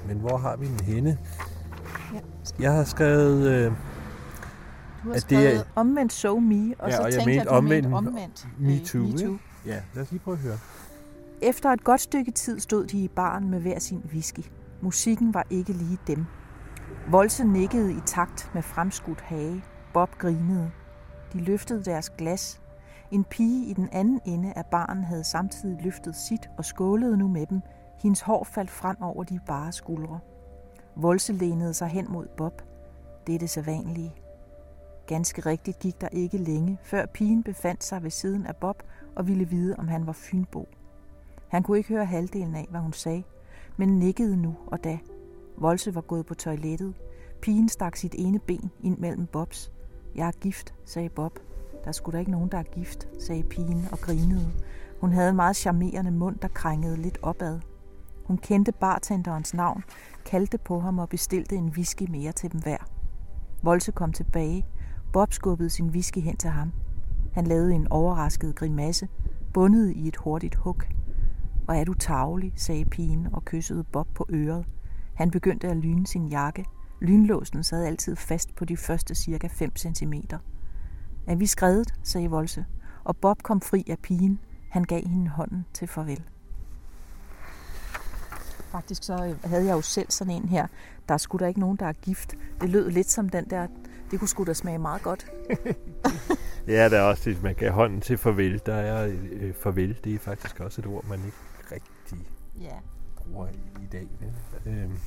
Men 0.06 0.18
hvor 0.18 0.36
har 0.36 0.56
vi 0.56 0.66
den 0.66 0.80
henne? 0.80 1.18
Ja, 2.14 2.20
jeg 2.60 2.72
har 2.72 2.84
skrevet... 2.84 3.48
Øh, 3.48 3.64
du 3.66 5.08
har 5.08 5.14
at 5.14 5.20
skrevet 5.20 5.44
det 5.44 5.56
er, 5.56 5.64
omvendt 5.74 6.12
so 6.12 6.38
me, 6.38 6.74
og 6.78 6.90
ja, 6.90 6.96
så 6.96 7.02
og 7.02 7.12
tænkte 7.12 7.30
jeg, 7.30 7.40
at 7.40 7.46
du 7.46 7.50
omvendt, 7.50 7.94
omvendt 7.94 8.48
me 8.58 8.72
øh, 8.72 8.84
too. 8.84 9.02
Me 9.02 9.18
too. 9.18 9.36
Ja, 9.66 9.80
lad 9.94 10.02
os 10.02 10.10
lige 10.10 10.20
prøve 10.20 10.36
at 10.36 10.42
høre. 10.42 10.58
Efter 11.42 11.70
et 11.70 11.84
godt 11.84 12.00
stykke 12.00 12.30
tid 12.30 12.60
stod 12.60 12.86
de 12.86 12.98
i 12.98 13.08
baren 13.08 13.50
med 13.50 13.60
hver 13.60 13.78
sin 13.78 14.02
whisky. 14.12 14.42
Musikken 14.80 15.34
var 15.34 15.46
ikke 15.50 15.72
lige 15.72 15.98
dem. 16.06 16.24
Volse 17.10 17.44
nikkede 17.44 17.92
i 17.92 18.00
takt 18.06 18.50
med 18.54 18.62
fremskudt 18.62 19.20
hage. 19.20 19.64
Bob 19.94 20.18
grinede. 20.18 20.70
De 21.32 21.38
løftede 21.38 21.84
deres 21.84 22.10
glas. 22.10 22.60
En 23.10 23.24
pige 23.24 23.66
i 23.66 23.72
den 23.72 23.88
anden 23.92 24.20
ende 24.26 24.52
af 24.56 24.64
baren 24.70 25.04
havde 25.04 25.24
samtidig 25.24 25.78
løftet 25.84 26.16
sit 26.16 26.48
og 26.58 26.64
skålede 26.64 27.16
nu 27.16 27.28
med 27.28 27.46
dem. 27.46 27.60
Hendes 28.02 28.20
hår 28.20 28.44
faldt 28.44 28.70
frem 28.70 28.96
over 29.02 29.24
de 29.24 29.40
bare 29.46 29.72
skuldre. 29.72 30.20
Volse 30.96 31.32
lænede 31.32 31.74
sig 31.74 31.88
hen 31.88 32.06
mod 32.08 32.26
Bob. 32.36 32.62
Det 33.26 33.34
er 33.34 33.38
det 33.38 33.50
sædvanlige. 33.50 34.14
Ganske 35.06 35.40
rigtigt 35.40 35.78
gik 35.78 36.00
der 36.00 36.08
ikke 36.08 36.38
længe, 36.38 36.78
før 36.82 37.06
pigen 37.06 37.42
befandt 37.42 37.84
sig 37.84 38.02
ved 38.02 38.10
siden 38.10 38.46
af 38.46 38.56
Bob 38.56 38.82
og 39.16 39.28
ville 39.28 39.44
vide, 39.44 39.76
om 39.78 39.88
han 39.88 40.06
var 40.06 40.12
fynbo. 40.12 40.68
Han 41.48 41.62
kunne 41.62 41.78
ikke 41.78 41.88
høre 41.88 42.04
halvdelen 42.04 42.54
af, 42.54 42.66
hvad 42.70 42.80
hun 42.80 42.92
sagde, 42.92 43.22
men 43.76 43.98
nikkede 43.98 44.36
nu 44.36 44.56
og 44.66 44.84
da. 44.84 44.98
Volse 45.56 45.94
var 45.94 46.00
gået 46.00 46.26
på 46.26 46.34
toilettet. 46.34 46.94
Pigen 47.42 47.68
stak 47.68 47.96
sit 47.96 48.14
ene 48.18 48.38
ben 48.38 48.70
ind 48.82 48.98
mellem 48.98 49.26
Bobs. 49.26 49.72
Jeg 50.14 50.26
er 50.26 50.32
gift, 50.32 50.74
sagde 50.84 51.08
Bob. 51.08 51.38
Der 51.84 51.92
skulle 51.92 52.14
da 52.14 52.18
ikke 52.18 52.30
nogen, 52.30 52.50
der 52.50 52.58
er 52.58 52.62
gift, 52.62 53.08
sagde 53.18 53.42
pigen 53.42 53.88
og 53.92 53.98
grinede. 53.98 54.52
Hun 55.00 55.12
havde 55.12 55.30
en 55.30 55.36
meget 55.36 55.56
charmerende 55.56 56.10
mund, 56.10 56.36
der 56.38 56.48
krængede 56.48 56.96
lidt 56.96 57.18
opad. 57.22 57.60
Hun 58.28 58.38
kendte 58.38 58.72
bartenderens 58.72 59.54
navn, 59.54 59.84
kaldte 60.24 60.58
på 60.58 60.80
ham 60.80 60.98
og 60.98 61.08
bestilte 61.08 61.56
en 61.56 61.68
whisky 61.68 62.02
mere 62.10 62.32
til 62.32 62.52
dem 62.52 62.60
hver. 62.60 62.78
Volse 63.62 63.92
kom 63.92 64.12
tilbage. 64.12 64.66
Bob 65.12 65.32
skubbede 65.32 65.70
sin 65.70 65.90
whisky 65.90 66.18
hen 66.18 66.36
til 66.36 66.50
ham. 66.50 66.72
Han 67.32 67.46
lavede 67.46 67.74
en 67.74 67.88
overrasket 67.90 68.54
grimasse, 68.54 69.08
bundet 69.54 69.90
i 69.96 70.08
et 70.08 70.16
hurtigt 70.16 70.54
hug. 70.54 70.82
Hvor 71.64 71.74
er 71.74 71.84
du 71.84 71.94
tavlig, 71.94 72.52
sagde 72.56 72.84
pigen 72.84 73.28
og 73.32 73.44
kyssede 73.44 73.84
Bob 73.84 74.08
på 74.14 74.26
øret. 74.30 74.66
Han 75.14 75.30
begyndte 75.30 75.68
at 75.68 75.76
lyne 75.76 76.06
sin 76.06 76.28
jakke. 76.28 76.64
Lynlåsen 77.00 77.62
sad 77.62 77.84
altid 77.84 78.16
fast 78.16 78.54
på 78.54 78.64
de 78.64 78.76
første 78.76 79.14
cirka 79.14 79.46
5 79.46 79.76
cm. 79.76 80.12
Er 81.26 81.36
vi 81.36 81.46
skrevet, 81.46 81.94
sagde 82.02 82.30
Volse, 82.30 82.64
og 83.04 83.16
Bob 83.16 83.42
kom 83.42 83.60
fri 83.60 83.84
af 83.90 83.98
pigen. 83.98 84.40
Han 84.70 84.84
gav 84.84 85.06
hende 85.06 85.28
hånden 85.30 85.66
til 85.74 85.88
farvel. 85.88 86.22
Faktisk 88.70 89.02
så 89.02 89.24
øh, 89.24 89.50
havde 89.50 89.64
jeg 89.64 89.72
jo 89.72 89.80
selv 89.80 90.10
sådan 90.10 90.32
en 90.32 90.48
her. 90.48 90.66
Der 91.08 91.14
er 91.14 91.18
sgu 91.18 91.38
da 91.38 91.46
ikke 91.46 91.60
nogen, 91.60 91.76
der 91.76 91.86
er 91.86 91.92
gift. 91.92 92.34
Det 92.60 92.70
lød 92.70 92.90
lidt 92.90 93.10
som 93.10 93.28
den 93.28 93.50
der, 93.50 93.66
det 94.10 94.18
kunne 94.18 94.28
sgu 94.28 94.44
da 94.44 94.54
smage 94.54 94.78
meget 94.78 95.02
godt. 95.02 95.26
ja, 96.66 96.88
der 96.88 96.98
er 96.98 97.02
også 97.02 97.30
det, 97.30 97.42
man 97.42 97.54
kan 97.54 97.72
hånden 97.72 98.00
til 98.00 98.18
farvel. 98.18 98.60
Der 98.66 98.74
er 98.74 99.16
øh, 99.32 99.54
farvel, 99.54 99.98
det 100.04 100.14
er 100.14 100.18
faktisk 100.18 100.60
også 100.60 100.80
et 100.80 100.86
ord, 100.86 101.04
man 101.08 101.18
ikke 101.24 101.36
rigtig 101.72 102.26
ja. 102.60 102.76
bruger 103.16 103.48
i 103.82 103.86
dag. 103.92 104.08
Ja. 104.66 104.70
Øhm. 104.70 104.98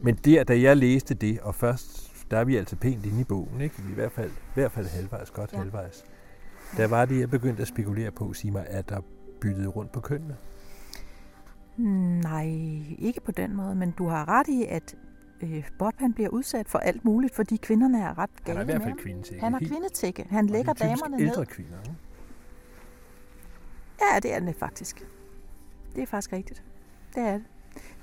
Men 0.00 0.14
der, 0.14 0.44
da 0.44 0.60
jeg 0.60 0.76
læste 0.76 1.14
det, 1.14 1.40
og 1.40 1.54
først, 1.54 2.12
der 2.30 2.38
er 2.38 2.44
vi 2.44 2.56
altså 2.56 2.76
pænt 2.76 3.06
inde 3.06 3.20
i 3.20 3.24
bogen, 3.24 3.60
ikke? 3.60 3.74
I 3.90 3.94
hvert 3.94 4.12
fald, 4.12 4.30
i 4.30 4.54
hvert 4.54 4.72
fald 4.72 4.86
halvvejs, 4.86 5.30
godt 5.30 5.52
ja. 5.52 5.58
halvvejs. 5.58 6.04
Der 6.76 6.86
var 6.86 7.04
det, 7.04 7.20
jeg 7.20 7.30
begyndte 7.30 7.62
at 7.62 7.68
spekulere 7.68 8.10
på, 8.10 8.32
sige 8.32 8.50
mig, 8.50 8.66
at 8.66 8.88
der 8.88 9.00
byttet 9.40 9.76
rundt 9.76 9.92
på 9.92 10.00
kønnene. 10.00 10.36
Nej, 11.78 12.46
ikke 12.98 13.20
på 13.20 13.32
den 13.32 13.56
måde, 13.56 13.74
men 13.74 13.90
du 13.90 14.08
har 14.08 14.28
ret 14.28 14.48
i, 14.48 14.64
at 14.64 14.96
øh, 15.42 15.68
Bob 15.78 15.94
han 15.96 16.12
bliver 16.12 16.28
udsat 16.28 16.68
for 16.68 16.78
alt 16.78 17.04
muligt, 17.04 17.34
fordi 17.34 17.56
kvinderne 17.56 18.00
er 18.00 18.18
ret 18.18 18.44
gale 18.44 18.58
Han 18.58 18.70
er 18.70 18.74
i 18.74 18.76
hvert 18.76 18.88
fald 18.88 18.98
kvindetække. 18.98 19.44
Han 19.44 19.54
er 19.54 19.58
kvindetække. 19.58 20.26
Han 20.30 20.46
lægger 20.46 20.72
damerne 20.72 21.16
ned. 21.16 21.26
ældre 21.26 21.46
kvinder, 21.46 21.82
ikke? 21.82 21.94
Ja, 24.00 24.20
det 24.20 24.34
er 24.34 24.40
det 24.40 24.56
faktisk. 24.56 25.06
Det 25.94 26.02
er 26.02 26.06
faktisk 26.06 26.32
rigtigt. 26.32 26.62
Det 27.14 27.22
er 27.22 27.32
det. 27.32 27.44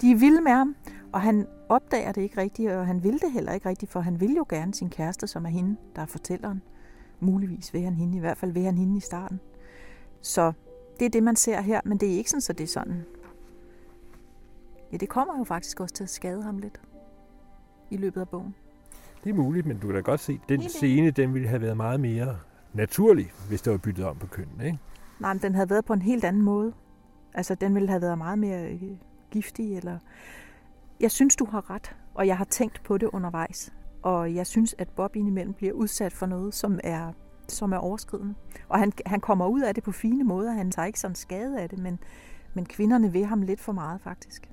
De 0.01 0.11
er 0.11 0.15
vilde 0.15 0.41
med 0.41 0.51
ham, 0.51 0.75
og 1.11 1.21
han 1.21 1.47
opdager 1.69 2.11
det 2.11 2.21
ikke 2.21 2.41
rigtigt, 2.41 2.71
og 2.71 2.87
han 2.87 3.03
vil 3.03 3.13
det 3.13 3.31
heller 3.31 3.51
ikke 3.53 3.69
rigtigt, 3.69 3.91
for 3.91 3.99
han 3.99 4.21
vil 4.21 4.33
jo 4.33 4.45
gerne 4.49 4.73
sin 4.73 4.89
kæreste, 4.89 5.27
som 5.27 5.45
er 5.45 5.49
hende, 5.49 5.75
der 5.95 6.01
er 6.01 6.05
fortælleren. 6.05 6.61
Muligvis 7.19 7.73
vil 7.73 7.81
han 7.81 7.95
hende, 7.95 8.17
i 8.17 8.19
hvert 8.19 8.37
fald 8.37 8.51
vil 8.51 8.63
han 8.63 8.77
hende 8.77 8.97
i 8.97 8.99
starten. 8.99 9.39
Så 10.21 10.53
det 10.99 11.05
er 11.05 11.09
det, 11.09 11.23
man 11.23 11.35
ser 11.35 11.61
her, 11.61 11.81
men 11.85 11.97
det 11.97 12.13
er 12.13 12.17
ikke 12.17 12.29
sådan, 12.29 12.41
så 12.41 12.53
det 12.53 12.63
er 12.63 12.67
sådan. 12.67 13.05
Ja, 14.91 14.97
det 14.97 15.09
kommer 15.09 15.37
jo 15.37 15.43
faktisk 15.43 15.79
også 15.79 15.95
til 15.95 16.03
at 16.03 16.09
skade 16.09 16.43
ham 16.43 16.57
lidt 16.57 16.81
i 17.91 17.97
løbet 17.97 18.21
af 18.21 18.29
bogen. 18.29 18.55
Det 19.23 19.29
er 19.29 19.33
muligt, 19.33 19.65
men 19.65 19.79
du 19.79 19.87
kan 19.87 19.95
da 19.95 20.01
godt 20.01 20.19
se, 20.19 20.39
at 20.43 20.49
den 20.49 20.69
scene, 20.69 21.11
den 21.11 21.33
ville 21.33 21.47
have 21.47 21.61
været 21.61 21.77
meget 21.77 21.99
mere 21.99 22.37
naturlig, 22.73 23.31
hvis 23.47 23.61
det 23.61 23.71
var 23.71 23.77
byttet 23.77 24.05
om 24.05 24.17
på 24.17 24.27
kønnen, 24.27 24.61
ikke? 24.61 24.79
Nej, 25.19 25.33
men 25.33 25.41
den 25.41 25.55
havde 25.55 25.69
været 25.69 25.85
på 25.85 25.93
en 25.93 26.01
helt 26.01 26.23
anden 26.23 26.41
måde. 26.41 26.73
Altså, 27.33 27.55
den 27.55 27.75
ville 27.75 27.89
have 27.89 28.01
været 28.01 28.17
meget 28.17 28.39
mere 28.39 28.71
øh, 28.71 28.81
giftig, 29.31 29.77
eller... 29.77 29.99
Jeg 30.99 31.11
synes, 31.11 31.35
du 31.35 31.45
har 31.45 31.69
ret, 31.69 31.95
og 32.13 32.27
jeg 32.27 32.37
har 32.37 32.45
tænkt 32.45 32.83
på 32.83 32.97
det 32.97 33.09
undervejs. 33.13 33.73
Og 34.01 34.35
jeg 34.35 34.47
synes, 34.47 34.75
at 34.77 34.89
Bob 34.89 35.15
indimellem 35.15 35.53
bliver 35.53 35.73
udsat 35.73 36.13
for 36.13 36.25
noget, 36.25 36.53
som 36.53 36.79
er, 36.83 37.11
som 37.47 37.73
er 37.73 37.77
overskridende. 37.77 38.35
Og 38.69 38.79
han, 38.79 38.91
han 39.05 39.19
kommer 39.19 39.47
ud 39.47 39.61
af 39.61 39.75
det 39.75 39.83
på 39.83 39.91
fine 39.91 40.23
måder. 40.23 40.51
Han 40.51 40.71
tager 40.71 40.85
ikke 40.85 40.99
sådan 40.99 41.15
skade 41.15 41.61
af 41.61 41.69
det, 41.69 41.79
men, 41.79 41.99
men 42.53 42.65
kvinderne 42.65 43.11
vil 43.11 43.25
ham 43.25 43.41
lidt 43.41 43.59
for 43.59 43.71
meget, 43.71 44.01
faktisk. 44.01 44.49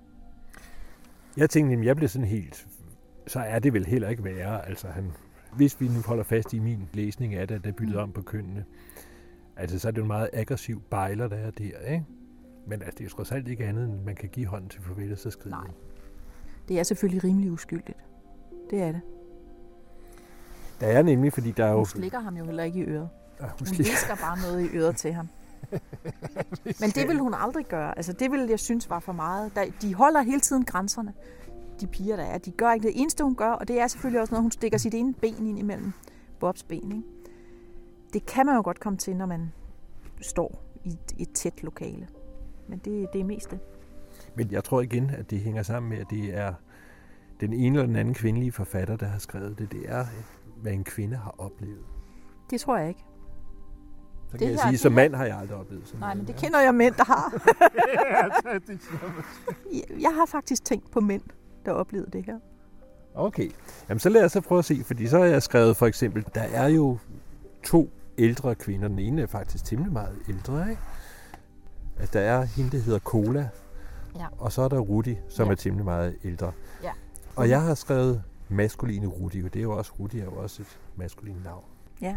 Jeg 1.37 1.51
tænkte, 1.51 1.77
at 1.77 1.85
jeg 1.85 1.97
blev 1.97 2.09
sådan 2.09 2.29
helt... 2.29 2.66
Så 3.27 3.40
er 3.40 3.59
det 3.59 3.73
vel 3.73 3.87
heller 3.87 4.09
ikke 4.09 4.25
værre. 4.25 4.68
Altså, 4.68 4.88
han, 4.88 5.12
hvis 5.57 5.81
vi 5.81 5.88
nu 5.88 6.01
holder 6.07 6.25
fast 6.25 6.53
i 6.53 6.59
min 6.59 6.88
læsning 6.92 7.35
af 7.35 7.49
det, 7.49 7.55
at 7.55 7.64
det 7.64 7.71
er 7.71 7.75
byttet 7.75 7.97
mm. 7.97 8.03
om 8.03 8.12
på 8.12 8.23
kønnene, 8.23 8.64
altså 9.57 9.79
så 9.79 9.88
er 9.88 9.92
det 9.92 9.99
jo 9.99 10.03
en 10.03 10.09
meget 10.09 10.31
aggressiv 10.33 10.83
bejler, 10.90 11.29
der 11.29 11.37
er 11.37 11.51
der, 11.51 11.79
ikke? 11.79 12.05
Men 12.66 12.83
altså, 12.83 12.90
det 12.90 13.01
er 13.01 13.05
jo 13.05 13.11
trods 13.11 13.33
alt 13.33 13.49
ikke 13.49 13.66
andet, 13.66 13.85
end 13.85 14.05
man 14.05 14.14
kan 14.14 14.29
give 14.29 14.47
hånden 14.47 14.68
til 14.68 14.83
farvel 14.83 15.12
og 15.12 15.18
så 15.18 15.31
skride. 15.31 15.51
Nej. 15.51 15.66
Det 16.68 16.79
er 16.79 16.83
selvfølgelig 16.83 17.25
rimelig 17.25 17.53
uskyldigt. 17.53 17.99
Det 18.71 18.83
er 18.83 18.92
det. 18.92 19.01
Der 20.81 20.87
er 20.87 21.03
nemlig, 21.03 21.33
fordi 21.33 21.51
der 21.51 21.64
er 21.64 21.71
jo... 21.71 21.77
Hun 21.77 21.87
slikker 21.87 22.21
ham 22.21 22.37
jo 22.37 22.45
heller 22.45 22.62
ikke 22.62 22.79
i 22.79 22.83
øret. 22.83 23.09
Ja, 23.40 23.47
hun, 23.47 23.66
hun 23.68 23.79
visker 23.79 24.16
bare 24.16 24.38
noget 24.38 24.73
i 24.73 24.77
øret 24.77 24.97
til 24.97 25.12
ham. 25.12 25.29
Men 26.81 26.91
det 26.91 27.09
vil 27.09 27.19
hun 27.19 27.35
aldrig 27.35 27.67
gøre. 27.67 27.99
Altså, 27.99 28.13
det 28.13 28.31
vil 28.31 28.49
jeg 28.49 28.61
synes 28.61 28.91
var 28.91 29.01
for 29.01 29.13
meget. 29.13 29.73
De 29.83 29.95
holder 29.95 30.23
hele 30.23 30.41
tiden 30.41 30.65
grænserne, 30.65 31.13
de 31.81 31.87
piger, 31.87 32.17
der 32.17 32.25
er. 32.25 32.39
De 32.39 32.51
gør 32.51 32.73
ikke 32.73 32.87
det 32.89 33.01
eneste, 33.01 33.25
hun 33.25 33.35
gør, 33.35 33.51
og 33.51 33.69
det 33.69 33.81
er 33.81 33.87
selvfølgelig 33.87 34.21
også 34.21 34.33
noget, 34.35 34.43
hun 34.43 34.51
stikker 34.51 34.79
sit 34.79 34.95
ene 34.95 35.15
ben 35.15 35.47
ind 35.47 35.59
imellem 35.59 35.93
Bobs 36.41 36.63
ben. 36.63 36.93
Ikke? 36.93 37.03
Det 38.13 38.27
kan 38.27 38.47
man 38.47 38.55
jo 38.57 38.63
godt 38.63 38.81
komme 38.81 38.99
til, 38.99 39.17
når 39.17 39.27
man 39.27 39.53
står 40.21 40.63
i 40.85 40.89
et, 40.89 41.15
et 41.19 41.33
tæt 41.33 41.63
lokale. 41.63 42.09
Men 42.69 42.79
det, 42.79 43.09
det 43.13 43.21
er 43.21 43.25
mest 43.25 43.51
det. 43.51 43.59
Men 44.35 44.51
jeg 44.51 44.65
tror 44.65 44.81
igen, 44.81 45.11
at 45.11 45.31
det 45.31 45.41
hænger 45.41 45.63
sammen 45.63 45.91
med, 45.91 45.99
at 45.99 46.07
det 46.11 46.37
er 46.39 46.55
den 47.41 47.53
ene 47.53 47.79
eller 47.79 47.87
den 47.87 47.97
anden 47.97 48.15
kvindelige 48.15 48.53
forfatter, 48.53 48.97
der 48.97 49.07
har 49.07 49.19
skrevet 49.19 49.59
det. 49.59 49.73
Det 49.73 49.83
er, 49.89 50.07
hvad 50.57 50.73
en 50.73 50.85
kvinde 50.85 51.17
har 51.17 51.35
oplevet. 51.39 51.85
Det 52.51 52.61
tror 52.61 52.77
jeg 52.77 52.89
ikke. 52.89 53.05
Så 54.33 54.38
kan 54.38 54.47
det 54.47 54.53
jeg 54.53 54.61
sige, 54.68 54.79
som 54.79 54.92
mand 54.92 55.14
har 55.14 55.25
jeg 55.25 55.38
aldrig 55.38 55.59
oplevet 55.59 55.87
sådan 55.87 56.01
Nej, 56.01 56.14
men 56.14 56.27
det 56.27 56.37
kender 56.37 56.61
jeg 56.61 56.75
mænd, 56.75 56.95
der 56.95 57.05
har. 57.05 57.33
jeg 60.07 60.14
har 60.14 60.27
faktisk 60.27 60.64
tænkt 60.64 60.90
på 60.90 61.01
mænd, 61.01 61.23
der 61.64 61.73
oplevede 61.73 62.11
det 62.11 62.25
her. 62.27 62.38
Okay. 63.14 63.51
Jamen 63.88 63.99
så 64.01 64.09
lad 64.09 64.25
os 64.25 64.33
så 64.33 64.40
prøve 64.40 64.59
at 64.59 64.64
se, 64.64 64.83
fordi 64.85 65.07
så 65.07 65.18
har 65.18 65.25
jeg 65.25 65.42
skrevet 65.42 65.77
for 65.77 65.87
eksempel, 65.87 66.25
der 66.35 66.40
er 66.40 66.68
jo 66.68 66.99
to 67.64 67.90
ældre 68.18 68.55
kvinder. 68.55 68.88
Den 68.88 68.99
ene 68.99 69.23
er 69.23 69.27
faktisk 69.27 69.64
temmelig 69.64 69.92
meget 69.92 70.18
ældre, 70.29 70.71
ikke? 70.71 70.83
Altså, 72.01 72.18
der 72.18 72.21
er 72.25 72.42
hende, 72.45 72.71
der 72.71 72.79
hedder 72.79 72.99
Cola, 72.99 73.49
Ja. 74.16 74.27
og 74.38 74.53
så 74.53 74.62
er 74.62 74.68
der 74.68 74.79
Rudi, 74.79 75.16
som 75.29 75.47
Ja. 75.47 75.53
er 75.53 75.57
temmelig 75.57 75.85
meget 75.85 76.16
ældre. 76.25 76.53
Ja. 76.83 76.90
Og 77.37 77.49
jeg 77.49 77.62
har 77.62 77.75
skrevet 77.75 78.23
maskuline 78.49 79.07
Rudi, 79.07 79.42
og 79.45 79.53
det 79.55 79.59
er 79.61 79.62
jo 79.62 79.77
også, 79.79 79.92
Rudi 80.01 80.18
er 80.21 80.25
jo 80.25 80.33
også 80.33 80.62
et 80.62 80.79
maskulin 80.97 81.37
navn. 81.45 81.64
Ja. 82.01 82.16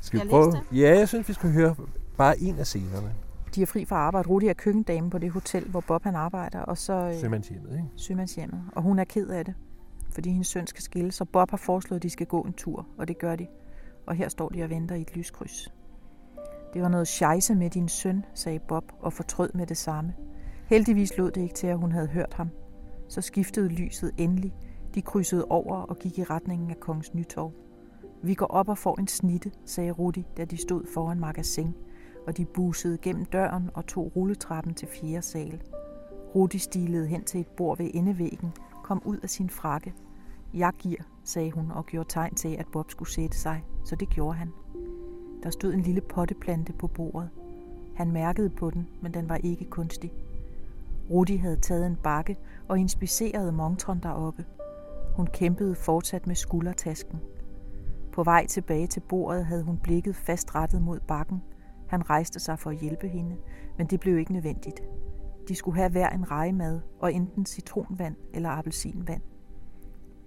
Skal 0.00 0.18
vi 0.18 0.22
Jeg 0.22 0.30
prøve? 0.30 0.52
Ja, 0.72 0.98
jeg 0.98 1.08
synes, 1.08 1.28
vi 1.28 1.32
skal 1.32 1.52
høre 1.52 1.74
bare 2.16 2.40
en 2.40 2.58
af 2.58 2.66
scenerne. 2.66 3.14
De 3.54 3.62
er 3.62 3.66
fri 3.66 3.84
fra 3.84 3.96
arbejde. 3.96 4.28
Rudi 4.28 4.46
er 4.46 4.52
køkkendame 4.52 5.10
på 5.10 5.18
det 5.18 5.30
hotel, 5.30 5.64
hvor 5.64 5.80
Bob 5.80 6.04
han 6.04 6.14
arbejder, 6.14 6.60
og 6.60 6.78
så 6.78 6.92
øh, 6.92 7.20
Sømandshjemmet, 7.20 7.72
ikke? 7.72 7.84
sømandshjemmet. 7.96 8.62
Og 8.72 8.82
hun 8.82 8.98
er 8.98 9.04
ked 9.04 9.28
af 9.28 9.44
det, 9.44 9.54
fordi 10.10 10.30
hendes 10.30 10.46
søn 10.46 10.66
skal 10.66 10.82
skille, 10.82 11.12
så 11.12 11.24
Bob 11.24 11.50
har 11.50 11.56
foreslået, 11.56 11.98
at 11.98 12.02
de 12.02 12.10
skal 12.10 12.26
gå 12.26 12.40
en 12.42 12.52
tur, 12.52 12.86
og 12.98 13.08
det 13.08 13.18
gør 13.18 13.36
de. 13.36 13.46
Og 14.06 14.14
her 14.14 14.28
står 14.28 14.48
de 14.48 14.62
og 14.62 14.70
venter 14.70 14.94
i 14.94 15.00
et 15.00 15.16
lyskryds. 15.16 15.72
Det 16.74 16.82
var 16.82 16.88
noget 16.88 17.08
scheisse 17.08 17.54
med 17.54 17.70
din 17.70 17.88
søn, 17.88 18.24
sagde 18.34 18.58
Bob 18.58 18.84
og 19.00 19.12
fortrød 19.12 19.50
med 19.54 19.66
det 19.66 19.76
samme. 19.76 20.14
Heldigvis 20.66 21.16
lod 21.16 21.30
det 21.30 21.40
ikke 21.40 21.54
til, 21.54 21.66
at 21.66 21.78
hun 21.78 21.92
havde 21.92 22.06
hørt 22.06 22.34
ham. 22.34 22.48
Så 23.08 23.20
skiftede 23.20 23.68
lyset 23.68 24.12
endelig. 24.18 24.54
De 24.94 25.02
krydsede 25.02 25.44
over 25.44 25.76
og 25.76 25.98
gik 25.98 26.18
i 26.18 26.24
retningen 26.24 26.70
af 26.70 26.80
Kongens 26.80 27.14
Nytorv. 27.14 27.52
Vi 28.22 28.34
går 28.34 28.46
op 28.46 28.68
og 28.68 28.78
får 28.78 29.00
en 29.00 29.08
snitte, 29.08 29.52
sagde 29.64 29.90
Rudi, 29.90 30.26
da 30.36 30.44
de 30.44 30.56
stod 30.56 30.86
foran 30.94 31.20
magasin, 31.20 31.74
og 32.26 32.36
de 32.36 32.44
busede 32.44 32.98
gennem 32.98 33.24
døren 33.24 33.70
og 33.74 33.86
tog 33.86 34.12
rulletrappen 34.16 34.74
til 34.74 34.88
fjerde 34.88 35.22
sal. 35.22 35.62
Rudi 36.34 36.58
stilede 36.58 37.06
hen 37.06 37.24
til 37.24 37.40
et 37.40 37.46
bord 37.46 37.78
ved 37.78 37.90
endevæggen, 37.94 38.52
kom 38.82 39.02
ud 39.04 39.18
af 39.22 39.30
sin 39.30 39.50
frakke. 39.50 39.94
Jeg 40.54 40.72
giver, 40.78 41.02
sagde 41.24 41.50
hun 41.50 41.70
og 41.70 41.86
gjorde 41.86 42.08
tegn 42.08 42.34
til, 42.34 42.56
at 42.56 42.66
Bob 42.72 42.90
skulle 42.90 43.12
sætte 43.12 43.38
sig, 43.38 43.64
så 43.84 43.96
det 43.96 44.08
gjorde 44.08 44.38
han. 44.38 44.52
Der 45.42 45.50
stod 45.50 45.72
en 45.72 45.80
lille 45.80 46.00
potteplante 46.00 46.72
på 46.72 46.86
bordet. 46.86 47.30
Han 47.94 48.12
mærkede 48.12 48.50
på 48.50 48.70
den, 48.70 48.88
men 49.02 49.14
den 49.14 49.28
var 49.28 49.36
ikke 49.36 49.64
kunstig. 49.64 50.12
Rudi 51.10 51.36
havde 51.36 51.56
taget 51.56 51.86
en 51.86 51.96
bakke 51.96 52.36
og 52.68 52.78
inspicerede 52.78 53.52
montron 53.52 54.00
deroppe. 54.02 54.44
Hun 55.16 55.26
kæmpede 55.26 55.74
fortsat 55.74 56.26
med 56.26 56.34
skuldertasken. 56.34 57.20
På 58.18 58.24
vej 58.24 58.46
tilbage 58.46 58.86
til 58.86 59.00
bordet 59.00 59.46
havde 59.46 59.62
hun 59.62 59.78
blikket 59.78 60.16
fast 60.16 60.54
rettet 60.54 60.82
mod 60.82 61.00
bakken. 61.00 61.42
Han 61.88 62.10
rejste 62.10 62.40
sig 62.40 62.58
for 62.58 62.70
at 62.70 62.76
hjælpe 62.76 63.08
hende, 63.08 63.36
men 63.76 63.86
det 63.86 64.00
blev 64.00 64.18
ikke 64.18 64.32
nødvendigt. 64.32 64.82
De 65.48 65.54
skulle 65.54 65.76
have 65.76 65.90
hver 65.90 66.08
en 66.10 66.30
rejemad 66.30 66.80
og 67.00 67.12
enten 67.12 67.46
citronvand 67.46 68.16
eller 68.34 68.48
appelsinvand. 68.48 69.22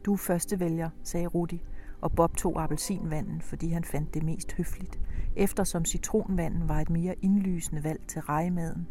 Du 0.06 0.14
er 0.14 0.18
førstevælger, 0.18 0.90
sagde 1.04 1.28
Rudi, 1.28 1.64
og 2.02 2.12
Bob 2.12 2.38
tog 2.38 2.64
appelsinvanden, 2.64 3.42
fordi 3.42 3.70
han 3.70 3.84
fandt 3.84 4.14
det 4.14 4.24
mest 4.24 4.54
høfligt, 4.54 5.00
eftersom 5.36 5.86
citronvanden 5.86 6.70
var 6.70 6.80
et 6.80 6.90
mere 6.90 7.16
indlysende 7.22 7.84
valg 7.84 8.02
til 8.08 8.22
rejemaden. 8.22 8.88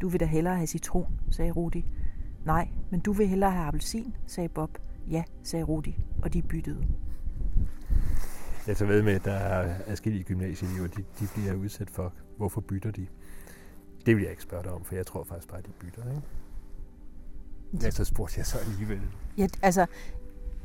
Du 0.00 0.08
vil 0.08 0.20
da 0.20 0.24
hellere 0.24 0.56
have 0.56 0.66
citron, 0.66 1.20
sagde 1.30 1.50
Rudi. 1.50 1.84
Nej, 2.46 2.68
men 2.90 3.00
du 3.00 3.12
vil 3.12 3.28
hellere 3.28 3.50
have 3.50 3.66
appelsin, 3.66 4.16
sagde 4.26 4.48
Bob. 4.48 4.78
Ja, 5.10 5.22
sagde 5.42 5.64
Rudi, 5.64 5.98
og 6.22 6.34
de 6.34 6.42
byttede. 6.42 6.86
Jeg 8.68 8.76
tager 8.76 8.92
ved 8.92 9.02
med, 9.02 9.12
at 9.14 9.24
der 9.24 9.32
er 9.32 9.74
adskillige 9.86 10.24
gymnasieelever, 10.24 10.86
de, 10.86 11.04
de 11.20 11.28
bliver 11.34 11.54
udsat 11.54 11.90
for, 11.90 12.12
hvorfor 12.36 12.60
bytter 12.60 12.90
de? 12.90 13.06
Det 14.06 14.16
vil 14.16 14.22
jeg 14.22 14.30
ikke 14.30 14.42
spørge 14.42 14.62
dig 14.62 14.72
om, 14.72 14.84
for 14.84 14.94
jeg 14.94 15.06
tror 15.06 15.24
faktisk 15.24 15.48
bare, 15.48 15.58
at 15.58 15.66
de 15.66 15.70
bytter, 15.70 16.02
ikke? 16.10 16.22
Ja, 17.82 17.90
så 17.90 18.04
spurgte 18.04 18.38
jeg 18.38 18.46
så 18.46 18.58
alligevel. 18.58 19.00
Ja, 19.38 19.46
altså, 19.62 19.86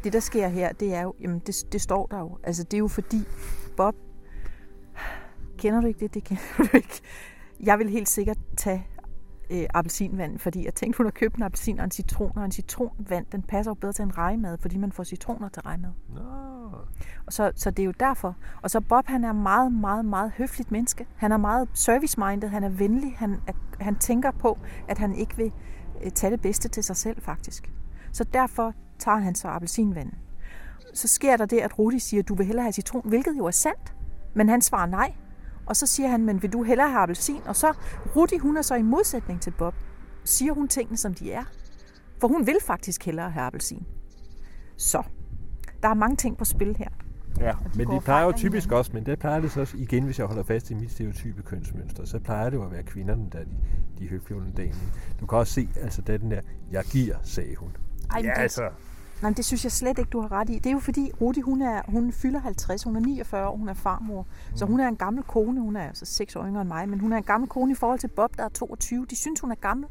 det 0.04 0.14
der 0.14 0.20
sker 0.20 0.48
her, 0.48 0.72
det 0.72 0.94
er 0.94 1.02
jo, 1.02 1.16
jamen 1.22 1.40
det, 1.40 1.66
det 1.72 1.82
står 1.82 2.08
der 2.08 2.20
jo. 2.20 2.38
Altså, 2.44 2.64
det 2.64 2.74
er 2.74 2.80
jo 2.80 2.88
fordi, 2.88 3.24
Bob, 3.78 3.96
kender 5.58 5.82
du 5.82 5.88
ikke 5.88 6.00
det? 6.00 6.14
Det 6.14 6.24
kender 6.24 6.44
du 6.58 6.78
ikke. 6.78 7.02
Jeg 7.60 7.80
vil 7.80 7.90
helt 7.90 8.10
sikkert 8.10 8.38
tage 8.58 8.88
øh, 9.50 9.66
appelsinvand, 9.74 10.40
fordi 10.40 10.66
jeg 10.66 10.74
tænkte, 10.74 10.98
hun 10.98 11.06
har 11.06 11.12
købt 11.12 11.36
en 11.36 11.44
appelsin 11.44 11.80
og 11.80 11.86
en 11.86 11.92
citron, 11.92 12.32
og 12.36 12.46
en 12.46 12.52
citronvand, 12.52 13.26
den 13.32 13.42
passer 13.42 13.72
jo 13.72 13.76
bedre 13.76 13.94
til 13.94 14.04
en 14.04 14.18
rejemad, 14.18 14.58
fordi 14.58 14.78
man 14.78 14.92
får 14.92 15.04
citroner 15.04 15.50
til 15.50 15.62
rejemad. 15.62 15.90
Nå, 16.10 16.22
Og 17.26 17.34
så, 17.34 17.52
så 17.56 17.72
det 17.72 17.84
er 17.84 17.86
jo 17.86 17.94
derfor. 18.00 18.36
Og 18.62 18.72
så 18.72 18.82
Bob, 18.82 19.08
han 19.08 19.24
er 19.24 19.34
meget, 19.34 19.72
meget, 19.72 20.06
meget 20.06 20.32
høfligt 20.32 20.72
menneske. 20.72 21.08
Han 21.16 21.32
er 21.32 21.38
meget 21.38 21.70
service-minded, 21.74 22.50
han 22.50 22.64
er 22.64 22.70
venlig, 22.70 23.16
han, 23.18 23.42
er, 23.48 23.54
han 23.80 23.96
tænker 23.96 24.32
på, 24.32 24.60
at 24.88 24.98
han 24.98 25.16
ikke 25.16 25.38
vil 25.38 25.52
øh, 26.04 26.12
tage 26.12 26.32
det 26.32 26.42
bedste 26.42 26.70
til 26.70 26.84
sig 26.84 26.96
selv, 26.96 27.22
faktisk. 27.22 27.72
Så 28.12 28.24
derfor 28.24 28.74
tager 29.00 29.18
han 29.18 29.36
så 29.36 29.48
appelsinvanden. 29.48 30.18
Så 30.94 31.08
sker 31.08 31.38
der 31.38 31.46
det, 31.46 31.60
at 31.60 31.80
Rudi 31.80 32.00
siger, 32.00 32.24
du 32.24 32.36
vil 32.36 32.46
hellere 32.46 32.64
have 32.64 32.74
citron, 32.74 33.02
hvilket 33.06 33.38
jo 33.38 33.46
er 33.46 33.52
sandt. 33.52 33.96
Men 34.34 34.50
han 34.50 34.62
svarer 34.62 34.86
nej. 34.86 35.14
Og 35.66 35.76
så 35.76 35.86
siger 35.88 36.10
han, 36.10 36.26
men 36.26 36.42
vil 36.42 36.54
du 36.54 36.64
hellere 36.64 36.90
have 36.90 37.02
appelsin? 37.02 37.42
Og 37.46 37.56
så, 37.56 37.74
Rudi, 38.16 38.38
hun 38.38 38.58
er 38.58 38.62
så 38.62 38.76
i 38.76 38.82
modsætning 38.82 39.42
til 39.42 39.52
Bob, 39.52 39.76
siger 40.24 40.54
hun 40.54 40.68
tingene, 40.68 40.98
som 40.98 41.14
de 41.14 41.32
er. 41.32 41.44
For 42.22 42.28
hun 42.28 42.48
vil 42.48 42.58
faktisk 42.62 43.06
hellere 43.06 43.30
have 43.30 43.46
appelsin. 43.46 43.86
Så, 44.78 45.04
der 45.84 45.90
er 45.90 45.94
mange 45.94 46.16
ting 46.16 46.38
på 46.38 46.46
spil 46.46 46.76
her. 46.78 46.90
Ja, 47.40 47.52
de 47.52 47.78
men 47.78 47.88
det 47.88 48.04
plejer 48.04 48.26
jo 48.26 48.32
typisk 48.32 48.66
hinanden. 48.66 48.78
også, 48.78 48.92
men 48.94 49.06
det 49.06 49.20
plejer 49.20 49.42
det 49.42 49.52
så 49.52 49.62
også, 49.62 49.78
igen, 49.78 50.04
hvis 50.04 50.20
jeg 50.20 50.28
holder 50.28 50.44
fast 50.44 50.72
i 50.72 50.74
mit 50.74 50.92
stereotype 50.92 51.44
kønsmønster, 51.44 52.06
så 52.06 52.20
plejer 52.20 52.50
det 52.50 52.58
jo 52.58 52.66
at 52.66 52.72
være 52.72 52.84
kvinderne, 52.84 53.30
der 53.32 53.40
er 53.40 53.44
de, 53.44 53.58
de 54.00 54.08
høflige 54.08 54.38
under 54.38 54.52
dagen. 54.52 54.76
Du 55.20 55.26
kan 55.26 55.38
også 55.38 55.54
se, 55.54 55.70
altså 55.82 56.02
den 56.02 56.32
der, 56.32 56.42
jeg 56.72 56.84
giver, 56.84 57.16
sagde 57.24 57.56
hun. 57.56 57.78
Ej, 58.12 58.22
ja, 58.24 58.30
det, 58.30 58.42
altså, 58.42 58.70
Nej, 59.24 59.34
det 59.38 59.46
synes 59.46 59.64
jeg 59.64 59.72
slet 59.72 59.98
ikke, 60.00 60.10
du 60.10 60.22
har 60.22 60.32
ret 60.32 60.50
i. 60.50 60.54
Det 60.54 60.66
er 60.66 60.72
jo 60.72 60.80
fordi, 60.80 61.12
Rudi, 61.22 61.42
hun, 61.42 61.62
er, 61.62 61.82
hun 61.88 62.12
fylder 62.12 62.40
50, 62.40 62.84
hun 62.84 62.96
er 62.96 63.00
49 63.00 63.48
år, 63.48 63.56
hun 63.56 63.70
er 63.70 63.74
farmor. 63.74 64.22
Mm. 64.22 64.58
Så 64.58 64.66
hun 64.66 64.80
er 64.80 64.88
en 64.88 64.96
gammel 64.96 65.24
kone, 65.24 65.62
hun 65.62 65.76
er 65.76 65.88
altså 65.88 66.06
6 66.06 66.36
år 66.36 66.46
yngre 66.46 66.62
end 66.62 66.68
mig, 66.68 66.90
men 66.90 67.00
hun 67.00 67.14
er 67.14 67.18
en 67.18 67.24
gammel 67.24 67.50
kone 67.50 67.72
i 67.72 67.76
forhold 67.76 68.00
til 68.00 68.08
Bob, 68.08 68.38
der 68.38 68.44
er 68.44 68.50
22. 68.50 69.06
De 69.06 69.16
synes, 69.16 69.40
hun 69.40 69.52
er 69.52 69.56
gammel. 69.56 69.88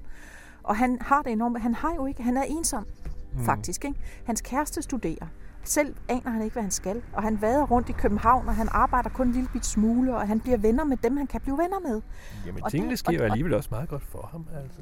Og 0.62 0.76
han 0.76 0.98
har 1.00 1.22
det 1.22 1.32
enormt. 1.32 1.60
Han 1.60 1.74
har 1.74 1.94
jo 1.94 2.06
ikke, 2.06 2.22
han 2.22 2.36
er 2.36 2.42
ensom, 2.42 2.86
mm. 3.32 3.44
faktisk. 3.44 3.84
Ikke? 3.84 3.98
Hans 4.24 4.40
kæreste 4.40 4.82
studerer. 4.82 5.26
Selv 5.64 5.94
aner 6.08 6.30
han 6.30 6.42
ikke, 6.42 6.52
hvad 6.54 6.62
han 6.62 6.70
skal. 6.70 7.02
Og 7.12 7.22
han 7.22 7.40
vader 7.42 7.66
rundt 7.66 7.88
i 7.88 7.92
København, 7.92 8.48
og 8.48 8.54
han 8.54 8.68
arbejder 8.70 9.10
kun 9.10 9.26
en 9.26 9.32
lille 9.32 9.48
bit 9.52 9.66
smule, 9.66 10.16
og 10.16 10.28
han 10.28 10.40
bliver 10.40 10.56
venner 10.58 10.84
med 10.84 10.96
dem, 10.96 11.16
han 11.16 11.26
kan 11.26 11.40
blive 11.40 11.58
venner 11.58 11.80
med. 11.80 12.00
jamen 12.46 12.62
og 12.64 12.70
tingene 12.70 12.90
det- 12.90 12.98
sker 12.98 13.18
og- 13.20 13.24
alligevel 13.24 13.54
også 13.54 13.68
meget 13.72 13.88
godt 13.88 14.02
for 14.02 14.28
ham. 14.32 14.46
Altså. 14.62 14.80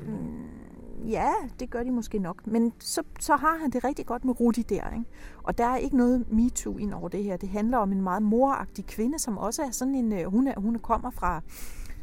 Ja, 1.08 1.30
det 1.60 1.70
gør 1.70 1.82
de 1.82 1.90
måske 1.90 2.18
nok. 2.18 2.46
Men 2.46 2.72
så, 2.80 3.02
så 3.20 3.36
har 3.36 3.58
han 3.60 3.70
det 3.70 3.84
rigtig 3.84 4.06
godt 4.06 4.24
med 4.24 4.40
Rudi 4.40 4.62
der. 4.62 4.90
Ikke? 4.92 5.04
Og 5.42 5.58
der 5.58 5.66
er 5.66 5.76
ikke 5.76 5.96
noget 5.96 6.32
MeToo 6.32 6.76
ind 6.78 6.94
over 6.94 7.08
det 7.08 7.24
her. 7.24 7.36
Det 7.36 7.48
handler 7.48 7.78
om 7.78 7.92
en 7.92 8.02
meget 8.02 8.22
moragtig 8.22 8.86
kvinde, 8.86 9.18
som 9.18 9.38
også 9.38 9.62
er 9.62 9.70
sådan 9.70 9.94
en... 9.94 10.12
øh, 10.12 10.24
Hun, 10.32 10.46
er, 10.46 10.60
hun 10.60 10.78
kommer 10.78 11.10
fra... 11.10 11.40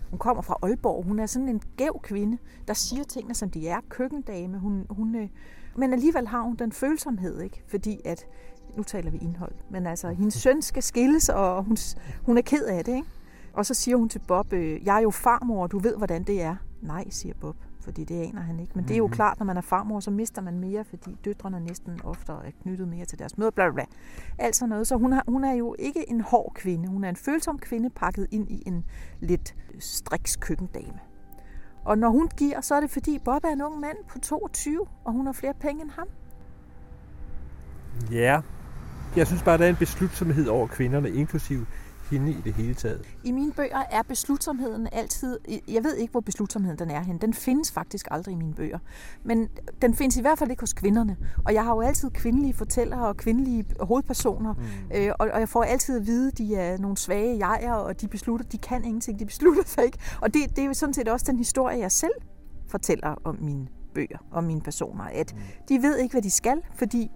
Hun 0.09 0.19
kommer 0.19 0.43
fra 0.43 0.55
Aalborg. 0.63 1.03
Hun 1.05 1.19
er 1.19 1.25
sådan 1.25 1.49
en 1.49 1.61
gæv 1.77 1.99
kvinde, 2.03 2.37
der 2.67 2.73
siger 2.73 3.03
tingene, 3.03 3.33
som 3.35 3.49
de 3.49 3.67
er. 3.67 3.77
Køkkendame. 3.89 4.57
Hun, 4.59 4.85
hun, 4.89 5.15
øh, 5.15 5.29
men 5.75 5.93
alligevel 5.93 6.27
har 6.27 6.41
hun 6.41 6.55
den 6.55 6.71
følsomhed, 6.71 7.41
ikke? 7.41 7.63
Fordi 7.67 7.99
at... 8.05 8.25
Nu 8.77 8.83
taler 8.83 9.11
vi 9.11 9.17
indhold. 9.17 9.51
Men 9.69 9.87
altså, 9.87 10.09
hendes 10.09 10.33
søn 10.33 10.61
skal 10.61 10.83
skilles, 10.83 11.29
og 11.29 11.63
hun, 11.63 11.77
hun 12.25 12.37
er 12.37 12.41
ked 12.41 12.65
af 12.65 12.85
det, 12.85 12.95
ikke? 12.95 13.07
Og 13.53 13.65
så 13.65 13.73
siger 13.73 13.97
hun 13.97 14.09
til 14.09 14.19
Bob, 14.27 14.53
øh, 14.53 14.85
jeg 14.85 14.97
er 14.97 15.01
jo 15.01 15.11
farmor, 15.11 15.63
og 15.63 15.71
du 15.71 15.79
ved, 15.79 15.97
hvordan 15.97 16.23
det 16.23 16.41
er. 16.41 16.55
Nej, 16.81 17.09
siger 17.09 17.35
Bob, 17.41 17.55
fordi 17.81 18.03
det 18.03 18.21
aner 18.21 18.41
han 18.41 18.59
ikke. 18.59 18.71
Men 18.75 18.83
det 18.83 18.93
er 18.93 18.97
jo 18.97 19.07
klart, 19.07 19.39
når 19.39 19.45
man 19.45 19.57
er 19.57 19.61
farmor, 19.61 19.99
så 19.99 20.11
mister 20.11 20.41
man 20.41 20.59
mere, 20.59 20.83
fordi 20.83 21.17
døtrene 21.25 21.59
næsten 21.59 21.99
oftere 22.03 22.47
er 22.47 22.51
knyttet 22.61 22.87
mere 22.87 23.05
til 23.05 23.19
deres 23.19 23.37
mødre, 23.37 23.51
bla 23.51 23.69
bla 23.69 23.73
bla. 23.73 23.85
Alt 24.37 24.55
sådan 24.55 24.69
noget. 24.69 24.87
Så 24.87 24.95
hun, 24.95 25.13
har, 25.13 25.23
hun 25.27 25.43
er 25.43 25.53
jo 25.53 25.75
ikke 25.79 26.09
en 26.09 26.21
hård 26.21 26.51
kvinde. 26.55 26.87
Hun 26.87 27.03
er 27.03 27.09
en 27.09 27.15
følsom 27.15 27.59
kvinde, 27.59 27.89
pakket 27.89 28.27
ind 28.31 28.51
i 28.51 28.63
en 28.65 28.85
lidt 29.19 29.55
striks 29.79 30.35
køkkendame. 30.35 30.99
Og 31.85 31.97
når 31.97 32.09
hun 32.09 32.29
giver, 32.37 32.61
så 32.61 32.75
er 32.75 32.79
det 32.79 32.89
fordi 32.89 33.19
Bob 33.19 33.43
er 33.43 33.49
en 33.49 33.61
ung 33.61 33.79
mand 33.79 33.97
på 34.07 34.19
22, 34.19 34.87
og 35.03 35.13
hun 35.13 35.25
har 35.25 35.33
flere 35.33 35.53
penge 35.53 35.81
end 35.81 35.91
ham. 35.91 36.07
Ja, 38.11 38.41
jeg 39.15 39.27
synes 39.27 39.43
bare, 39.43 39.57
der 39.57 39.65
er 39.65 39.69
en 39.69 39.75
beslutsomhed 39.75 40.47
over 40.47 40.67
kvinderne, 40.67 41.09
inklusiv 41.11 41.65
hende 42.11 42.31
i 42.31 42.41
det 42.43 42.53
hele 42.53 42.73
taget. 42.73 43.01
I 43.23 43.31
mine 43.31 43.51
bøger 43.51 43.83
er 43.91 44.01
beslutsomheden 44.07 44.87
altid... 44.91 45.39
Jeg 45.67 45.83
ved 45.83 45.95
ikke, 45.95 46.11
hvor 46.11 46.19
beslutsomheden 46.19 46.79
den 46.79 46.89
er 46.89 47.03
hen. 47.03 47.17
Den 47.17 47.33
findes 47.33 47.71
faktisk 47.71 48.07
aldrig 48.11 48.31
i 48.31 48.35
mine 48.35 48.53
bøger. 48.53 48.79
Men 49.23 49.47
den 49.81 49.95
findes 49.95 50.17
i 50.17 50.21
hvert 50.21 50.39
fald 50.39 50.49
ikke 50.49 50.61
hos 50.61 50.73
kvinderne. 50.73 51.17
Og 51.45 51.53
jeg 51.53 51.63
har 51.63 51.75
jo 51.75 51.81
altid 51.81 52.09
kvindelige 52.09 52.53
fortællere 52.53 53.07
og 53.07 53.17
kvindelige 53.17 53.65
hovedpersoner. 53.79 54.53
Mm. 54.53 54.61
Øh, 54.95 55.11
og, 55.19 55.29
og 55.33 55.39
jeg 55.39 55.49
får 55.49 55.63
altid 55.63 55.99
at 55.99 56.05
vide, 56.05 56.27
at 56.27 56.37
de 56.37 56.55
er 56.55 56.77
nogle 56.77 56.97
svage 56.97 57.37
jeger, 57.37 57.73
og 57.73 58.01
de 58.01 58.07
beslutter, 58.07 58.45
de 58.45 58.57
kan 58.57 58.85
ingenting, 58.85 59.19
de 59.19 59.25
beslutter 59.25 59.63
sig 59.65 59.85
ikke. 59.85 59.97
Og 60.21 60.33
det, 60.33 60.49
det 60.49 60.59
er 60.59 60.65
jo 60.65 60.73
sådan 60.73 60.93
set 60.93 61.07
også 61.07 61.25
den 61.29 61.37
historie, 61.37 61.79
jeg 61.79 61.91
selv 61.91 62.13
fortæller 62.67 63.15
om 63.23 63.37
mine 63.41 63.67
bøger, 63.93 64.17
om 64.31 64.43
mine 64.43 64.61
personer. 64.61 65.03
At 65.03 65.35
de 65.69 65.81
ved 65.81 65.97
ikke, 65.97 66.13
hvad 66.13 66.21
de 66.21 66.31
skal, 66.31 66.57
fordi 66.75 67.11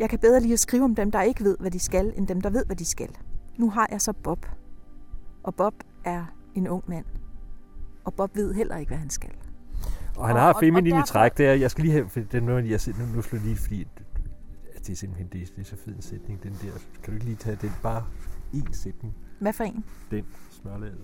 jeg 0.00 0.10
kan 0.10 0.18
bedre 0.18 0.40
lide 0.40 0.52
at 0.52 0.58
skrive 0.60 0.84
om 0.84 0.94
dem, 0.94 1.10
der 1.10 1.22
ikke 1.22 1.44
ved, 1.44 1.56
hvad 1.60 1.70
de 1.70 1.78
skal, 1.78 2.12
end 2.16 2.26
dem, 2.28 2.40
der 2.40 2.50
ved, 2.50 2.64
hvad 2.66 2.76
de 2.76 2.84
skal. 2.84 3.08
Nu 3.58 3.70
har 3.70 3.88
jeg 3.90 4.00
så 4.00 4.12
Bob. 4.12 4.46
Og 5.42 5.54
Bob 5.54 5.74
er 6.04 6.24
en 6.54 6.68
ung 6.68 6.84
mand. 6.86 7.04
Og 8.04 8.14
Bob 8.14 8.36
ved 8.36 8.54
heller 8.54 8.76
ikke, 8.76 8.88
hvad 8.90 8.98
han 8.98 9.10
skal. 9.10 9.30
Og 10.16 10.26
han 10.26 10.36
Og- 10.36 10.42
har 10.42 10.56
feminine 10.60 10.96
derfor- 10.96 11.06
træk 11.06 11.38
der. 11.38 11.52
Jeg 11.54 11.70
skal 11.70 11.82
lige 11.84 11.92
have, 11.92 12.08
for 12.08 12.20
den 12.20 12.46
måde, 12.46 12.70
jeg 12.70 12.80
nu, 12.98 13.16
nu 13.16 13.22
slår 13.22 13.38
lige, 13.38 13.56
fordi 13.56 13.86
det 14.78 14.90
er 14.92 14.96
simpelthen 14.96 15.28
det, 15.32 15.52
det 15.56 15.60
er 15.62 15.64
så 15.64 15.76
fed 15.84 15.94
en 15.96 16.02
sætning, 16.02 16.42
den 16.42 16.52
der. 16.52 16.70
Kan 17.02 17.06
du 17.06 17.12
ikke 17.12 17.24
lige 17.24 17.36
tage 17.36 17.56
den 17.62 17.72
bare 17.82 18.04
én 18.54 18.72
sætning, 18.72 19.14
Hvad 19.40 19.52
for 19.52 19.64
en? 19.64 19.84
den 20.10 20.24
smørlaget? 20.50 20.98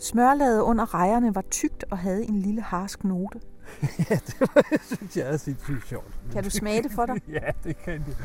Smørlaget 0.00 0.60
under 0.60 0.94
rejerne 0.94 1.34
var 1.34 1.44
tykt 1.50 1.84
og 1.90 1.98
havde 1.98 2.24
en 2.24 2.38
lille 2.40 2.62
harsk 2.62 3.04
note. 3.04 3.40
ja, 4.10 4.14
det 4.26 4.40
var, 4.40 4.78
synes 4.82 5.16
jeg 5.16 5.32
er 5.32 5.36
sindssygt 5.36 5.88
sjovt. 5.88 6.18
Kan 6.32 6.44
du 6.44 6.50
smage 6.50 6.82
det 6.82 6.92
for 6.92 7.06
dig? 7.06 7.20
ja, 7.42 7.50
det 7.64 7.78
kan 7.78 7.98
det. 7.98 8.16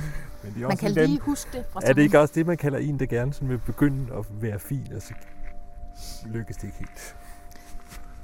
Men 0.44 0.54
det 0.54 0.64
er 0.64 0.68
man 0.68 0.78
kan 0.78 0.92
lige 0.92 1.20
huske 1.20 1.50
det 1.58 1.66
fra 1.72 1.82
Er 1.84 1.94
det 1.94 2.02
ikke 2.02 2.20
også 2.20 2.34
det, 2.36 2.48
man 2.48 2.58
kalder 2.58 2.80
en, 2.80 3.00
der 3.00 3.06
gerne 3.06 3.34
sådan 3.34 3.50
vil 3.50 3.58
begynde 3.58 4.14
at 4.14 4.26
være 4.42 4.60
fin, 4.60 4.94
og 4.96 5.02
så 5.02 5.14
lykkes 6.26 6.56
det 6.56 6.64
ikke 6.64 6.78
helt? 6.78 7.16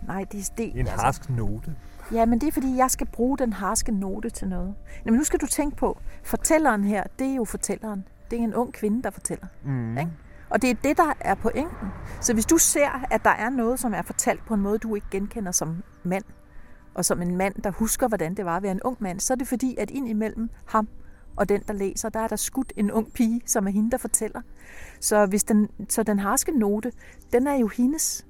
Nej, 0.07 0.26
det 0.32 0.39
er 0.39 0.53
det. 0.57 0.72
En 0.72 0.78
altså. 0.78 0.95
harsk 0.95 1.30
note. 1.30 1.76
Ja, 2.11 2.26
men 2.26 2.41
det 2.41 2.47
er 2.47 2.51
fordi, 2.51 2.78
jeg 2.78 2.91
skal 2.91 3.07
bruge 3.07 3.38
den 3.38 3.53
harske 3.53 3.91
note 3.91 4.30
til 4.30 4.47
noget. 4.47 4.76
Men 5.05 5.13
nu 5.13 5.24
skal 5.24 5.39
du 5.39 5.45
tænke 5.45 5.78
på, 5.78 5.99
fortælleren 6.24 6.84
her, 6.84 7.03
det 7.20 7.28
er 7.28 7.36
jo 7.36 7.45
fortælleren. 7.45 8.07
Det 8.32 8.39
er 8.39 8.43
en 8.43 8.55
ung 8.55 8.74
kvinde, 8.74 9.03
der 9.03 9.09
fortæller. 9.09 9.47
Mm. 9.63 9.97
Ikke? 9.97 10.11
Og 10.49 10.61
det 10.61 10.70
er 10.70 10.74
det, 10.74 10.97
der 10.97 11.13
er 11.20 11.36
pointen. 11.36 11.88
Så 12.22 12.34
hvis 12.34 12.45
du 12.45 12.57
ser, 12.57 13.05
at 13.11 13.24
der 13.24 13.30
er 13.30 13.49
noget, 13.49 13.80
som 13.80 13.93
er 13.93 14.01
fortalt 14.01 14.45
på 14.45 14.53
en 14.53 14.61
måde, 14.61 14.78
du 14.78 14.95
ikke 14.95 15.07
genkender 15.11 15.51
som 15.51 15.84
mand, 16.03 16.24
og 17.00 17.06
som 17.06 17.22
en 17.22 17.38
mand, 17.38 17.56
der 17.64 17.72
husker, 17.72 18.08
hvordan 18.08 18.34
det 18.34 18.45
var 18.45 18.58
at 18.58 18.64
være 18.64 18.72
en 18.72 18.82
ung 18.84 18.97
mand, 19.00 19.20
så 19.20 19.34
er 19.34 19.36
det 19.36 19.47
fordi, 19.47 19.76
at 19.78 19.91
ind 19.91 20.10
imellem 20.10 20.50
ham 20.66 20.88
og 21.36 21.50
den, 21.50 21.62
der 21.68 21.74
læser, 21.74 22.10
der 22.10 22.20
er 22.20 22.28
der 22.28 22.36
skudt 22.36 22.74
en 22.76 22.91
ung 22.91 23.14
pige, 23.14 23.41
som 23.45 23.68
er 23.68 23.72
hende, 23.72 23.91
der 23.91 23.97
fortæller. 23.97 24.41
Så, 25.00 25.26
hvis 25.26 25.43
den, 25.43 25.70
så 25.89 26.04
den 26.04 26.20
harske 26.20 26.52
note, 26.52 26.91
den 27.34 27.47
er 27.47 27.56
jo 27.56 27.68
hendes. 27.68 28.26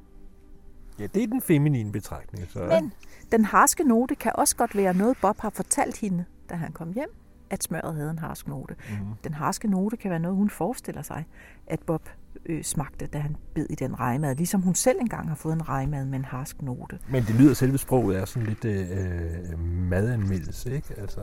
Ja, 1.00 1.08
det 1.08 1.24
er 1.24 1.28
den 1.28 1.42
feminine 1.42 1.92
betragtning. 1.92 2.48
Så. 2.50 2.60
Men 2.60 2.94
den 3.32 3.46
harske 3.46 3.84
note 3.84 4.16
kan 4.16 4.32
også 4.36 4.56
godt 4.56 4.78
være 4.78 4.94
noget, 4.94 5.18
Bob 5.22 5.40
har 5.40 5.50
fortalt 5.50 5.98
hende, 5.98 6.26
da 6.50 6.56
han 6.56 6.72
kom 6.72 6.94
hjem, 6.94 7.10
at 7.50 7.64
smøret 7.64 7.96
havde 7.96 8.12
en 8.12 8.20
harsk 8.20 8.48
note. 8.48 8.76
Mm. 8.90 8.96
Den 9.24 9.34
harske 9.34 9.68
note 9.68 9.98
kan 9.98 10.12
være 10.12 10.20
noget, 10.20 10.38
hun 10.38 10.50
forestiller 10.50 11.02
sig, 11.02 11.26
at 11.68 11.80
Bob 11.80 12.10
øh, 12.46 12.64
smagte, 12.64 13.08
da 13.08 13.18
han 13.18 13.36
bed 13.54 13.66
i 13.70 13.76
den 13.76 14.00
rejmad, 14.00 14.36
ligesom 14.36 14.62
hun 14.62 14.76
selv 14.76 15.00
engang 15.00 15.28
har 15.28 15.36
fået 15.36 15.54
en 15.54 15.70
rejmad 15.70 16.06
med 16.06 16.20
en 16.20 16.26
harsk 16.26 16.62
note. 16.62 17.00
Men 17.10 17.24
det 17.24 17.36
lyder 17.36 17.54
selve 17.54 17.78
sproget 17.78 18.18
er 18.18 18.26
sådan 18.26 18.48
lidt 18.48 18.66
øh, 18.66 19.60
madanmeldelse, 19.60 20.76
ikke? 20.76 20.94
Altså... 20.98 21.22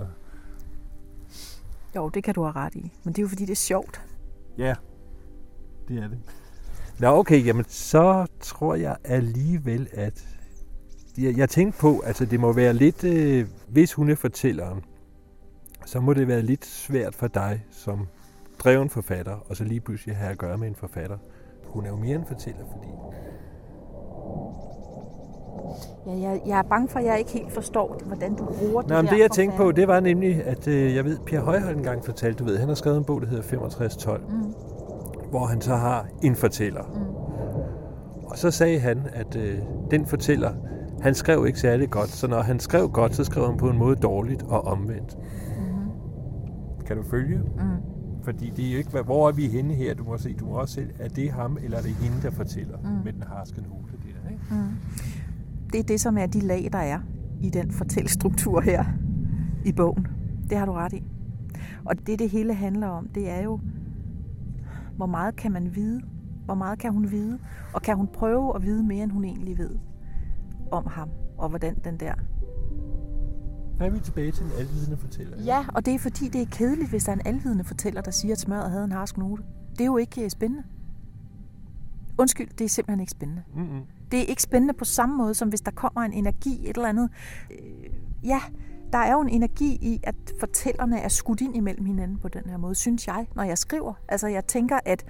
Jo, 1.97 2.09
det 2.09 2.25
kan 2.25 2.35
du 2.35 2.43
have 2.43 2.53
ret 2.53 2.75
i. 2.75 2.93
Men 3.05 3.13
det 3.13 3.19
er 3.19 3.23
jo 3.23 3.29
fordi, 3.29 3.45
det 3.45 3.53
er 3.53 3.57
sjovt. 3.57 4.03
Ja, 4.59 4.75
det 5.89 5.99
er 5.99 6.09
det. 6.09 6.19
Nå, 6.99 7.09
okay, 7.09 7.47
jamen 7.47 7.65
så 7.69 8.27
tror 8.41 8.75
jeg 8.75 8.97
alligevel, 9.05 9.89
at... 9.93 10.29
Jeg, 11.19 11.37
jeg 11.37 11.49
tænkte 11.51 11.81
på, 11.81 12.01
altså 12.01 12.25
det 12.25 12.41
må 12.41 12.53
være 12.53 12.75
lidt... 12.75 13.05
Øh, 13.05 13.47
hvis 13.69 13.93
hun 13.93 14.11
er 14.11 14.15
fortælleren, 14.15 14.85
så 15.87 16.01
må 16.01 16.15
det 16.15 16.29
være 16.29 16.43
lidt 16.43 16.67
svært 16.67 17.15
for 17.15 17.27
dig 17.27 17.65
som 17.71 18.07
dreven 18.67 18.91
forfatter, 18.91 19.37
og 19.49 19.57
så 19.57 19.65
lige 19.65 19.81
pludselig 19.81 20.17
have 20.17 20.31
at 20.31 20.39
gøre 20.39 20.59
med 20.59 20.69
en 20.69 20.75
forfatter. 20.75 21.17
Hun 21.65 21.85
er 21.85 21.89
jo 21.89 21.97
mere 21.97 22.15
en 22.15 22.25
fortæller, 22.27 22.65
fordi... 22.73 22.89
Ja, 26.07 26.29
jeg, 26.29 26.41
jeg 26.47 26.59
er 26.59 26.63
bange 26.63 26.89
for, 26.89 26.99
at 26.99 27.05
jeg 27.05 27.19
ikke 27.19 27.31
helt 27.31 27.53
forstår, 27.53 28.01
hvordan 28.07 28.35
du 28.35 28.45
bruger 28.45 28.83
det 28.83 28.91
Nå, 28.91 29.03
men 29.03 29.11
det 29.11 29.19
jeg 29.19 29.31
tænkte 29.31 29.57
på, 29.57 29.73
det 29.73 29.89
var 29.89 30.01
nemlig, 30.01 30.45
at 30.45 30.69
øh, 30.69 30.95
jeg 30.95 31.05
ved, 31.05 31.19
Pierre 31.27 31.45
Højhold 31.45 31.77
engang 31.77 32.05
fortalte, 32.05 32.39
du 32.39 32.45
ved, 32.45 32.59
han 32.59 32.69
har 32.69 32.75
skrevet 32.75 32.99
en 32.99 33.05
bog, 33.05 33.21
der 33.21 33.27
hedder 33.27 33.43
6512, 33.43 34.23
mm. 34.29 34.55
hvor 35.31 35.47
han 35.47 35.61
så 35.61 35.75
har 35.75 36.07
en 36.23 36.37
fortæller. 36.37 36.83
Mm. 36.83 38.27
Og 38.27 38.39
så 38.39 38.51
sagde 38.51 38.79
han, 38.79 39.03
at 39.13 39.37
øh, 39.37 39.59
den 39.91 40.07
fortæller, 40.07 40.53
han 41.01 41.15
skrev 41.15 41.47
ikke 41.47 41.61
særlig 41.61 41.91
godt, 41.91 42.09
så 42.09 42.29
når 42.29 42.41
han 42.41 42.61
skrev 42.61 42.89
godt, 42.89 43.15
så 43.15 43.25
skrev 43.25 43.47
han 43.47 43.57
på 43.57 43.69
en 43.69 43.79
måde 43.79 43.97
dårligt 43.97 44.43
og 44.43 44.65
omvendt. 44.65 45.19
Mm. 45.19 46.85
Kan 46.87 46.97
du 46.97 47.03
følge? 47.03 47.39
Mm. 47.39 47.96
Fordi 48.27 48.51
det 48.51 48.67
er 48.67 48.73
jo 48.73 48.79
ikke, 48.79 49.03
hvor 49.03 49.29
er 49.29 49.33
vi 49.33 49.49
henne 49.49 49.75
her? 49.75 49.95
Du 49.95 50.05
må 50.05 50.19
se, 50.19 50.35
du 50.35 50.47
må 50.47 50.53
også 50.53 50.75
se, 50.75 50.89
er 50.99 51.09
det 51.09 51.31
ham, 51.31 51.59
eller 51.63 51.79
er 51.79 51.83
det 51.83 51.95
hende, 51.95 52.23
der 52.23 52.31
fortæller 52.31 52.79
mm. 52.79 53.05
med 53.05 53.13
den 53.13 53.23
harske 53.23 53.61
note 53.61 53.93
der, 53.93 54.31
ikke? 54.31 54.45
Mm. 54.51 54.77
Det 55.73 55.81
er 55.81 55.85
det, 55.85 56.01
som 56.01 56.19
er 56.19 56.27
de 56.27 56.41
lag, 56.41 56.69
der 56.73 56.79
er 56.79 57.01
i 57.43 57.51
den 57.51 57.71
fortællestruktur 57.71 58.61
her 58.61 58.85
i 59.65 59.73
bogen. 59.73 60.07
Det 60.51 60.59
har 60.59 60.67
du 60.67 60.73
ret 60.73 60.93
i. 60.93 61.03
Og 61.85 62.07
det, 62.07 62.19
det 62.19 62.31
hele 62.31 62.55
handler 62.55 62.87
om, 62.87 63.09
det 63.09 63.31
er 63.31 63.43
jo, 63.43 63.61
hvor 64.97 65.07
meget 65.07 65.37
kan 65.37 65.53
man 65.53 65.75
vide? 65.75 66.03
Hvor 66.45 66.55
meget 66.55 66.79
kan 66.79 66.93
hun 66.93 67.11
vide? 67.11 67.39
Og 67.75 67.83
kan 67.83 67.97
hun 67.97 68.07
prøve 68.07 68.57
at 68.57 68.63
vide 68.63 68.83
mere, 68.83 69.03
end 69.03 69.13
hun 69.13 69.25
egentlig 69.25 69.59
ved 69.59 69.71
om 70.71 70.87
ham? 70.87 71.09
Og 71.39 71.49
hvordan 71.49 71.77
den 71.85 72.01
der 72.01 72.15
nu 73.79 73.87
er 73.87 73.91
vi 73.91 74.01
tilbage 74.01 74.33
til 74.33 74.45
en 74.45 74.53
alvidende 74.59 74.97
fortæller. 74.97 75.43
Ja, 75.43 75.65
og 75.75 75.87
det 75.87 75.95
er 75.95 75.99
fordi, 75.99 76.29
det 76.29 76.43
er 76.43 76.47
kedeligt, 76.51 76.91
hvis 76.91 77.05
der 77.05 77.13
er 77.13 77.17
en 77.17 77.27
alvidende 77.27 77.65
fortæller, 77.65 78.01
der 78.01 78.11
siger, 78.11 78.33
at 78.33 78.41
smøret 78.41 78.71
havde 78.71 78.85
en 78.85 78.93
harsk 78.93 79.19
note. 79.19 79.43
Det 79.71 79.81
er 79.81 79.85
jo 79.85 79.97
ikke 79.97 80.25
øh, 80.25 80.31
spændende. 80.31 80.65
Undskyld, 82.19 82.49
det 82.59 82.65
er 82.65 82.69
simpelthen 82.69 83.01
ikke 83.01 83.11
spændende. 83.11 83.43
Mm-hmm. 83.55 83.81
Det 84.11 84.21
er 84.21 84.25
ikke 84.25 84.43
spændende 84.43 84.75
på 84.75 84.85
samme 84.85 85.17
måde, 85.17 85.35
som 85.35 85.49
hvis 85.49 85.61
der 85.61 85.71
kommer 85.71 86.01
en 86.01 86.13
energi, 86.13 86.71
et 86.71 86.77
eller 86.77 86.89
andet. 86.89 87.11
Øh, 87.51 87.59
ja, 88.25 88.41
der 88.93 88.99
er 88.99 89.13
jo 89.13 89.21
en 89.21 89.29
energi 89.29 89.79
i, 89.83 90.01
at 90.03 90.15
fortællerne 90.41 91.01
er 91.01 91.09
skudt 91.09 91.41
ind 91.41 91.57
imellem 91.57 91.85
hinanden 91.85 92.19
på 92.19 92.29
den 92.29 92.43
her 92.47 92.57
måde, 92.57 92.75
synes 92.75 93.07
jeg, 93.07 93.27
når 93.35 93.43
jeg 93.43 93.59
skriver. 93.59 93.95
Altså, 94.09 94.27
jeg 94.27 94.47
tænker, 94.47 94.79
at, 94.85 95.05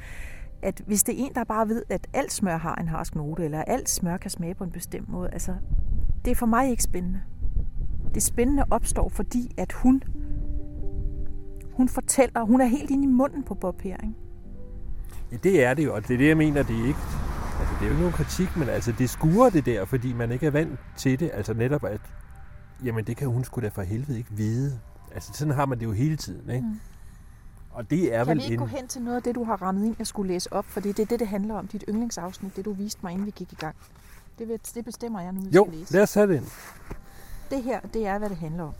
at 0.63 0.83
hvis 0.87 1.03
det 1.03 1.21
er 1.21 1.25
en, 1.25 1.35
der 1.35 1.45
bare 1.45 1.69
ved, 1.69 1.83
at 1.89 2.07
alt 2.13 2.33
smør 2.33 2.57
har 2.57 2.75
en 2.75 2.89
harsk 2.89 3.15
note, 3.15 3.45
eller 3.45 3.63
alt 3.63 3.89
smør 3.89 4.17
kan 4.17 4.31
smage 4.31 4.55
på 4.55 4.65
en 4.65 4.71
bestemt 4.71 5.09
måde, 5.09 5.31
altså, 5.31 5.55
det 6.25 6.31
er 6.31 6.35
for 6.35 6.47
mig 6.47 6.71
ikke 6.71 6.83
spændende. 6.83 7.21
Det 8.17 8.25
spændende 8.25 8.65
opstår, 8.71 9.09
fordi 9.09 9.55
at 9.57 9.73
hun, 9.73 10.03
hun 11.73 11.89
fortæller, 11.89 12.45
hun 12.45 12.61
er 12.61 12.65
helt 12.65 12.91
inde 12.91 13.05
i 13.05 13.07
munden 13.07 13.43
på 13.43 13.55
Bob 13.55 13.81
her, 13.81 13.97
ikke? 13.97 14.15
Ja, 15.33 15.37
det 15.37 15.65
er 15.65 15.75
det 15.75 15.85
jo, 15.85 15.95
og 15.95 16.09
det 16.09 16.15
er 16.15 16.19
det, 16.19 16.29
jeg 16.29 16.37
mener, 16.37 16.63
det 16.63 16.81
er 16.81 16.87
ikke... 16.87 16.99
Altså, 17.61 17.75
det 17.75 17.81
er 17.81 17.85
jo 17.85 17.91
ikke 17.91 18.01
nogen 18.01 18.13
kritik, 18.13 18.57
men 18.57 18.69
altså, 18.69 18.93
det 18.99 19.11
skuer 19.11 19.51
det 19.51 19.67
der, 19.67 19.85
fordi 19.85 20.13
man 20.13 20.33
ikke 20.33 20.47
er 20.47 20.51
vant 20.51 20.81
til 20.97 21.21
det. 21.21 21.31
Altså 21.35 21.55
netop, 21.55 21.85
at 21.85 22.01
jamen, 22.85 23.05
det 23.05 23.17
kan 23.17 23.29
hun 23.29 23.45
sgu 23.45 23.61
da 23.61 23.69
for 23.69 23.83
helvede 23.83 24.19
ikke 24.19 24.31
vide. 24.33 24.81
Altså, 25.15 25.33
sådan 25.33 25.55
har 25.55 25.67
man 25.67 25.79
det 25.79 25.85
jo 25.85 25.93
hele 25.93 26.17
tiden, 26.17 26.51
ikke? 26.51 26.67
Mm. 26.67 26.81
Og 27.71 27.91
det 27.91 28.15
er 28.15 28.25
kan 28.25 28.27
vel 28.27 28.39
vi 28.39 28.43
ikke 28.43 28.55
en... 28.55 28.61
gå 28.61 28.67
hen 28.67 28.89
til 28.89 29.03
noget 29.03 29.17
af 29.17 29.23
det, 29.23 29.35
du 29.35 29.45
har 29.45 29.63
rammet 29.63 29.87
ind, 29.87 29.95
jeg 29.99 30.07
skulle 30.07 30.33
læse 30.33 30.53
op? 30.53 30.65
For 30.65 30.81
det 30.81 30.99
er 30.99 31.05
det, 31.05 31.21
det 31.21 31.29
handler 31.29 31.55
om. 31.55 31.67
Dit 31.67 31.85
yndlingsafsnit, 31.89 32.57
det 32.57 32.65
du 32.65 32.73
viste 32.73 33.01
mig, 33.03 33.13
inden 33.13 33.27
vi 33.27 33.33
gik 33.37 33.53
i 33.53 33.57
gang. 33.57 33.77
Det, 34.39 34.75
det 34.75 34.85
bestemmer 34.85 35.21
jeg 35.21 35.33
nu, 35.33 35.41
vi 35.41 35.49
jo, 35.55 35.65
skal 35.65 35.79
læse. 35.79 35.95
Jo, 35.95 35.97
lad 35.97 36.03
os 36.03 36.15
have 36.15 36.27
det 36.27 36.37
ind. 36.37 36.47
Det 37.51 37.63
her, 37.63 37.81
det 37.81 38.07
er, 38.07 38.19
hvad 38.19 38.29
det 38.29 38.37
handler 38.37 38.65
om. 38.65 38.75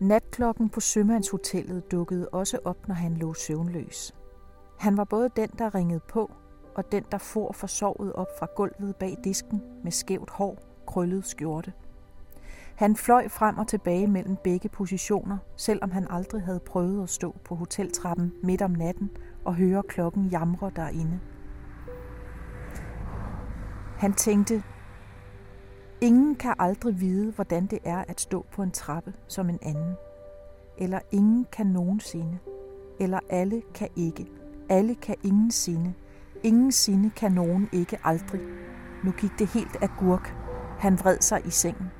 Natklokken 0.00 0.68
på 0.68 0.80
Sømandshotellet 0.80 1.90
dukkede 1.92 2.28
også 2.28 2.58
op, 2.64 2.88
når 2.88 2.94
han 2.94 3.14
lå 3.16 3.34
søvnløs. 3.34 4.14
Han 4.78 4.96
var 4.96 5.04
både 5.04 5.30
den, 5.36 5.50
der 5.58 5.74
ringede 5.74 6.00
på, 6.00 6.30
og 6.74 6.92
den, 6.92 7.04
der 7.12 7.18
for 7.18 7.52
forsovet 7.52 8.12
op 8.12 8.28
fra 8.38 8.46
gulvet 8.56 8.96
bag 8.96 9.16
disken 9.24 9.62
med 9.84 9.92
skævt 9.92 10.30
hår, 10.30 10.58
krøllet 10.86 11.26
skjorte. 11.26 11.72
Han 12.74 12.96
fløj 12.96 13.28
frem 13.28 13.58
og 13.58 13.68
tilbage 13.68 14.06
mellem 14.06 14.36
begge 14.44 14.68
positioner, 14.68 15.38
selvom 15.56 15.90
han 15.90 16.06
aldrig 16.10 16.42
havde 16.42 16.60
prøvet 16.60 17.02
at 17.02 17.08
stå 17.08 17.36
på 17.44 17.54
hoteltrappen 17.54 18.32
midt 18.42 18.62
om 18.62 18.70
natten 18.70 19.10
og 19.44 19.54
høre 19.54 19.82
klokken 19.82 20.26
jamre 20.26 20.70
derinde. 20.76 21.20
Han 23.96 24.12
tænkte, 24.12 24.62
Ingen 26.00 26.34
kan 26.34 26.54
aldrig 26.58 27.00
vide, 27.00 27.32
hvordan 27.32 27.66
det 27.66 27.78
er 27.84 28.04
at 28.08 28.20
stå 28.20 28.46
på 28.52 28.62
en 28.62 28.70
trappe 28.70 29.12
som 29.28 29.48
en 29.48 29.58
anden. 29.62 29.94
Eller 30.78 30.98
ingen 31.10 31.46
kan 31.52 31.66
nogensinde. 31.66 32.38
Eller 33.00 33.20
alle 33.30 33.62
kan 33.74 33.88
ikke. 33.96 34.26
Alle 34.68 34.94
kan 34.94 35.16
ingen 35.22 35.50
sinde. 35.50 35.94
Ingen 36.42 36.72
sinde 36.72 37.10
kan 37.10 37.32
nogen 37.32 37.68
ikke 37.72 37.98
aldrig. 38.04 38.40
Nu 39.04 39.12
gik 39.12 39.30
det 39.38 39.46
helt 39.46 39.76
af 39.82 39.88
gurk. 39.98 40.34
Han 40.78 40.98
vred 40.98 41.18
sig 41.20 41.40
i 41.46 41.50
sengen. 41.50 41.90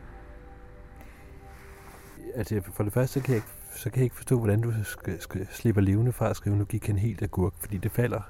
Altså, 2.35 2.61
for 2.73 2.85
det 2.85 2.93
første, 2.93 3.21
kan 3.21 3.29
jeg 3.29 3.37
ikke, 3.37 3.49
så 3.77 3.91
kan 3.91 3.97
jeg 3.97 4.05
ikke 4.05 4.17
forstå, 4.17 4.39
hvordan 4.39 4.61
du 4.61 4.73
skal, 4.85 5.21
skal 5.21 5.47
slipper 5.51 5.83
levende 5.83 6.13
fra 6.13 6.31
at 6.31 6.37
skrive, 6.37 6.57
nu 6.57 6.65
gik 6.65 6.87
han 6.87 6.99
helt 6.99 7.23
af 7.23 7.31
gurk, 7.31 7.53
fordi 7.61 7.79
det 7.79 7.93
falder, 7.93 8.21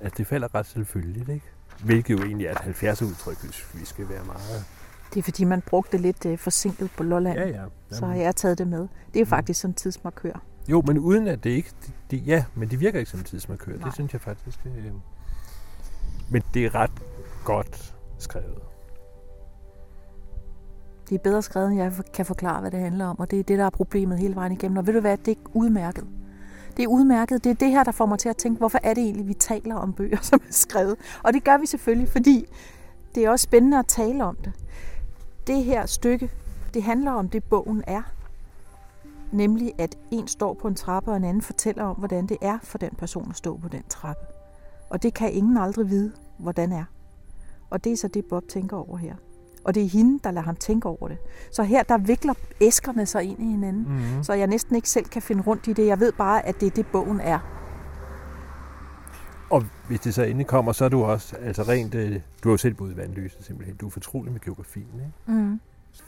altså 0.00 0.14
det 0.18 0.26
falder 0.26 0.54
ret 0.54 0.66
selvfølgeligt, 0.66 1.28
ikke? 1.28 1.46
Hvilket 1.84 2.14
jo 2.14 2.24
egentlig 2.24 2.46
er 2.46 2.52
et 2.52 2.58
70 2.58 3.02
udtryk, 3.02 3.44
hvis 3.44 3.74
vi 3.74 3.84
skal 3.84 4.08
være 4.08 4.24
meget 4.24 4.64
det 5.14 5.18
er 5.18 5.22
fordi, 5.22 5.44
man 5.44 5.60
brugte 5.60 5.92
det 5.92 6.00
lidt 6.00 6.26
øh, 6.26 6.38
forsinket 6.38 6.90
på 6.96 7.02
Lolland. 7.02 7.38
Ja, 7.38 7.48
ja. 7.48 7.64
Så 7.90 8.06
har 8.06 8.14
jeg 8.14 8.36
taget 8.36 8.58
det 8.58 8.66
med. 8.66 8.88
Det 9.14 9.20
er 9.20 9.24
mm. 9.24 9.28
faktisk 9.28 9.60
sådan 9.60 9.70
en 9.70 9.74
tidsmarkør. 9.74 10.42
Jo, 10.68 10.82
men 10.86 10.98
uden 10.98 11.28
at 11.28 11.44
det 11.44 11.50
ikke... 11.50 11.70
Det, 11.82 11.92
det, 12.10 12.26
ja, 12.26 12.44
men 12.54 12.70
det 12.70 12.80
virker 12.80 12.98
ikke 12.98 13.10
som 13.10 13.20
en 13.20 13.24
tidsmarkør. 13.24 13.72
Nej. 13.72 13.84
Det 13.84 13.94
synes 13.94 14.12
jeg 14.12 14.20
faktisk. 14.20 14.64
Det, 14.64 14.72
øh, 14.78 14.92
men 16.30 16.42
det 16.54 16.64
er 16.64 16.74
ret 16.74 17.02
godt 17.44 17.94
skrevet. 18.18 18.58
Det 21.08 21.14
er 21.14 21.18
bedre 21.18 21.42
skrevet, 21.42 21.68
end 21.68 21.76
jeg 21.76 21.92
kan 22.14 22.26
forklare, 22.26 22.60
hvad 22.60 22.70
det 22.70 22.80
handler 22.80 23.06
om. 23.06 23.18
Og 23.18 23.30
det 23.30 23.38
er 23.38 23.42
det, 23.42 23.58
der 23.58 23.64
er 23.64 23.70
problemet 23.70 24.18
hele 24.18 24.34
vejen 24.34 24.52
igennem. 24.52 24.76
Og 24.76 24.86
ved 24.86 24.94
du 24.94 25.00
hvad, 25.00 25.16
det 25.16 25.30
er 25.32 25.50
udmærket. 25.54 26.06
Det 26.76 26.82
er 26.82 26.88
udmærket. 26.88 27.44
Det 27.44 27.50
er 27.50 27.54
det 27.54 27.70
her, 27.70 27.84
der 27.84 27.92
får 27.92 28.06
mig 28.06 28.18
til 28.18 28.28
at 28.28 28.36
tænke, 28.36 28.58
hvorfor 28.58 28.78
er 28.82 28.94
det 28.94 29.04
egentlig, 29.04 29.28
vi 29.28 29.34
taler 29.34 29.74
om 29.74 29.92
bøger, 29.92 30.18
som 30.30 30.40
er 30.48 30.52
skrevet? 30.52 30.96
Og 31.22 31.32
det 31.32 31.44
gør 31.44 31.58
vi 31.58 31.66
selvfølgelig, 31.66 32.08
fordi 32.08 32.46
det 33.14 33.24
er 33.24 33.30
også 33.30 33.42
spændende 33.42 33.78
at 33.78 33.86
tale 33.86 34.24
om 34.24 34.36
det 34.36 34.52
det 35.46 35.64
her 35.64 35.86
stykke, 35.86 36.30
det 36.74 36.82
handler 36.82 37.12
om 37.12 37.28
det, 37.28 37.44
bogen 37.44 37.84
er. 37.86 38.02
Nemlig, 39.32 39.72
at 39.78 39.98
en 40.10 40.28
står 40.28 40.54
på 40.54 40.68
en 40.68 40.74
trappe, 40.74 41.10
og 41.10 41.16
en 41.16 41.24
anden 41.24 41.42
fortæller 41.42 41.84
om, 41.84 41.96
hvordan 41.96 42.26
det 42.26 42.36
er 42.40 42.58
for 42.62 42.78
den 42.78 42.90
person 42.98 43.26
at 43.30 43.36
stå 43.36 43.56
på 43.56 43.68
den 43.68 43.82
trappe. 43.88 44.22
Og 44.90 45.02
det 45.02 45.14
kan 45.14 45.32
ingen 45.32 45.56
aldrig 45.56 45.90
vide, 45.90 46.12
hvordan 46.38 46.72
er. 46.72 46.84
Og 47.70 47.84
det 47.84 47.92
er 47.92 47.96
så 47.96 48.08
det, 48.08 48.24
Bob 48.24 48.48
tænker 48.48 48.76
over 48.76 48.96
her. 48.96 49.14
Og 49.64 49.74
det 49.74 49.82
er 49.82 49.88
hende, 49.88 50.20
der 50.24 50.30
lader 50.30 50.44
ham 50.44 50.56
tænke 50.56 50.88
over 50.88 51.08
det. 51.08 51.18
Så 51.50 51.62
her, 51.62 51.82
der 51.82 51.98
vikler 51.98 52.34
æskerne 52.60 53.06
sig 53.06 53.24
ind 53.24 53.42
i 53.42 53.50
hinanden, 53.50 53.84
mm-hmm. 53.88 54.22
så 54.22 54.32
jeg 54.32 54.46
næsten 54.46 54.76
ikke 54.76 54.90
selv 54.90 55.04
kan 55.04 55.22
finde 55.22 55.42
rundt 55.42 55.66
i 55.66 55.72
det. 55.72 55.86
Jeg 55.86 56.00
ved 56.00 56.12
bare, 56.12 56.46
at 56.46 56.60
det 56.60 56.66
er 56.66 56.70
det, 56.70 56.86
bogen 56.86 57.20
er. 57.20 57.61
Og 59.52 59.64
hvis 59.88 60.00
det 60.00 60.14
så 60.14 60.22
endelig 60.22 60.46
kommer, 60.46 60.72
så 60.72 60.84
er 60.84 60.88
du 60.88 61.04
også, 61.04 61.36
altså 61.36 61.62
rent, 61.62 61.94
øh, 61.94 62.12
du 62.12 62.48
har 62.48 62.50
jo 62.50 62.56
selv 62.56 62.74
boet 62.74 62.92
i 62.92 62.96
Vandløse 62.96 63.36
simpelthen, 63.40 63.76
du 63.76 63.86
er 63.86 63.90
fortrolig 63.90 64.32
med 64.32 64.40
geografien, 64.40 64.86
ikke? 64.94 65.38
Mm. 65.40 65.60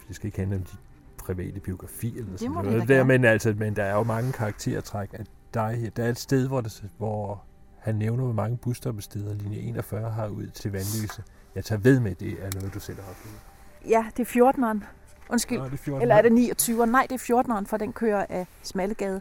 Det 0.08 0.16
skal 0.16 0.26
ikke 0.26 0.38
handle 0.38 0.56
om 0.56 0.62
de 0.62 0.76
private 1.18 1.60
biografi 1.60 2.18
eller 2.18 2.30
Det 2.30 2.40
sådan 2.40 2.54
noget. 2.54 2.88
Der, 2.88 3.04
men, 3.04 3.24
altså, 3.24 3.54
men 3.58 3.76
der 3.76 3.82
er 3.82 3.94
jo 3.94 4.02
mange 4.02 4.32
karaktertræk 4.32 5.08
af 5.12 5.24
dig 5.54 5.76
her. 5.80 5.90
Der 5.90 6.04
er 6.04 6.08
et 6.08 6.18
sted, 6.18 6.48
hvor, 6.48 6.60
det, 6.60 6.84
hvor 6.98 7.42
han 7.78 7.94
nævner, 7.94 8.24
hvor 8.24 8.32
mange 8.32 8.56
busstoppesteder 8.56 9.34
linje 9.34 9.58
41 9.58 10.10
har 10.10 10.28
ud 10.28 10.46
til 10.46 10.72
Vandløse. 10.72 11.22
Jeg 11.54 11.64
tager 11.64 11.80
ved 11.80 12.00
med, 12.00 12.14
det 12.14 12.32
er 12.32 12.50
noget, 12.54 12.74
du 12.74 12.80
selv 12.80 12.96
har 12.96 13.10
oplevet. 13.10 13.38
Ja, 13.88 14.06
det 14.16 14.36
er 14.36 14.52
14'eren. 14.52 14.84
Undskyld. 15.30 15.58
Nå, 15.58 15.64
det 15.64 15.72
er 15.72 15.76
14. 15.76 16.02
Eller 16.02 16.14
er 16.14 16.22
det 16.22 16.30
29'eren? 16.30 16.84
Nej, 16.84 17.06
det 17.10 17.30
er 17.30 17.42
14'eren, 17.42 17.64
for 17.66 17.76
den 17.76 17.92
kører 17.92 18.26
af 18.28 18.46
Smallegade. 18.62 19.20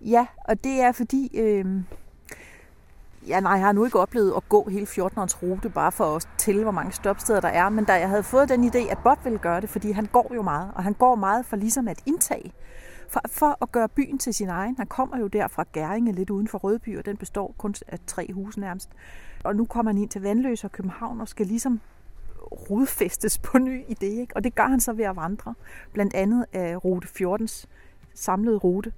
Ja, 0.00 0.26
og 0.44 0.64
det 0.64 0.80
er 0.80 0.92
fordi... 0.92 1.30
Øh, 1.38 1.82
ja, 3.28 3.40
nej, 3.40 3.52
jeg 3.52 3.60
har 3.60 3.72
nu 3.72 3.84
ikke 3.84 4.00
oplevet 4.00 4.32
at 4.36 4.48
gå 4.48 4.68
hele 4.68 4.86
14'erens 4.86 5.42
rute, 5.42 5.70
bare 5.70 5.92
for 5.92 6.16
at 6.16 6.28
tælle, 6.38 6.62
hvor 6.62 6.72
mange 6.72 6.92
stopsteder 6.92 7.40
der 7.40 7.48
er. 7.48 7.68
Men 7.68 7.84
da 7.84 7.92
jeg 7.92 8.08
havde 8.08 8.22
fået 8.22 8.48
den 8.48 8.64
idé, 8.64 8.90
at 8.90 8.98
Bot 9.04 9.18
ville 9.24 9.38
gøre 9.38 9.60
det, 9.60 9.68
fordi 9.70 9.90
han 9.90 10.06
går 10.06 10.32
jo 10.34 10.42
meget, 10.42 10.70
og 10.74 10.82
han 10.82 10.94
går 10.94 11.14
meget 11.14 11.46
for 11.46 11.56
ligesom 11.56 11.88
at 11.88 12.02
indtage. 12.06 12.52
For, 13.08 13.20
for 13.26 13.58
at 13.62 13.72
gøre 13.72 13.88
byen 13.88 14.18
til 14.18 14.34
sin 14.34 14.48
egen. 14.48 14.76
Han 14.76 14.86
kommer 14.86 15.18
jo 15.18 15.26
der 15.26 15.48
fra 15.48 15.64
Gæringe, 15.72 16.12
lidt 16.12 16.30
uden 16.30 16.48
for 16.48 16.58
Rødby, 16.58 16.98
og 16.98 17.06
den 17.06 17.16
består 17.16 17.54
kun 17.58 17.74
af 17.88 17.98
tre 18.06 18.32
huse 18.32 18.60
nærmest. 18.60 18.88
Og 19.44 19.56
nu 19.56 19.64
kommer 19.64 19.92
han 19.92 20.02
ind 20.02 20.10
til 20.10 20.22
Vandløs 20.22 20.64
og 20.64 20.72
København 20.72 21.20
og 21.20 21.28
skal 21.28 21.46
ligesom 21.46 21.80
rodfæstes 22.70 23.38
på 23.38 23.58
ny 23.58 23.82
idé. 23.84 24.04
Ikke? 24.04 24.36
Og 24.36 24.44
det 24.44 24.54
gør 24.54 24.66
han 24.66 24.80
så 24.80 24.92
ved 24.92 25.04
at 25.04 25.16
vandre. 25.16 25.54
Blandt 25.92 26.14
andet 26.14 26.46
af 26.52 26.84
rute 26.84 27.08
14's 27.08 27.64
samlede 28.14 28.56
rute. 28.56 28.92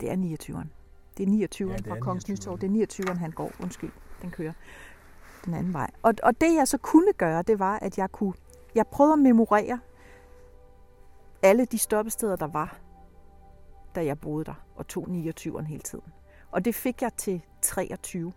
Det 0.00 0.10
er 0.10 0.16
29'eren. 0.16 0.83
Det 1.16 1.22
er 1.22 1.48
29'eren 1.48 1.86
Ja, 1.86 1.92
fra 1.92 1.98
Kongens 1.98 2.24
29'eren. 2.24 2.32
Nytorv. 2.32 2.58
Det 2.58 2.82
er 2.82 2.86
29'eren, 2.86 3.18
han 3.18 3.30
går. 3.30 3.52
Undskyld, 3.62 3.90
den 4.22 4.30
kører 4.30 4.52
den 5.44 5.54
anden 5.54 5.72
vej. 5.72 5.90
Og, 6.02 6.14
og 6.22 6.40
det 6.40 6.54
jeg 6.54 6.68
så 6.68 6.78
kunne 6.78 7.12
gøre, 7.12 7.42
det 7.42 7.58
var, 7.58 7.78
at 7.78 7.98
jeg 7.98 8.12
kunne... 8.12 8.34
Jeg 8.74 8.86
prøvede 8.86 9.12
at 9.12 9.18
memorere 9.18 9.80
alle 11.42 11.64
de 11.64 11.78
stoppesteder, 11.78 12.36
der 12.36 12.46
var, 12.46 12.78
da 13.94 14.04
jeg 14.04 14.18
boede 14.18 14.44
der, 14.44 14.64
og 14.76 14.86
tog 14.88 15.08
29'eren 15.08 15.62
hele 15.62 15.82
tiden. 15.82 16.12
Og 16.50 16.64
det 16.64 16.74
fik 16.74 17.02
jeg 17.02 17.12
til 17.16 17.42
23. 17.62 18.32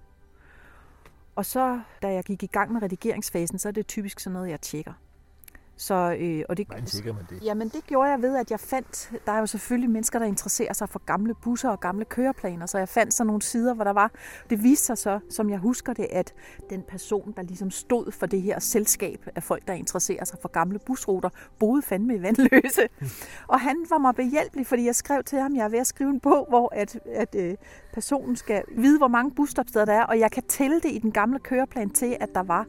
Og 1.36 1.46
så, 1.46 1.82
da 2.02 2.14
jeg 2.14 2.24
gik 2.24 2.44
i 2.44 2.48
gang 2.48 2.72
med 2.74 2.82
redigeringsfasen, 2.82 3.60
så 3.60 3.68
er 3.68 3.72
det 3.72 3.88
typisk 3.88 4.20
sådan 4.20 4.34
noget, 4.34 4.50
jeg 4.50 4.62
tjekker. 4.62 4.94
Så, 5.78 6.18
øh, 6.20 6.44
og 6.50 6.58
det, 6.58 6.68
Hvordan 6.68 6.86
tjekker 6.86 7.14
man 7.14 7.24
det? 7.30 7.44
Jamen 7.44 7.70
det 7.70 7.84
gjorde 7.88 8.10
jeg 8.10 8.22
ved, 8.22 8.38
at 8.38 8.52
jeg 8.52 8.60
fandt, 8.60 9.12
der 9.26 9.32
er 9.32 9.40
jo 9.40 9.46
selvfølgelig 9.46 9.90
mennesker, 9.90 10.20
der 10.20 10.26
interesserer 10.26 10.74
sig 10.74 10.90
for 10.90 11.00
gamle 11.06 11.34
busser 11.34 11.70
og 11.70 11.80
gamle 11.80 12.06
køreplaner, 12.06 12.66
så 12.66 12.78
jeg 12.78 12.90
fandt 12.90 13.14
sådan 13.14 13.28
nogle 13.28 13.42
sider, 13.42 13.74
hvor 13.74 13.84
der 13.84 13.94
var, 13.94 14.12
det 14.50 14.64
viste 14.64 14.86
sig 14.86 14.98
så, 14.98 15.20
som 15.30 15.50
jeg 15.50 15.60
husker 15.60 15.94
det, 15.94 16.08
at 16.12 16.34
den 16.70 16.84
person, 16.88 17.34
der 17.38 17.42
ligesom 17.42 17.72
stod 17.72 18.12
for 18.12 18.26
det 18.26 18.42
her 18.42 18.60
selskab 18.60 19.28
af 19.36 19.44
folk, 19.44 19.68
der 19.68 19.74
interesserer 19.74 20.26
sig 20.26 20.40
for 20.42 20.50
gamle 20.50 20.80
busruter, 20.86 21.30
boede 21.60 21.82
fandme 21.82 22.16
i 22.16 22.22
Vandløse. 22.22 22.82
og 23.54 23.60
han 23.60 23.86
var 23.90 23.98
mig 23.98 24.16
behjælpelig, 24.16 24.68
fordi 24.68 24.86
jeg 24.86 24.96
skrev 24.96 25.24
til 25.24 25.40
ham, 25.40 25.56
jeg 25.56 25.66
er 25.66 25.70
ved 25.70 25.80
at 25.80 25.88
skrive 25.88 26.10
en 26.10 26.20
bog, 26.20 26.46
hvor 26.50 26.74
at, 26.76 27.00
at 27.06 27.36
øh, 27.36 27.56
personen 27.94 28.36
skal 28.36 28.64
vide, 28.78 28.98
hvor 28.98 29.08
mange 29.08 29.32
busstopsteder 29.32 29.86
der 29.86 29.94
er, 29.94 30.04
og 30.04 30.20
jeg 30.20 30.32
kan 30.32 30.44
tælle 30.44 30.76
det 30.76 30.92
i 30.92 31.00
den 31.00 31.12
gamle 31.12 31.40
køreplan 31.40 31.90
til, 31.90 32.18
at 32.20 32.30
der 32.36 32.44
var 32.44 32.66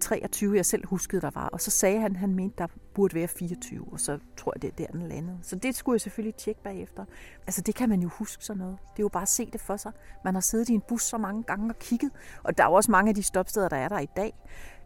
23, 0.00 0.56
jeg 0.56 0.66
selv 0.66 0.86
huskede, 0.86 1.20
der 1.20 1.30
var. 1.34 1.46
Og 1.46 1.60
så 1.60 1.70
sagde 1.70 2.00
han, 2.00 2.10
at 2.10 2.16
han 2.16 2.34
mente, 2.34 2.54
der 2.58 2.66
burde 2.94 3.14
være 3.14 3.28
24, 3.28 3.86
og 3.92 4.00
så 4.00 4.18
tror 4.36 4.52
jeg, 4.56 4.62
det 4.62 4.68
er 4.68 4.86
der, 4.86 4.98
den 4.98 5.08
landede. 5.08 5.38
Så 5.42 5.56
det 5.56 5.74
skulle 5.74 5.94
jeg 5.94 6.00
selvfølgelig 6.00 6.34
tjekke 6.34 6.62
bagefter. 6.62 7.04
Altså, 7.46 7.60
det 7.60 7.74
kan 7.74 7.88
man 7.88 8.00
jo 8.00 8.08
huske 8.08 8.44
sådan 8.44 8.58
noget. 8.58 8.78
Det 8.82 8.98
er 8.98 9.04
jo 9.04 9.08
bare 9.08 9.22
at 9.22 9.28
se 9.28 9.50
det 9.52 9.60
for 9.60 9.76
sig. 9.76 9.92
Man 10.24 10.34
har 10.34 10.40
siddet 10.40 10.68
i 10.68 10.72
en 10.72 10.82
bus 10.88 11.02
så 11.02 11.18
mange 11.18 11.42
gange 11.42 11.70
og 11.70 11.78
kigget, 11.78 12.10
og 12.42 12.58
der 12.58 12.64
er 12.64 12.68
jo 12.68 12.74
også 12.74 12.90
mange 12.90 13.08
af 13.08 13.14
de 13.14 13.22
stopsteder, 13.22 13.68
der 13.68 13.76
er 13.76 13.88
der 13.88 13.98
i 13.98 14.08
dag. 14.16 14.32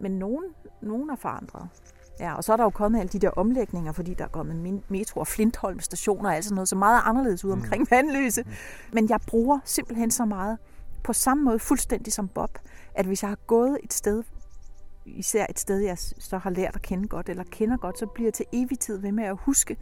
Men 0.00 0.12
nogen, 0.12 0.44
nogen 0.82 1.10
er 1.10 1.16
forandret. 1.16 1.68
Ja, 2.20 2.34
og 2.34 2.44
så 2.44 2.52
er 2.52 2.56
der 2.56 2.64
jo 2.64 2.70
kommet 2.70 3.00
alle 3.00 3.10
de 3.10 3.18
der 3.18 3.30
omlægninger, 3.30 3.92
fordi 3.92 4.14
der 4.14 4.24
er 4.24 4.28
kommet 4.28 4.82
metro 4.88 5.20
og 5.20 5.26
Flintholm 5.26 5.80
stationer 5.80 6.28
og 6.28 6.36
alt 6.36 6.44
sådan 6.44 6.54
noget, 6.54 6.68
så 6.68 6.76
meget 6.76 7.00
anderledes 7.04 7.44
ud 7.44 7.50
omkring 7.50 7.90
Vandløse. 7.90 8.44
Men 8.92 9.08
jeg 9.08 9.20
bruger 9.26 9.58
simpelthen 9.64 10.10
så 10.10 10.24
meget 10.24 10.58
på 11.04 11.12
samme 11.12 11.44
måde, 11.44 11.58
fuldstændig 11.58 12.12
som 12.12 12.28
Bob, 12.28 12.58
at 12.94 13.06
hvis 13.06 13.22
jeg 13.22 13.28
har 13.28 13.38
gået 13.46 13.78
et 13.82 13.92
sted, 13.92 14.22
især 15.16 15.46
et 15.50 15.58
sted, 15.58 15.78
jeg 15.78 15.98
så 15.98 16.38
har 16.38 16.50
lært 16.50 16.76
at 16.76 16.82
kende 16.82 17.08
godt, 17.08 17.28
eller 17.28 17.44
kender 17.50 17.76
godt, 17.76 17.98
så 17.98 18.06
bliver 18.06 18.26
jeg 18.26 18.34
til 18.34 18.46
evig 18.52 18.78
tid 18.78 18.98
ved 18.98 19.12
med 19.12 19.24
at 19.24 19.36
huske 19.40 19.76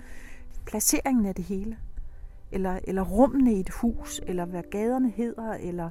placeringen 0.66 1.26
af 1.26 1.35
det 1.35 1.45
hele. 1.45 1.79
Eller, 2.53 2.79
eller 2.85 3.03
rummene 3.03 3.55
i 3.55 3.61
et 3.61 3.70
hus, 3.70 4.20
eller 4.26 4.45
hvad 4.45 4.62
gaderne 4.70 5.11
hedder, 5.11 5.53
eller 5.53 5.91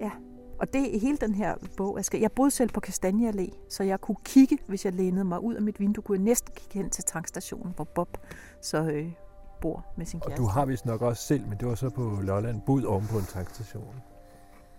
ja. 0.00 0.10
Og 0.58 0.72
det 0.72 0.96
er 0.96 1.00
hele 1.00 1.16
den 1.16 1.34
her 1.34 1.54
bog. 1.76 1.96
Jeg, 1.96 2.04
skal, 2.04 2.20
jeg 2.20 2.32
boede 2.32 2.50
selv 2.50 2.70
på 2.70 2.80
Kastanje 2.80 3.30
Allé, 3.30 3.50
så 3.68 3.82
jeg 3.82 4.00
kunne 4.00 4.16
kigge, 4.24 4.58
hvis 4.66 4.84
jeg 4.84 4.92
lænede 4.92 5.24
mig 5.24 5.40
ud 5.42 5.54
af 5.54 5.62
mit 5.62 5.80
vindue, 5.80 6.02
kunne 6.02 6.18
jeg 6.18 6.24
næsten 6.24 6.54
kigge 6.56 6.74
hen 6.82 6.90
til 6.90 7.04
tankstationen, 7.04 7.72
hvor 7.76 7.84
Bob 7.84 8.18
så 8.62 8.82
øh, 8.82 9.12
bor 9.60 9.86
med 9.96 10.06
sin 10.06 10.20
Og 10.20 10.26
kæreste. 10.26 10.42
du 10.42 10.48
har 10.48 10.64
vist 10.64 10.86
nok 10.86 11.02
også 11.02 11.22
selv, 11.22 11.48
men 11.48 11.58
det 11.58 11.68
var 11.68 11.74
så 11.74 11.90
på 11.90 12.18
Lolland, 12.22 12.60
boet 12.66 12.86
oven 12.86 13.06
på 13.06 13.18
en 13.18 13.24
tankstation. 13.24 13.94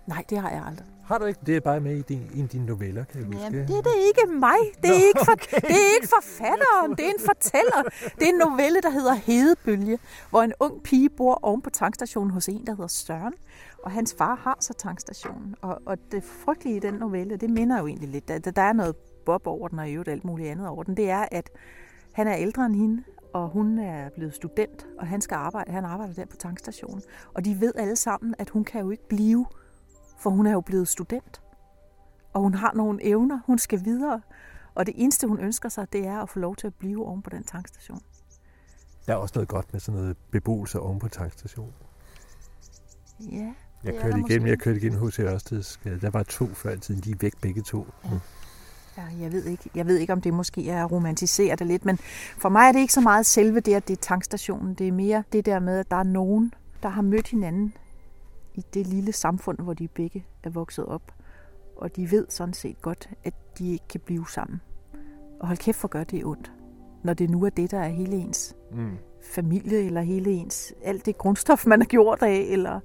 Nej, 0.08 0.24
det 0.30 0.38
har 0.38 0.50
jeg 0.50 0.64
aldrig. 0.68 0.88
Har 1.04 1.18
du 1.18 1.26
ikke? 1.26 1.40
Det 1.46 1.56
er 1.56 1.60
bare 1.60 1.80
med 1.80 1.96
i 1.96 2.02
din, 2.02 2.22
af 2.42 2.50
dine 2.50 2.66
noveller, 2.66 3.04
kan 3.04 3.20
jeg 3.20 3.26
huske. 3.28 3.42
Jamen, 3.42 3.68
det 3.68 3.78
er 3.78 3.82
det 3.82 3.92
ikke 4.08 4.34
mig. 4.34 4.58
Det 4.82 4.90
er, 4.90 4.94
Nå, 4.94 5.06
ikke, 5.08 5.26
for, 5.26 5.32
okay. 5.32 5.62
det 5.62 5.76
er 5.76 5.94
ikke 5.96 6.08
forfatteren. 6.08 6.92
Det 6.92 7.06
er 7.06 7.10
en 7.10 7.26
fortæller. 7.26 7.84
Det 8.16 8.24
er 8.24 8.30
en 8.30 8.42
novelle, 8.50 8.82
der 8.82 8.90
hedder 8.90 9.14
Hedebølge, 9.14 10.00
hvor 10.30 10.42
en 10.42 10.54
ung 10.60 10.84
pige 10.84 11.10
bor 11.10 11.40
oven 11.42 11.62
på 11.62 11.70
tankstationen 11.70 12.32
hos 12.32 12.50
en, 12.50 12.66
der 12.68 12.72
hedder 12.72 12.88
Søren. 12.88 13.34
Og 13.84 13.92
hans 13.92 14.16
far 14.18 14.36
har 14.36 14.58
så 14.60 14.74
tankstationen. 14.74 15.56
Og, 15.62 15.82
og 15.86 15.98
det 16.12 16.24
frygtelige 16.24 16.76
i 16.76 16.80
den 16.80 16.94
novelle, 16.94 17.38
det 17.38 17.50
minder 17.50 17.80
jo 17.80 17.88
egentlig 17.88 18.10
lidt. 18.10 18.28
Der, 18.28 18.40
der 18.40 18.62
er 18.62 18.74
noget 18.74 18.96
bob 19.26 19.48
over 19.48 19.68
den, 19.68 19.80
og 19.80 19.90
i 19.90 19.94
øvrigt 19.94 20.10
alt 20.10 20.26
muligt 20.26 20.50
andet 20.50 20.68
over 20.68 20.84
den. 20.84 20.98
Det 20.98 21.10
er, 21.10 21.26
at 21.32 21.50
han 22.14 22.28
er 22.28 22.36
ældre 22.36 22.66
end 22.66 22.76
hende, 22.76 23.04
og 23.34 23.50
hun 23.50 23.80
er 23.80 24.10
blevet 24.10 24.34
student, 24.34 24.88
og 25.00 25.08
han 25.08 25.22
skal 25.22 25.36
arbejde. 25.36 25.72
Han 25.72 25.86
arbejder 25.86 26.14
der 26.14 26.26
på 26.26 26.38
tankstationen. 26.38 27.02
Og 27.34 27.46
de 27.46 27.62
ved 27.62 27.74
alle 27.76 27.96
sammen, 27.96 28.36
at 28.38 28.50
hun 28.50 28.64
kan 28.64 28.82
jo 28.82 28.90
ikke 28.90 29.08
blive, 29.08 29.46
for 30.18 30.30
hun 30.30 30.48
er 30.48 30.52
jo 30.52 30.62
blevet 30.62 30.88
student 30.88 31.42
og 32.38 32.44
hun 32.44 32.54
har 32.54 32.72
nogle 32.76 33.06
evner, 33.06 33.40
hun 33.46 33.60
skal 33.60 33.86
videre. 33.86 34.22
Og 34.76 34.86
det 34.86 34.94
eneste, 34.98 35.28
hun 35.28 35.40
ønsker 35.40 35.70
sig, 35.70 35.94
det 35.94 36.08
er 36.08 36.20
at 36.20 36.30
få 36.30 36.40
lov 36.40 36.56
til 36.56 36.68
at 36.68 36.74
blive 36.76 37.06
oven 37.06 37.22
på 37.22 37.30
den 37.30 37.44
tankstation. 37.44 38.00
Der 39.08 39.14
er 39.14 39.18
også 39.18 39.32
noget 39.36 39.48
godt 39.50 39.74
med 39.74 39.80
sådan 39.80 40.02
noget 40.02 40.18
beboelse 40.32 40.80
oven 40.80 41.00
på 41.00 41.08
tankstationen. 41.08 41.74
Ja, 43.20 43.54
Jeg 43.84 43.96
er 43.96 44.02
kørte 44.02 44.12
der 44.12 44.18
igennem, 44.18 44.42
måske. 44.42 44.50
jeg 44.50 44.60
kørte 44.60 44.78
igennem 44.78 45.08
H.C. 45.08 45.20
Ørsteds. 45.20 45.80
Der 46.02 46.10
var 46.10 46.24
to 46.24 46.48
før 46.48 46.74
i 46.74 46.80
tiden, 46.80 47.02
de 47.02 47.12
er 47.12 47.16
væk 47.20 47.34
begge 47.42 47.62
to. 47.62 47.88
Ja. 48.06 48.10
ja 48.98 49.04
jeg, 49.22 49.32
ved 49.32 49.46
ikke, 49.46 49.70
jeg 49.76 49.88
ved 49.88 49.98
ikke, 49.98 50.14
om 50.14 50.22
det 50.22 50.34
måske 50.34 50.70
er 50.70 50.86
at 50.86 50.92
romantisere 50.92 51.56
det 51.56 51.68
lidt, 51.68 51.86
men 51.86 51.98
for 52.38 52.50
mig 52.50 52.68
er 52.68 52.72
det 52.72 52.80
ikke 52.80 52.94
så 52.94 53.02
meget 53.02 53.26
selve 53.26 53.60
det, 53.60 53.74
at 53.74 53.88
det 53.88 53.98
er 53.98 54.02
tankstationen. 54.02 54.74
Det 54.74 54.88
er 54.88 54.92
mere 54.92 55.24
det 55.32 55.46
der 55.46 55.60
med, 55.60 55.80
at 55.80 55.92
der 55.92 55.98
er 55.98 56.04
nogen, 56.04 56.54
der 56.84 56.90
har 56.90 57.02
mødt 57.02 57.28
hinanden 57.28 57.74
i 58.58 58.64
det 58.74 58.88
lille 58.88 59.12
samfund, 59.12 59.60
hvor 59.60 59.74
de 59.74 59.88
begge 59.88 60.26
er 60.44 60.50
vokset 60.50 60.86
op. 60.86 61.02
Og 61.76 61.96
de 61.96 62.12
ved 62.12 62.26
sådan 62.30 62.54
set 62.54 62.82
godt, 62.82 63.10
at 63.24 63.34
de 63.58 63.72
ikke 63.72 63.88
kan 63.90 64.02
blive 64.06 64.26
sammen. 64.30 64.62
Og 65.40 65.48
hold 65.48 65.58
kæft 65.58 65.78
for 65.78 65.88
gør 65.88 66.04
det 66.04 66.26
ondt, 66.26 66.52
når 67.04 67.14
det 67.14 67.30
nu 67.30 67.46
er 67.46 67.50
det, 67.50 67.72
der 67.72 67.80
er 67.80 67.88
hele 67.90 68.16
ens 68.16 68.56
Mm. 68.72 68.92
familie, 69.22 69.78
eller 69.78 70.02
hele 70.02 70.32
ens, 70.32 70.74
alt 70.84 71.06
det 71.06 71.18
grundstof, 71.18 71.66
man 71.68 71.82
har 71.82 71.86
gjort 71.86 72.22
af, 72.22 72.46
eller 72.50 72.80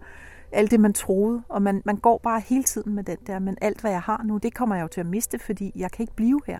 alt 0.52 0.70
det, 0.70 0.80
man 0.80 0.92
troede. 0.92 1.42
Og 1.48 1.62
man, 1.62 1.82
man 1.84 1.96
går 1.96 2.18
bare 2.22 2.40
hele 2.40 2.62
tiden 2.64 2.94
med 2.94 3.04
den 3.04 3.16
der, 3.26 3.38
men 3.38 3.56
alt, 3.60 3.80
hvad 3.80 3.90
jeg 3.90 4.00
har 4.00 4.22
nu, 4.24 4.38
det 4.38 4.54
kommer 4.54 4.74
jeg 4.74 4.82
jo 4.82 4.88
til 4.88 5.00
at 5.00 5.06
miste, 5.06 5.38
fordi 5.38 5.72
jeg 5.76 5.90
kan 5.90 6.02
ikke 6.02 6.16
blive 6.16 6.40
her. 6.46 6.58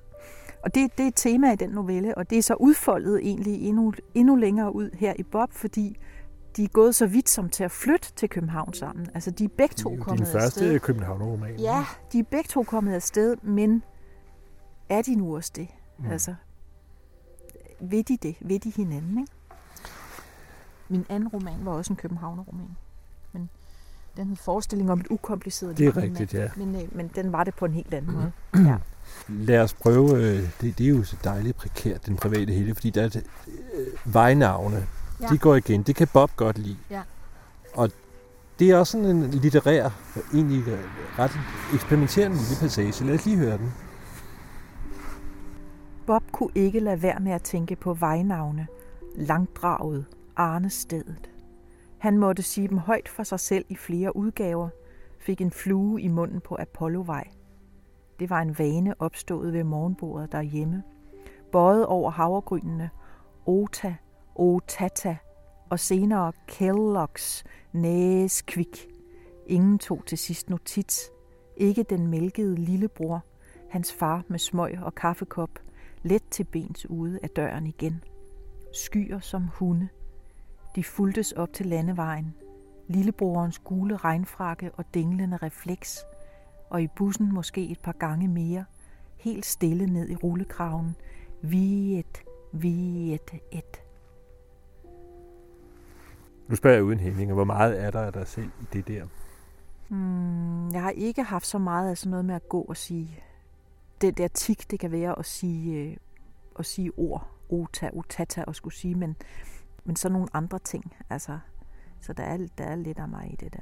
Og 0.65 0.75
det, 0.75 0.99
det 0.99 1.05
er 1.05 1.09
et 1.09 1.17
tema 1.17 1.53
i 1.53 1.57
den 1.57 1.71
novelle, 1.71 2.19
og 2.19 2.31
det 2.31 2.39
er 2.39 2.43
så 2.43 2.55
udfoldet 2.55 3.21
egentlig 3.23 3.63
endnu, 3.69 3.93
endnu 4.15 4.37
længere 4.37 4.75
ud 4.75 4.91
her 4.95 5.15
i 5.19 5.23
Bob, 5.23 5.53
fordi 5.53 5.97
de 6.57 6.65
er 6.65 6.69
gået 6.69 6.95
så 6.95 7.07
vidt 7.07 7.29
som 7.29 7.49
til 7.49 7.65
at 7.65 7.71
flytte 7.71 8.13
til 8.17 8.29
København 8.29 8.75
sammen. 8.75 9.09
Altså, 9.15 9.31
de 9.31 9.45
er 9.45 9.49
begge 9.49 9.75
to 9.75 9.91
Det 9.91 9.95
er 9.95 9.99
jo 9.99 10.05
kommet 10.05 10.27
din 10.27 10.33
første 10.33 10.61
afsted. 10.61 10.81
Københavner-roman. 10.81 11.57
Ja, 11.59 11.85
de 12.13 12.19
er 12.19 12.23
begge 12.31 12.49
to 12.49 12.63
kommet 12.63 12.95
afsted, 12.95 13.37
men 13.43 13.83
er 14.89 15.03
de 15.03 15.15
nu 15.15 15.37
også 15.37 15.53
det? 15.57 15.69
Mm. 15.99 16.11
Altså, 16.11 16.35
ved 17.81 18.05
de 18.05 18.17
det? 18.23 18.37
Ved 18.41 18.61
de 18.61 18.71
hinanden, 18.71 19.19
ikke? 19.19 19.33
Min 20.89 21.07
anden 21.09 21.29
roman 21.29 21.59
var 21.65 21.73
også 21.73 21.93
en 21.93 21.97
københavner-roman. 21.97 22.77
Men 23.33 23.51
den 24.17 24.29
hed 24.29 24.37
Forestilling 24.37 24.91
om 24.91 25.01
et 25.01 25.07
ukompliceret 25.11 25.79
Det 25.79 25.87
er 25.87 25.93
liv 25.93 25.95
med 25.95 26.03
en 26.03 26.11
rigtigt, 26.11 26.35
ja. 26.35 26.49
Men, 26.57 26.75
øh, 26.75 26.97
men 26.97 27.11
den 27.15 27.33
var 27.33 27.45
det 27.45 27.55
på 27.55 27.65
en 27.65 27.73
helt 27.73 27.95
anden 27.95 28.13
måde. 28.15 28.33
Ja. 28.69 28.77
Lad 29.29 29.61
os 29.61 29.75
prøve, 29.75 30.17
øh, 30.17 30.51
det, 30.61 30.79
det 30.79 30.81
er 30.81 30.91
jo 30.91 31.05
så 31.05 31.17
dejligt 31.25 31.57
prekært, 31.57 32.07
den 32.07 32.17
private 32.17 32.53
hele, 32.53 32.75
fordi 32.75 32.91
der 32.91 33.03
er 33.03 33.21
øh, 33.75 34.15
vejnavne, 34.15 34.87
Ja. 35.23 35.27
de 35.27 35.39
går 35.39 35.55
igen. 35.55 35.83
Det 35.83 35.97
kan 35.97 36.09
Bob 36.13 36.31
godt 36.37 36.59
lide. 36.59 36.77
Ja. 36.91 37.03
Og 37.75 37.91
det 38.59 38.71
er 38.71 38.77
også 38.77 38.91
sådan 38.93 39.07
en 39.07 39.31
litterær, 39.31 39.89
egentlig 40.35 40.63
ret 41.19 41.39
eksperimenterende 41.75 42.37
lille 42.37 42.57
passage. 42.61 43.05
Lad 43.05 43.15
os 43.15 43.25
lige 43.27 43.37
høre 43.37 43.59
den. 43.59 43.73
Bob 46.07 46.23
kunne 46.33 46.51
ikke 46.55 46.81
lade 46.81 47.03
være 47.03 47.21
med 47.21 47.33
at 47.33 47.43
tænke 47.43 47.77
på 47.77 47.95
vejnavne, 47.95 48.67
langdraget, 49.15 50.05
Arnestedet. 50.37 51.31
Han 51.99 52.19
måtte 52.19 52.43
sige 52.43 52.69
dem 52.69 52.79
højt 52.79 53.09
for 53.09 53.23
sig 53.23 53.41
selv 53.41 53.65
i 53.69 53.77
flere 53.77 54.17
udgaver, 54.17 54.69
fik 55.19 55.41
en 55.41 55.51
flue 55.51 56.01
i 56.01 56.09
munden 56.09 56.41
på 56.41 56.57
Apollovej. 56.61 57.29
Det 58.19 58.31
var 58.31 58.41
en 58.41 58.59
vane 58.59 58.95
opstået 58.99 59.53
ved 59.53 59.65
morgenbordet 59.65 60.33
derhjemme. 60.33 60.83
Bøjet 61.53 61.87
over 61.87 62.11
havregrynene, 62.11 62.91
Ota, 63.47 63.97
Otata 64.35 65.17
og 65.71 65.81
senere 65.81 66.33
Kellogg's 66.53 67.43
Næskvik. 67.73 68.89
Ingen 69.47 69.79
tog 69.79 70.07
til 70.07 70.19
sidst 70.19 70.51
notits. 70.51 71.11
Ikke 71.57 71.83
den 71.83 72.07
mælkede 72.07 72.57
lillebror, 72.57 73.25
hans 73.71 73.93
far 73.93 74.25
med 74.29 74.39
smøg 74.39 74.79
og 74.83 74.95
kaffekop, 74.95 75.51
let 76.03 76.23
til 76.31 76.45
bens 76.45 76.91
ude 76.91 77.19
af 77.23 77.31
døren 77.31 77.67
igen. 77.67 78.05
Skyer 78.73 79.21
som 79.21 79.49
hunde. 79.55 79.89
De 80.77 80.85
fuldtes 80.85 81.33
op 81.33 81.53
til 81.53 81.67
landevejen. 81.67 82.35
Lillebrorens 82.89 83.59
gule 83.59 83.97
regnfrakke 83.97 84.71
og 84.75 84.85
dinglende 84.95 85.37
refleks. 85.37 86.05
Og 86.71 86.83
i 86.83 86.89
bussen 86.97 87.35
måske 87.35 87.71
et 87.71 87.81
par 87.81 87.93
gange 87.93 88.29
mere. 88.29 88.65
Helt 89.17 89.47
stille 89.47 89.87
ned 89.87 90.11
i 90.11 90.17
rullekraven. 90.17 90.97
Viet, 91.43 92.23
viet, 92.53 93.31
et. 93.53 93.82
Nu 96.49 96.57
spørger 96.57 96.77
jeg 96.77 96.85
uden 96.85 97.01
hæmning, 97.01 97.33
hvor 97.33 97.45
meget 97.45 97.83
er 97.83 97.91
der 97.91 98.01
af 98.01 98.13
dig 98.13 98.27
selv 98.27 98.51
i 98.61 98.65
det 98.73 98.89
der? 98.89 99.05
Mm, 99.89 100.71
jeg 100.71 100.83
har 100.83 100.91
ikke 100.91 101.23
haft 101.23 101.47
så 101.47 101.59
meget 101.59 101.91
af 101.91 101.99
sådan 101.99 102.11
noget 102.11 102.25
med 102.25 102.35
at 102.35 102.49
gå 102.49 102.61
og 102.61 102.77
sige, 102.77 103.25
det 104.01 104.19
der 104.19 104.29
tik, 104.29 104.71
det 104.71 104.81
kan 104.81 104.93
være 104.93 105.19
at 105.19 105.27
sige, 105.27 105.81
øh, 105.81 105.97
at 106.59 106.67
sige 106.67 106.91
ord, 106.97 107.29
ota, 107.49 107.91
utata 107.93 108.45
og 108.47 108.55
skulle 108.55 108.75
sige, 108.75 108.95
men, 108.95 109.17
men 109.85 109.97
så 109.97 110.09
nogle 110.09 110.29
andre 110.33 110.59
ting. 110.59 110.95
Altså, 111.11 111.39
så 112.01 112.13
der 112.13 112.23
er, 112.23 112.39
der 112.59 112.65
er 112.65 112.77
lidt 112.77 112.99
af 112.99 113.09
mig 113.09 113.33
i 113.33 113.37
det 113.37 113.53
der. 113.53 113.59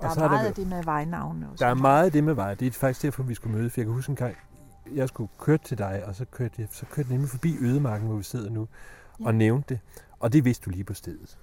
Der 0.00 0.08
og 0.08 0.16
er 0.16 0.28
meget 0.28 0.38
er 0.38 0.42
der, 0.42 0.48
af 0.48 0.54
det 0.54 0.66
med 0.66 0.84
vejnavne. 0.84 1.50
Og 1.50 1.58
der 1.58 1.66
er 1.66 1.74
meget 1.74 2.04
af 2.04 2.12
det 2.12 2.24
med 2.24 2.34
vej. 2.34 2.54
Det 2.54 2.66
er 2.66 2.72
faktisk 2.72 3.02
derfor, 3.02 3.22
vi 3.22 3.34
skulle 3.34 3.58
møde. 3.58 3.70
For 3.70 3.80
jeg 3.80 3.86
kan 3.86 3.94
huske 3.94 4.10
en 4.10 4.16
gang, 4.16 4.36
jeg 4.94 5.08
skulle 5.08 5.30
køre 5.38 5.58
til 5.58 5.78
dig, 5.78 6.02
og 6.06 6.14
så 6.14 6.24
kørte 6.24 6.54
jeg, 6.58 6.68
så 6.70 6.86
kørte 6.86 7.08
jeg 7.08 7.14
nemlig 7.14 7.30
forbi 7.30 7.56
Ødemarken, 7.60 8.06
hvor 8.06 8.16
vi 8.16 8.22
sidder 8.22 8.50
nu, 8.50 8.68
ja. 9.20 9.26
og 9.26 9.34
nævnte 9.34 9.74
det. 9.74 9.80
Og 10.18 10.32
det 10.32 10.44
vidste 10.44 10.64
du 10.64 10.70
lige 10.70 10.84
på 10.84 10.94
stedet. 10.94 11.38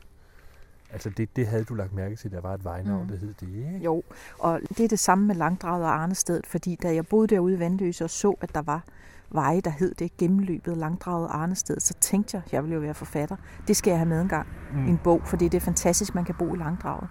Altså 0.92 1.10
det, 1.10 1.36
det 1.36 1.48
havde 1.48 1.64
du 1.64 1.74
lagt 1.74 1.94
mærke 1.94 2.16
til, 2.16 2.32
der 2.32 2.42
var 2.42 2.54
et 2.54 2.64
vejnavn, 2.64 3.04
mm. 3.04 3.08
der 3.08 3.18
hed 3.18 3.34
det, 3.40 3.48
ikke? 3.48 3.86
Jo, 3.86 4.04
og 4.40 4.60
det 4.70 4.80
er 4.80 4.88
det 4.88 5.00
samme 5.00 5.28
med 5.28 5.36
Langdraget 5.36 5.86
og 5.86 6.02
Arnested, 6.02 6.42
fordi 6.48 6.76
da 6.76 6.94
jeg 6.94 7.08
boede 7.08 7.28
derude 7.28 7.54
i 7.54 7.60
Vandløse 7.60 8.04
og 8.04 8.10
så, 8.10 8.36
at 8.42 8.56
der 8.56 8.62
var 8.62 8.84
veje, 9.30 9.62
der 9.62 9.70
hed 9.70 9.96
det, 9.96 10.18
gennemløbet 10.18 10.78
Langdraget 10.78 11.28
Arnested, 11.32 11.80
så 11.80 11.94
tænkte 11.94 12.38
jeg, 12.38 12.54
jeg 12.54 12.64
ville 12.64 12.74
jo 12.74 12.82
være 12.82 12.94
forfatter. 12.94 13.36
Det 13.68 13.78
skal 13.78 13.92
jeg 13.92 14.00
have 14.00 14.10
med 14.10 14.22
en 14.22 14.28
gang 14.28 14.48
mm. 14.74 14.88
en 14.88 15.00
bog, 15.04 15.22
for 15.26 15.38
det 15.38 15.54
er 15.54 15.60
fantastisk, 15.60 16.16
man 16.16 16.26
kan 16.26 16.36
bo 16.40 16.54
i 16.54 16.58
Langdraget. 16.58 17.10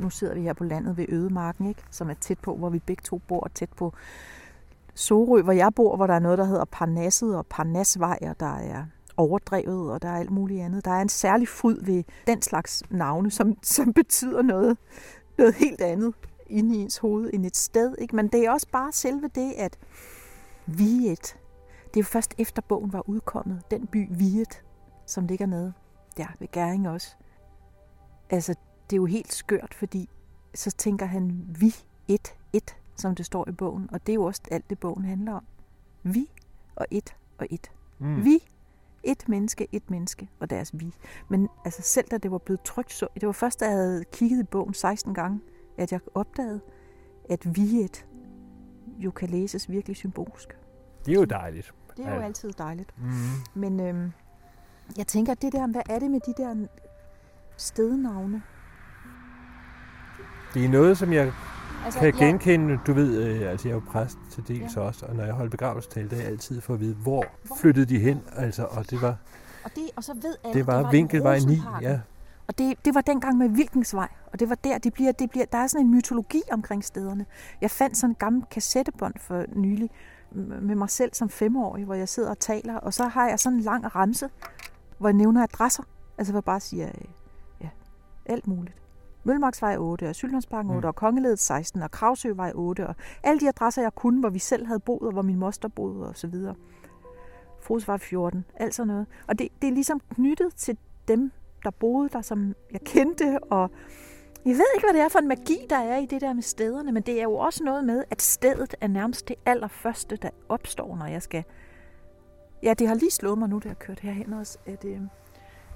Nu 0.00 0.10
sidder 0.10 0.34
vi 0.34 0.42
her 0.42 0.52
på 0.52 0.64
landet 0.64 0.96
ved 0.96 1.06
Ødemarken, 1.08 1.66
ikke? 1.66 1.82
som 1.90 2.10
er 2.10 2.14
tæt 2.14 2.38
på, 2.38 2.56
hvor 2.56 2.70
vi 2.70 2.78
begge 2.78 3.02
to 3.04 3.18
bor, 3.28 3.40
og 3.40 3.54
tæt 3.54 3.70
på 3.76 3.94
Sorø, 4.94 5.42
hvor 5.42 5.52
jeg 5.52 5.74
bor, 5.76 5.96
hvor 5.96 6.06
der 6.06 6.14
er 6.14 6.18
noget, 6.18 6.38
der 6.38 6.44
hedder 6.44 6.64
Parnasset 6.64 7.36
og 7.36 7.46
Parnasvej, 7.46 8.18
og 8.22 8.40
der 8.40 8.56
er 8.56 8.84
overdrevet, 9.18 9.92
og 9.92 10.02
der 10.02 10.08
er 10.08 10.16
alt 10.16 10.30
muligt 10.30 10.62
andet. 10.62 10.84
Der 10.84 10.90
er 10.90 11.02
en 11.02 11.08
særlig 11.08 11.48
fryd 11.48 11.84
ved 11.84 12.04
den 12.26 12.42
slags 12.42 12.82
navne, 12.90 13.30
som, 13.30 13.58
som 13.62 13.92
betyder 13.92 14.42
noget, 14.42 14.78
noget 15.38 15.54
helt 15.54 15.80
andet 15.80 16.14
inde 16.46 16.76
i 16.76 16.78
ens 16.78 16.98
hoved 16.98 17.30
end 17.32 17.46
et 17.46 17.56
sted. 17.56 17.94
Ikke? 17.98 18.16
Men 18.16 18.28
det 18.28 18.44
er 18.44 18.50
også 18.50 18.66
bare 18.72 18.92
selve 18.92 19.30
det, 19.34 19.52
at 19.52 19.78
Viet, 20.66 21.38
det 21.84 21.96
er 21.96 22.00
jo 22.00 22.04
først 22.04 22.34
efter 22.38 22.62
bogen 22.62 22.92
var 22.92 23.08
udkommet, 23.08 23.62
den 23.70 23.86
by 23.86 24.06
Viet, 24.10 24.62
som 25.06 25.26
ligger 25.26 25.46
nede 25.46 25.72
der 26.18 26.26
ved 26.38 26.48
Gæring 26.48 26.88
også. 26.88 27.16
Altså, 28.30 28.54
det 28.90 28.96
er 28.96 29.00
jo 29.00 29.06
helt 29.06 29.32
skørt, 29.32 29.74
fordi 29.74 30.08
så 30.54 30.70
tænker 30.70 31.06
han 31.06 31.46
vi 31.60 31.74
et, 32.08 32.34
et, 32.52 32.76
som 32.96 33.14
det 33.14 33.26
står 33.26 33.48
i 33.48 33.52
bogen. 33.52 33.88
Og 33.92 34.06
det 34.06 34.12
er 34.12 34.14
jo 34.14 34.24
også 34.24 34.42
alt 34.50 34.70
det, 34.70 34.78
bogen 34.78 35.04
handler 35.04 35.32
om. 35.32 35.44
Vi 36.02 36.30
og 36.76 36.86
et 36.90 37.16
og 37.38 37.46
et. 37.50 37.70
Mm. 37.98 38.24
Vi 38.24 38.44
et 39.02 39.28
menneske, 39.28 39.68
et 39.72 39.90
menneske 39.90 40.28
og 40.40 40.50
deres 40.50 40.80
vi. 40.80 40.94
Men 41.28 41.48
altså 41.64 41.82
selv 41.82 42.08
da 42.10 42.18
det 42.18 42.30
var 42.30 42.38
blevet 42.38 42.62
trygt, 42.62 42.92
så 42.92 43.08
det 43.14 43.26
var 43.26 43.32
først, 43.32 43.60
da 43.60 43.64
jeg 43.64 43.74
havde 43.74 44.04
kigget 44.12 44.40
i 44.40 44.44
bogen 44.44 44.74
16 44.74 45.14
gange, 45.14 45.40
at 45.78 45.92
jeg 45.92 46.00
opdagede, 46.14 46.60
at 47.30 47.56
vi 47.56 47.80
et 47.80 48.06
jo 48.98 49.10
kan 49.10 49.28
læses 49.28 49.70
virkelig 49.70 49.96
symbolsk. 49.96 50.58
Det 51.06 51.14
er 51.14 51.18
jo 51.18 51.24
dejligt. 51.24 51.74
Det 51.96 52.06
er 52.06 52.14
jo 52.14 52.20
altid 52.20 52.52
dejligt. 52.52 52.94
Mm. 52.98 53.60
Men 53.60 53.80
øhm, 53.80 54.12
jeg 54.96 55.06
tænker, 55.06 55.34
det 55.34 55.52
der, 55.52 55.66
hvad 55.66 55.82
er 55.90 55.98
det 55.98 56.10
med 56.10 56.20
de 56.20 56.34
der 56.42 56.66
stednavne? 57.56 58.42
Det 60.54 60.64
er 60.64 60.68
noget, 60.68 60.98
som 60.98 61.12
jeg 61.12 61.32
altså, 61.84 62.00
kan 62.00 62.12
genkende, 62.12 62.72
ja. 62.72 62.78
du 62.86 62.92
ved, 62.92 63.22
øh, 63.22 63.50
altså 63.50 63.68
jeg 63.68 63.74
er 63.74 63.80
jo 63.80 63.82
præst 63.90 64.18
til 64.30 64.48
dels 64.48 64.76
ja. 64.76 64.80
også, 64.80 65.06
og 65.06 65.14
når 65.14 65.24
jeg 65.24 65.34
holder 65.34 65.50
begravelsestal, 65.50 66.10
det 66.10 66.22
er 66.22 66.26
altid 66.26 66.60
for 66.60 66.74
at 66.74 66.80
vide, 66.80 66.94
hvor, 66.94 67.24
hvor 67.42 67.56
flyttede 67.56 67.86
de 67.86 67.98
hen, 67.98 68.22
altså, 68.36 68.64
og 68.64 68.90
det 68.90 69.02
var... 69.02 69.16
Og, 69.64 69.70
det, 69.76 69.90
og 69.96 70.04
så 70.04 70.14
ved 70.14 70.34
alle, 70.44 70.58
det 70.58 70.66
var, 70.66 70.76
det 70.76 70.84
var 70.84 70.90
Vinkelvej 70.90 71.38
9, 71.38 71.62
ja. 71.82 72.00
Og 72.48 72.58
det, 72.58 72.84
det 72.84 72.94
var 72.94 73.00
dengang 73.00 73.38
med 73.38 73.48
Vilkensvej, 73.48 74.08
og 74.32 74.40
det 74.40 74.48
var 74.48 74.54
der, 74.54 74.78
det 74.78 74.92
bliver, 74.92 75.12
det 75.12 75.30
bliver, 75.30 75.46
der 75.46 75.58
er 75.58 75.66
sådan 75.66 75.86
en 75.86 75.94
mytologi 75.94 76.42
omkring 76.50 76.84
stederne. 76.84 77.26
Jeg 77.60 77.70
fandt 77.70 77.96
sådan 77.96 78.10
en 78.10 78.14
gammel 78.14 78.44
kassettebånd 78.50 79.14
for 79.20 79.44
nylig 79.56 79.90
med 80.32 80.74
mig 80.74 80.90
selv 80.90 81.14
som 81.14 81.28
femårig, 81.28 81.84
hvor 81.84 81.94
jeg 81.94 82.08
sidder 82.08 82.30
og 82.30 82.38
taler, 82.38 82.74
og 82.74 82.94
så 82.94 83.04
har 83.04 83.28
jeg 83.28 83.38
sådan 83.38 83.58
en 83.58 83.64
lang 83.64 83.94
ramse, 83.94 84.28
hvor 84.98 85.08
jeg 85.08 85.14
nævner 85.14 85.42
adresser. 85.42 85.82
Altså 86.18 86.32
hvor 86.32 86.38
jeg 86.38 86.44
bare 86.44 86.60
siger, 86.60 86.88
øh, 86.88 87.04
ja, 87.60 87.68
alt 88.26 88.46
muligt. 88.46 88.76
Mølmarksvej 89.28 89.76
8, 89.76 90.08
og 90.08 90.14
Sylvandsparken 90.14 90.70
8, 90.70 90.80
mm. 90.80 90.88
og 90.88 90.94
Kongeledet 90.94 91.38
16, 91.38 91.82
og 91.82 91.90
Kravsøvej 91.90 92.52
8, 92.54 92.86
og 92.86 92.94
alle 93.22 93.40
de 93.40 93.48
adresser, 93.48 93.82
jeg 93.82 93.94
kunne, 93.94 94.20
hvor 94.20 94.28
vi 94.28 94.38
selv 94.38 94.66
havde 94.66 94.80
boet, 94.80 95.02
og 95.02 95.12
hvor 95.12 95.22
min 95.22 95.36
moster 95.36 95.68
boede, 95.68 96.08
og 96.08 96.16
så 96.16 96.26
videre. 96.26 96.54
Frosvej 97.60 97.98
14, 97.98 98.44
alt 98.56 98.74
sådan 98.74 98.86
noget. 98.86 99.06
Og 99.26 99.38
det, 99.38 99.48
det 99.62 99.68
er 99.68 99.72
ligesom 99.72 100.00
knyttet 100.14 100.54
til 100.54 100.78
dem, 101.08 101.32
der 101.64 101.70
boede 101.70 102.08
der, 102.08 102.22
som 102.22 102.54
jeg 102.72 102.80
kendte, 102.80 103.38
og 103.50 103.70
jeg 104.44 104.54
ved 104.54 104.64
ikke, 104.74 104.86
hvad 104.86 104.94
det 104.94 105.00
er 105.00 105.08
for 105.08 105.18
en 105.18 105.28
magi, 105.28 105.66
der 105.70 105.76
er 105.76 105.98
i 105.98 106.06
det 106.06 106.20
der 106.20 106.32
med 106.32 106.42
stederne, 106.42 106.92
men 106.92 107.02
det 107.02 107.18
er 107.18 107.22
jo 107.22 107.34
også 107.34 107.64
noget 107.64 107.84
med, 107.84 108.04
at 108.10 108.22
stedet 108.22 108.74
er 108.80 108.88
nærmest 108.88 109.28
det 109.28 109.36
allerførste, 109.46 110.16
der 110.16 110.30
opstår, 110.48 110.96
når 110.96 111.06
jeg 111.06 111.22
skal... 111.22 111.44
Ja, 112.62 112.74
det 112.74 112.88
har 112.88 112.94
lige 112.94 113.10
slået 113.10 113.38
mig 113.38 113.48
nu, 113.48 113.58
da 113.58 113.68
jeg 113.68 113.78
kørt 113.78 114.00
herhen 114.00 114.32
også, 114.32 114.58
at, 114.66 114.84
øh, 114.84 115.00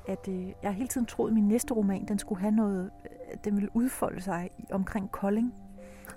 at 0.07 0.29
øh, 0.29 0.47
jeg 0.47 0.55
har 0.63 0.71
hele 0.71 0.89
tiden 0.89 1.07
troet, 1.07 1.31
at 1.31 1.35
min 1.35 1.49
næste 1.49 1.75
roman, 1.75 2.05
den 2.09 2.19
skulle 2.19 2.41
have 2.41 2.53
noget, 2.53 2.91
øh, 3.05 3.37
den 3.45 3.57
ville 3.57 3.71
udfolde 3.75 4.21
sig 4.21 4.51
omkring 4.71 5.11
Kolding. 5.11 5.55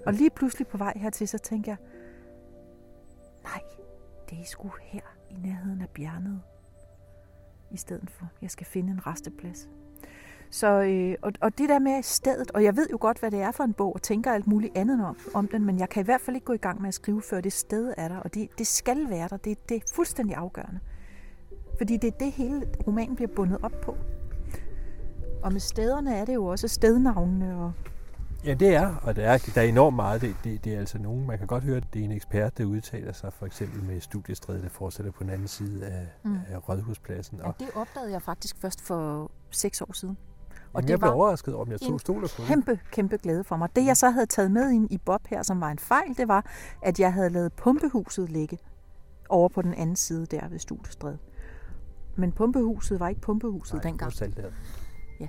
Og 0.05 0.13
lige 0.13 0.29
pludselig 0.29 0.67
på 0.67 0.77
vej 0.77 0.93
hertil, 0.95 1.27
så 1.27 1.37
tænker 1.37 1.71
jeg, 1.71 1.77
nej, 3.43 3.61
det 4.29 4.39
er 4.39 4.45
sgu 4.45 4.71
her 4.81 5.01
i 5.29 5.33
nærheden 5.33 5.81
af 5.81 5.89
bjernet. 5.89 6.41
I 7.71 7.77
stedet 7.77 8.09
for, 8.09 8.27
jeg 8.41 8.51
skal 8.51 8.65
finde 8.65 8.91
en 8.91 9.07
resteplads. 9.07 9.69
Så, 10.49 10.67
øh, 10.67 11.15
og, 11.21 11.31
og 11.41 11.57
det 11.57 11.69
der 11.69 11.79
med 11.79 12.03
stedet, 12.03 12.51
og 12.51 12.63
jeg 12.63 12.75
ved 12.75 12.87
jo 12.91 12.97
godt, 13.01 13.19
hvad 13.19 13.31
det 13.31 13.41
er 13.41 13.51
for 13.51 13.63
en 13.63 13.73
bog, 13.73 13.93
og 13.93 14.01
tænker 14.01 14.33
alt 14.33 14.47
muligt 14.47 14.77
andet 14.77 15.05
om, 15.05 15.17
om 15.33 15.47
den, 15.47 15.65
men 15.65 15.79
jeg 15.79 15.89
kan 15.89 16.01
i 16.01 16.05
hvert 16.05 16.21
fald 16.21 16.35
ikke 16.35 16.45
gå 16.45 16.53
i 16.53 16.57
gang 16.57 16.81
med 16.81 16.87
at 16.87 16.93
skrive, 16.93 17.21
før 17.21 17.41
det 17.41 17.53
sted 17.53 17.93
er 17.97 18.07
der, 18.07 18.17
og 18.17 18.33
det, 18.33 18.49
det 18.57 18.67
skal 18.67 19.09
være 19.09 19.27
der. 19.27 19.37
Det, 19.37 19.69
det 19.69 19.77
er 19.77 19.81
fuldstændig 19.95 20.35
afgørende. 20.35 20.79
Fordi 21.77 21.97
det 21.97 22.07
er 22.07 22.17
det, 22.17 22.31
hele 22.31 22.67
romanen 22.87 23.15
bliver 23.15 23.31
bundet 23.35 23.57
op 23.63 23.81
på. 23.83 23.97
Og 25.43 25.51
med 25.51 25.59
stederne 25.59 26.15
er 26.15 26.25
det 26.25 26.33
jo 26.33 26.45
også 26.45 26.67
stednavnene. 26.67 27.55
Og... 27.63 27.71
Ja, 28.45 28.53
det 28.53 28.75
er, 28.75 28.95
og 28.95 29.15
der 29.15 29.23
er, 29.23 29.37
der 29.55 29.61
er 29.61 29.65
enormt 29.65 29.95
meget. 29.95 30.21
Det, 30.21 30.35
det, 30.43 30.65
det 30.65 30.73
er 30.73 30.79
altså 30.79 30.97
nogen, 30.97 31.27
man 31.27 31.37
kan 31.37 31.47
godt 31.47 31.63
høre, 31.63 31.77
at 31.77 31.83
det 31.93 31.99
er 31.99 32.05
en 32.05 32.11
ekspert, 32.11 32.57
der 32.57 32.65
udtaler 32.65 33.13
sig 33.13 33.33
for 33.33 33.45
eksempel 33.45 33.83
med 33.83 34.01
studiestredet, 34.01 34.63
der 34.63 34.69
fortsætter 34.69 35.11
på 35.11 35.23
den 35.23 35.29
anden 35.29 35.47
side 35.47 35.85
af, 35.85 36.07
mm. 36.23 36.37
af 36.49 36.69
Rådhuspladsen. 36.69 37.41
Og... 37.41 37.55
Ja, 37.59 37.65
det 37.65 37.73
opdagede 37.75 38.11
jeg 38.11 38.21
faktisk 38.21 38.57
først 38.57 38.81
for 38.81 39.31
seks 39.51 39.81
år 39.81 39.93
siden. 39.93 40.17
Og 40.73 40.81
Jamen, 40.81 40.87
det 40.87 40.91
jeg 40.91 40.99
blev 40.99 41.11
overrasket 41.13 41.53
over, 41.53 41.65
om 41.65 41.71
jeg 41.71 41.81
tog 41.81 41.99
stoler 41.99 42.27
på 42.35 42.41
kæmpe, 42.41 42.79
kæmpe 42.91 43.17
glæde 43.17 43.43
for 43.43 43.57
mig. 43.57 43.69
Det, 43.75 43.85
jeg 43.85 43.97
så 43.97 44.09
havde 44.09 44.25
taget 44.25 44.51
med 44.51 44.71
ind 44.71 44.91
i 44.91 44.97
Bob 44.97 45.27
her, 45.27 45.43
som 45.43 45.61
var 45.61 45.71
en 45.71 45.79
fejl, 45.79 46.17
det 46.17 46.27
var, 46.27 46.45
at 46.81 46.99
jeg 46.99 47.13
havde 47.13 47.29
lavet 47.29 47.53
pumpehuset 47.53 48.29
ligge 48.29 48.57
over 49.29 49.49
på 49.49 49.61
den 49.61 49.73
anden 49.73 49.95
side 49.95 50.25
der 50.25 50.47
ved 50.47 50.59
Studiestræde. 50.59 51.17
Men 52.15 52.31
pumpehuset 52.31 52.99
var 52.99 53.07
ikke 53.07 53.21
pumpehuset 53.21 53.73
Nej, 53.73 53.83
dengang. 53.83 54.13
Nej, 54.21 54.45
Ja. 55.19 55.27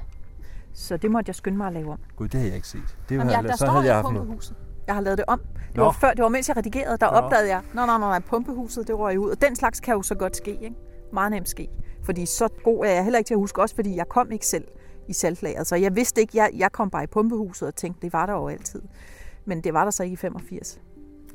Så 0.72 0.96
det 0.96 1.10
måtte 1.10 1.28
jeg 1.28 1.34
skynde 1.34 1.56
mig 1.56 1.66
at 1.66 1.72
lave 1.72 1.92
om. 1.92 1.98
Gud, 2.16 2.28
det 2.28 2.40
har 2.40 2.46
jeg 2.46 2.56
ikke 2.56 2.68
set. 2.68 2.96
Det 3.08 3.14
Jamen, 3.14 3.30
ja, 3.30 3.42
der 3.42 3.50
så 3.50 3.56
står 3.56 3.66
havde 3.72 3.86
jeg 3.86 3.94
haft 3.94 4.06
pumpehuset. 4.06 4.56
Jeg 4.86 4.94
har 4.94 5.02
lavet 5.02 5.18
det 5.18 5.24
om. 5.28 5.40
Det 5.72 5.80
var, 5.80 5.92
før, 5.92 6.10
det 6.10 6.22
var 6.22 6.28
mens 6.28 6.48
jeg 6.48 6.56
redigerede, 6.56 6.96
der 6.98 7.10
Nå. 7.10 7.16
opdagede 7.16 7.48
jeg, 7.48 7.62
nej, 7.74 7.86
nej, 7.86 7.98
nej, 7.98 8.20
pumpehuset, 8.20 8.88
det 8.88 8.98
røg 8.98 9.18
ud. 9.18 9.30
Og 9.30 9.40
den 9.42 9.56
slags 9.56 9.80
kan 9.80 9.94
jo 9.94 10.02
så 10.02 10.14
godt 10.14 10.36
ske, 10.36 10.50
ikke? 10.50 10.76
Meget 11.12 11.30
nemt 11.30 11.48
ske. 11.48 11.68
Fordi 12.04 12.26
så 12.26 12.48
god 12.64 12.84
er 12.84 12.90
jeg 12.90 13.02
heller 13.04 13.18
ikke 13.18 13.28
til 13.28 13.34
at 13.34 13.38
huske, 13.38 13.62
også 13.62 13.74
fordi 13.74 13.96
jeg 13.96 14.08
kom 14.08 14.32
ikke 14.32 14.46
selv 14.46 14.64
i 15.08 15.12
saltlageret. 15.12 15.66
Så 15.66 15.76
jeg 15.76 15.96
vidste 15.96 16.20
ikke, 16.20 16.36
jeg, 16.36 16.50
jeg 16.54 16.72
kom 16.72 16.90
bare 16.90 17.04
i 17.04 17.06
pumpehuset 17.06 17.68
og 17.68 17.74
tænkte, 17.74 18.02
det 18.02 18.12
var 18.12 18.26
der 18.26 18.32
jo 18.32 18.48
altid. 18.48 18.82
Men 19.44 19.60
det 19.60 19.74
var 19.74 19.84
der 19.84 19.90
så 19.90 20.02
ikke 20.02 20.14
i 20.14 20.16
85. 20.16 20.80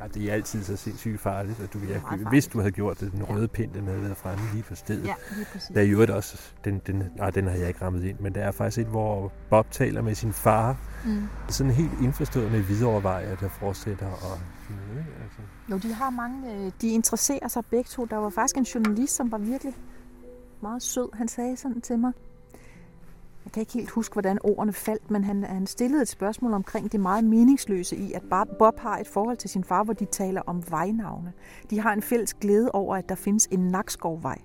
Ja, 0.01 0.07
det 0.07 0.29
er 0.29 0.33
altid 0.33 0.63
så 0.63 0.75
sindssygt 0.75 1.19
farligt, 1.19 1.59
at 1.59 1.73
du, 1.73 1.79
farligt. 1.79 2.29
hvis 2.29 2.47
du 2.47 2.59
havde 2.59 2.71
gjort 2.71 2.99
det, 2.99 3.11
den 3.11 3.23
røde 3.23 3.47
pind, 3.47 3.73
den 3.73 3.87
havde 3.87 4.01
været 4.01 4.17
fremme 4.17 4.43
lige 4.53 4.63
på 4.63 4.75
stedet. 4.75 5.05
Ja, 5.05 5.13
lige 5.35 5.45
præcis. 5.53 5.71
Der 5.75 5.81
er 5.81 5.85
jo 5.85 6.15
også, 6.15 6.51
den, 6.65 6.81
den, 6.87 7.03
nej, 7.17 7.29
den 7.29 7.47
har 7.47 7.55
jeg 7.55 7.67
ikke 7.67 7.85
rammet 7.85 8.03
ind, 8.03 8.19
men 8.19 8.35
der 8.35 8.41
er 8.41 8.51
faktisk 8.51 8.77
et, 8.81 8.87
hvor 8.87 9.31
Bob 9.49 9.71
taler 9.71 10.01
med 10.01 10.15
sin 10.15 10.33
far, 10.33 10.77
Mm. 11.05 11.23
sådan 11.49 11.71
helt 11.71 11.91
indforstået 12.01 12.51
med 12.51 12.59
videovervejer, 12.59 13.35
der 13.35 13.49
fortsætter. 13.49 14.05
Og, 14.07 14.39
altså. 15.23 15.41
Jo, 15.71 15.77
de 15.77 15.93
har 15.93 16.09
mange, 16.09 16.55
øh, 16.55 16.71
de 16.81 16.89
interesserer 16.89 17.47
sig 17.47 17.65
begge 17.65 17.87
to. 17.87 18.05
Der 18.05 18.17
var 18.17 18.29
faktisk 18.29 18.57
en 18.57 18.63
journalist, 18.63 19.15
som 19.15 19.31
var 19.31 19.37
virkelig 19.37 19.73
meget 20.61 20.81
sød. 20.83 21.09
Han 21.13 21.27
sagde 21.27 21.57
sådan 21.57 21.81
til 21.81 21.99
mig, 21.99 22.13
jeg 23.45 23.51
kan 23.51 23.61
ikke 23.61 23.73
helt 23.73 23.89
huske, 23.89 24.13
hvordan 24.13 24.37
ordene 24.43 24.73
faldt, 24.73 25.11
men 25.11 25.23
han, 25.23 25.43
han 25.43 25.67
stillede 25.67 26.01
et 26.01 26.07
spørgsmål 26.07 26.53
omkring 26.53 26.91
det 26.91 26.99
meget 26.99 27.23
meningsløse 27.23 27.95
i, 27.95 28.13
at 28.13 28.21
Bob 28.59 28.79
har 28.79 28.97
et 28.97 29.07
forhold 29.07 29.37
til 29.37 29.49
sin 29.49 29.63
far, 29.63 29.83
hvor 29.83 29.93
de 29.93 30.05
taler 30.05 30.41
om 30.45 30.63
vejnavne. 30.69 31.33
De 31.69 31.79
har 31.79 31.93
en 31.93 32.01
fælles 32.01 32.33
glæde 32.33 32.71
over, 32.71 32.95
at 32.95 33.09
der 33.09 33.15
findes 33.15 33.47
en 33.51 33.59
Nakskovvej 33.59 34.37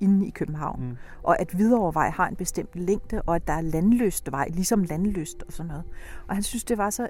inde 0.00 0.26
i 0.26 0.30
København, 0.30 0.80
Mm. 0.88 0.96
og 1.22 1.40
at 1.40 1.50
Hvidovrevej 1.50 2.10
har 2.10 2.28
en 2.28 2.36
bestemt 2.36 2.76
længde, 2.76 3.22
og 3.22 3.34
at 3.36 3.46
der 3.46 3.52
er 3.52 3.60
landløst 3.60 4.32
vej, 4.32 4.48
ligesom 4.48 4.82
landløst 4.82 5.42
og 5.46 5.52
sådan 5.52 5.68
noget. 5.68 5.84
Og 6.28 6.34
han 6.34 6.42
synes, 6.42 6.64
det 6.64 6.78
var 6.78 6.90
så 6.90 7.08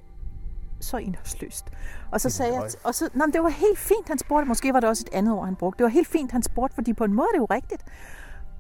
så 0.81 0.97
indholdsløst. 0.97 1.65
Og 2.13 2.21
så 2.21 2.29
Det 2.29 2.33
sagde 2.35 2.55
jeg, 2.55 2.63
og 2.85 2.95
så, 2.95 3.09
men 3.15 3.33
det 3.33 3.43
var 3.43 3.49
helt 3.49 3.79
fint, 3.79 4.09
han 4.09 4.19
spurgte, 4.19 4.49
måske 4.49 4.73
var 4.73 4.81
det 4.81 4.89
også 4.89 5.05
et 5.07 5.15
andet 5.15 5.35
ord, 5.35 5.45
han 5.45 5.57
brugte. 5.57 5.79
Det 5.79 5.85
var 5.85 5.91
helt 5.91 6.09
fint, 6.09 6.33
han 6.33 6.43
spurgte, 6.43 6.75
fordi 6.75 6.93
på 6.93 7.05
en 7.05 7.15
måde 7.15 7.27
er 7.29 7.33
det 7.33 7.39
jo 7.39 7.45
rigtigt. 7.51 7.83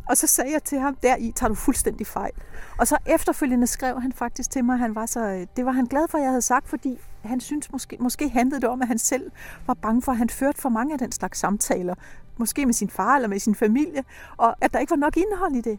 Og 0.09 0.17
så 0.17 0.27
sagde 0.27 0.53
jeg 0.53 0.63
til 0.63 0.79
ham, 0.79 0.95
der 1.03 1.17
i 1.17 1.33
tager 1.37 1.49
du 1.49 1.55
fuldstændig 1.55 2.07
fejl. 2.07 2.33
Og 2.79 2.87
så 2.87 2.97
efterfølgende 3.07 3.67
skrev 3.67 4.01
han 4.01 4.13
faktisk 4.13 4.51
til 4.51 4.65
mig, 4.65 4.79
han 4.79 4.95
var 4.95 5.07
så, 5.07 5.47
det 5.57 5.67
var 5.67 5.73
han 5.73 5.85
glad 5.87 6.09
for, 6.09 6.19
at 6.19 6.23
jeg 6.23 6.31
havde 6.31 6.43
sagt, 6.43 6.69
fordi 6.69 6.99
han 7.25 7.41
synes 7.41 7.73
måske, 7.73 7.97
måske 8.01 8.29
handlede 8.29 8.61
det 8.61 8.69
om, 8.69 8.83
at 8.83 8.89
han 8.89 8.99
selv 8.99 9.31
var 9.67 9.75
bange 9.75 10.03
for, 10.03 10.13
at 10.13 10.19
han 10.19 10.29
førte 10.29 10.61
for 10.61 10.69
mange 10.69 10.93
af 10.93 10.99
den 10.99 11.13
slags 11.13 11.39
samtaler. 11.39 11.95
Måske 12.39 12.67
med 12.67 12.75
sin 12.75 12.91
far 12.91 13.15
eller 13.17 13.29
med 13.29 13.39
sin 13.39 13.55
familie, 13.55 14.05
og 14.37 14.57
at 14.61 14.73
der 14.73 14.79
ikke 14.79 14.91
var 14.91 14.97
nok 14.97 15.17
indhold 15.17 15.55
i 15.55 15.61
det. 15.61 15.79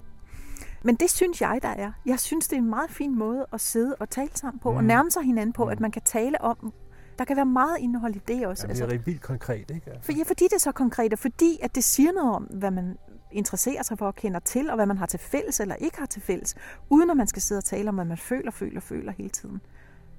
Men 0.84 0.96
det 0.96 1.10
synes 1.12 1.42
jeg, 1.42 1.60
der 1.62 1.70
er. 1.70 1.92
Jeg 2.06 2.20
synes, 2.20 2.48
det 2.48 2.56
er 2.56 2.62
en 2.62 2.70
meget 2.70 2.90
fin 2.92 3.18
måde 3.18 3.46
at 3.54 3.62
sidde 3.62 3.96
og 4.00 4.10
tale 4.10 4.30
sammen 4.36 4.60
på, 4.60 4.72
mm. 4.72 4.78
og 4.78 4.84
Mm. 4.84 4.88
nærme 4.88 5.12
sig 5.12 5.24
hinanden 5.24 5.54
på, 5.54 5.66
Mm. 5.66 5.70
at 5.72 5.80
man 5.80 5.92
kan 5.92 6.02
tale 6.06 6.42
om, 6.42 6.74
der 7.20 7.26
kan 7.26 7.36
være 7.36 7.46
meget 7.46 7.78
indhold 7.80 8.16
i 8.16 8.22
det 8.28 8.48
også. 8.48 8.64
Jamen, 8.68 8.76
det 8.76 8.84
er 8.84 8.88
rigtig 8.92 9.06
vildt 9.06 9.22
konkret, 9.22 9.72
ikke? 9.76 9.82
Altså. 9.92 10.06
For, 10.06 10.12
ja, 10.12 10.24
fordi 10.28 10.44
det 10.44 10.54
er 10.54 10.60
så 10.60 10.72
konkret, 10.72 11.14
og 11.14 11.20
fordi 11.20 11.60
at 11.62 11.76
det 11.76 11.84
siger 11.84 12.12
noget 12.12 12.36
om, 12.36 12.44
hvad 12.44 12.72
man 12.72 12.98
interesserer 13.38 13.84
sig 13.84 13.98
for 13.98 14.06
og 14.08 14.16
kender 14.16 14.40
til, 14.40 14.70
og 14.70 14.76
hvad 14.76 14.86
man 14.86 14.98
har 14.98 15.06
til 15.06 15.20
fælles 15.20 15.60
eller 15.60 15.76
ikke 15.76 15.98
har 16.00 16.06
til 16.06 16.22
fælles, 16.22 16.56
uden 16.90 17.10
at 17.10 17.18
man 17.18 17.28
skal 17.28 17.42
sidde 17.42 17.60
og 17.60 17.64
tale 17.64 17.90
om, 17.90 17.96
hvad 17.96 18.06
man 18.06 18.18
føler, 18.18 18.52
føler, 18.52 18.80
føler 18.82 19.12
hele 19.12 19.30
tiden. 19.30 19.62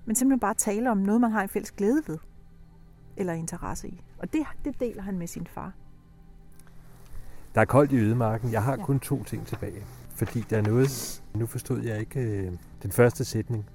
Men 0.07 0.17
simpelthen 0.17 0.41
bare 0.41 0.55
tale 0.55 0.91
om 0.91 0.99
noget, 0.99 1.21
man 1.21 1.31
har 1.31 1.43
en 1.43 1.49
fælles 1.49 1.71
glæde 1.73 2.03
ved, 2.07 2.19
eller 3.17 3.33
interesse 3.33 3.89
i. 3.89 4.03
Og 4.19 4.33
det, 4.33 4.47
det 4.65 4.81
deler 4.81 5.03
han 5.03 5.19
med 5.19 5.27
sin 5.27 5.47
far. 5.47 5.73
Der 7.55 7.61
er 7.61 7.65
koldt 7.65 7.93
i 7.93 7.97
ødemarken. 7.97 8.53
Jeg 8.53 8.63
har 8.63 8.77
Ja. 8.77 8.85
kun 8.85 9.01
to 9.01 9.25
ting 9.25 9.47
tilbage. 9.47 9.83
Fordi 10.15 10.45
der 10.51 10.57
er 10.59 10.63
noget... 10.63 11.23
Nu 11.35 11.47
forstod 11.47 11.83
jeg 11.83 12.01
ikke 12.01 12.21
øh, 12.21 12.53
den 12.83 12.93
første 12.93 13.25
sætning. 13.25 13.67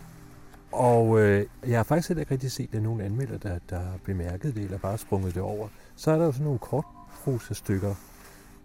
Og 0.72 1.20
øh, 1.22 1.46
jeg 1.68 1.80
har 1.80 1.84
faktisk 1.84 2.10
heller 2.10 2.22
ikke 2.22 2.32
rigtig 2.32 2.52
set, 2.52 2.76
at 2.76 2.84
nogen 2.84 3.02
anmelder, 3.02 3.38
der, 3.38 3.60
der 3.70 3.80
har 3.80 3.98
bemærket 4.06 4.56
det, 4.56 4.64
eller 4.64 4.78
bare 4.78 4.98
sprunget 4.98 5.34
det 5.36 5.42
over. 5.42 5.68
Så 5.96 6.12
er 6.12 6.18
der 6.18 6.26
jo 6.26 6.32
sådan 6.32 6.44
nogle 6.44 6.60
kortprosastykker. 6.60 7.96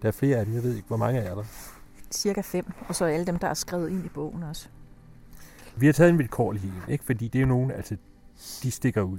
Der 0.03 0.09
er 0.09 0.13
flere 0.13 0.37
af 0.37 0.47
dem, 0.47 0.55
jeg 0.55 0.63
ved 0.63 0.75
ikke, 0.77 0.89
hvor 0.89 0.97
mange 0.97 1.21
er 1.21 1.35
der. 1.35 1.45
Cirka 2.11 2.41
fem, 2.41 2.65
og 2.89 2.95
så 2.95 3.05
alle 3.05 3.27
dem, 3.27 3.39
der 3.39 3.49
er 3.49 3.55
skrevet 3.55 3.91
ind 3.91 4.05
i 4.05 4.09
bogen 4.09 4.43
også. 4.43 4.69
Vi 5.77 5.87
har 5.87 5.93
taget 5.93 6.11
en 6.11 6.19
vilkårlig 6.19 6.65
en, 6.65 6.93
ikke? 6.93 7.05
Fordi 7.05 7.29
det 7.29 7.41
er 7.43 7.47
nogen, 7.47 7.71
altså, 7.71 7.97
de 8.63 8.71
stikker 8.71 9.03
ud. 9.03 9.19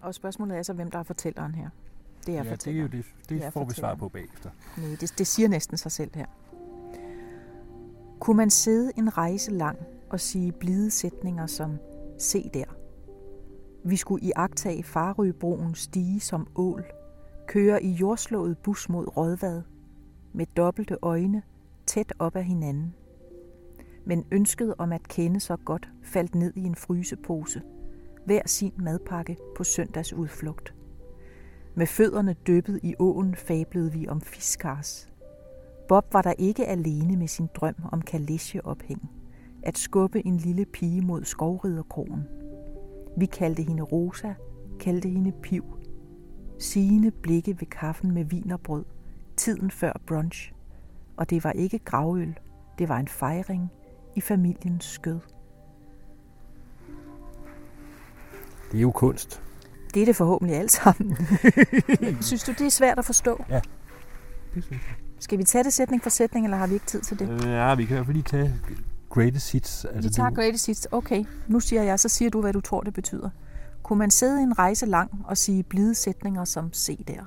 Og 0.00 0.14
spørgsmålet 0.14 0.58
er 0.58 0.62
så, 0.62 0.72
hvem 0.72 0.90
der 0.90 0.98
er 0.98 1.02
fortælleren 1.02 1.54
her. 1.54 1.68
Det 2.26 2.36
er 2.36 2.36
ja, 2.36 2.38
det 2.38 2.46
er 2.46 2.50
jo 2.50 2.56
fortælleren. 2.56 2.92
det, 2.92 3.04
Det 3.28 3.42
det 3.42 3.52
får 3.52 3.64
vi 3.64 3.74
svar 3.74 3.88
fortælleren. 3.90 3.98
på 3.98 4.08
bagefter. 4.08 4.50
Nej, 4.76 4.96
det, 5.00 5.14
det 5.18 5.26
siger 5.26 5.48
næsten 5.48 5.76
sig 5.76 5.92
selv 5.92 6.10
her. 6.14 6.26
Kunne 8.20 8.36
man 8.36 8.50
sidde 8.50 8.92
en 8.96 9.18
rejse 9.18 9.50
lang 9.50 9.78
og 10.10 10.20
sige 10.20 10.52
blide 10.52 10.90
sætninger 10.90 11.46
som 11.46 11.78
Se 12.18 12.50
der. 12.54 12.64
Vi 13.84 13.96
skulle 13.96 14.24
i 14.24 14.32
agtage 14.36 14.82
Farøbroen 14.82 15.74
stige 15.74 16.20
som 16.20 16.46
ål, 16.56 16.84
køre 17.46 17.82
i 17.82 17.90
jordslået 17.92 18.58
bus 18.58 18.88
mod 18.88 19.16
Rødvad, 19.16 19.62
med 20.32 20.46
dobbelte 20.56 20.96
øjne, 21.02 21.42
tæt 21.86 22.12
op 22.18 22.36
ad 22.36 22.42
hinanden. 22.42 22.94
Men 24.04 24.24
ønsket 24.32 24.74
om 24.78 24.92
at 24.92 25.08
kende 25.08 25.40
så 25.40 25.56
godt 25.56 25.88
faldt 26.02 26.34
ned 26.34 26.52
i 26.56 26.60
en 26.60 26.74
frysepose, 26.74 27.62
hver 28.24 28.42
sin 28.46 28.72
madpakke 28.78 29.36
på 29.56 29.64
søndags 29.64 30.12
udflugt. 30.12 30.74
Med 31.74 31.86
fødderne 31.86 32.32
dyppet 32.46 32.80
i 32.82 32.94
åen 32.98 33.34
fablede 33.34 33.92
vi 33.92 34.08
om 34.08 34.20
fiskars. 34.20 35.08
Bob 35.88 36.12
var 36.12 36.22
der 36.22 36.32
ikke 36.38 36.66
alene 36.66 37.16
med 37.16 37.28
sin 37.28 37.48
drøm 37.54 37.74
om 37.92 38.02
kalesjeophæng. 38.02 39.10
At 39.62 39.78
skubbe 39.78 40.26
en 40.26 40.36
lille 40.36 40.64
pige 40.64 41.00
mod 41.00 41.24
skovriderkrogen. 41.24 42.22
Vi 43.16 43.26
kaldte 43.26 43.62
hende 43.62 43.82
Rosa, 43.82 44.34
kaldte 44.80 45.08
hende 45.08 45.32
Piv. 45.42 45.64
Sigende 46.58 47.10
blikke 47.10 47.60
ved 47.60 47.66
kaffen 47.66 48.14
med 48.14 48.24
vin 48.24 48.50
og 48.50 48.60
brød. 48.60 48.84
Tiden 49.38 49.70
før 49.70 49.92
brunch. 50.06 50.52
Og 51.16 51.30
det 51.30 51.44
var 51.44 51.52
ikke 51.52 51.78
gravøl. 51.78 52.38
Det 52.78 52.88
var 52.88 52.96
en 52.96 53.08
fejring 53.08 53.70
i 54.16 54.20
familiens 54.20 54.84
skød. 54.84 55.18
Det 58.72 58.78
er 58.78 58.82
jo 58.82 58.90
kunst. 58.90 59.42
Det 59.94 60.02
er 60.02 60.06
det 60.06 60.16
forhåbentlig 60.16 60.56
alt 60.56 60.72
sammen. 60.72 61.16
Synes 62.20 62.44
du, 62.44 62.52
det 62.52 62.66
er 62.66 62.70
svært 62.70 62.98
at 62.98 63.04
forstå? 63.04 63.44
Det 63.48 63.62
synes 64.64 64.70
jeg. 64.70 64.78
Skal 65.18 65.38
vi 65.38 65.44
tage 65.44 65.64
det 65.64 65.72
sætning 65.72 66.02
for 66.02 66.10
sætning, 66.10 66.46
eller 66.46 66.56
har 66.56 66.66
vi 66.66 66.74
ikke 66.74 66.86
tid 66.86 67.00
til 67.00 67.18
det? 67.18 67.44
Ja, 67.44 67.74
vi 67.74 67.84
kan 67.84 67.94
i 67.94 67.96
hvert 67.96 68.06
fald 68.06 68.16
lige 68.16 68.24
tage 68.24 68.54
greatest 69.10 69.52
hits. 69.52 69.86
Vi 70.02 70.08
tager 70.08 70.28
du, 70.28 70.34
greatest 70.34 70.66
hits. 70.66 70.88
Okay, 70.92 71.24
nu 71.48 71.60
siger 71.60 71.82
jeg, 71.82 72.00
så 72.00 72.08
siger 72.08 72.30
du, 72.30 72.40
hvad 72.40 72.52
du 72.52 72.60
tror, 72.60 72.80
det 72.80 72.94
betyder. 72.94 73.30
Kunne 73.82 73.98
man 73.98 74.10
sidde 74.10 74.42
en 74.42 74.58
rejse 74.58 74.86
lang 74.86 75.10
og 75.24 75.36
sige 75.36 75.62
blide 75.62 75.94
sætninger 75.94 76.44
som 76.44 76.72
se 76.72 77.04
der? 77.08 77.22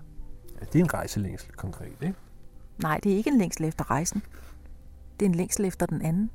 Ja, 0.62 0.66
det 0.66 0.80
er 0.80 0.84
en 0.84 0.93
rejselængsel 0.93 1.51
konkret, 1.51 1.95
ikke? 2.01 2.16
Nej, 2.82 2.99
det 3.03 3.12
er 3.12 3.18
ikke 3.18 3.30
en 3.30 3.38
længsel 3.38 3.66
efter 3.66 3.91
rejsen. 3.91 4.24
Det 5.20 5.26
er 5.26 5.30
en 5.30 5.36
længsel 5.36 5.66
efter 5.66 5.86
den 5.86 6.01
anden. 6.01 6.32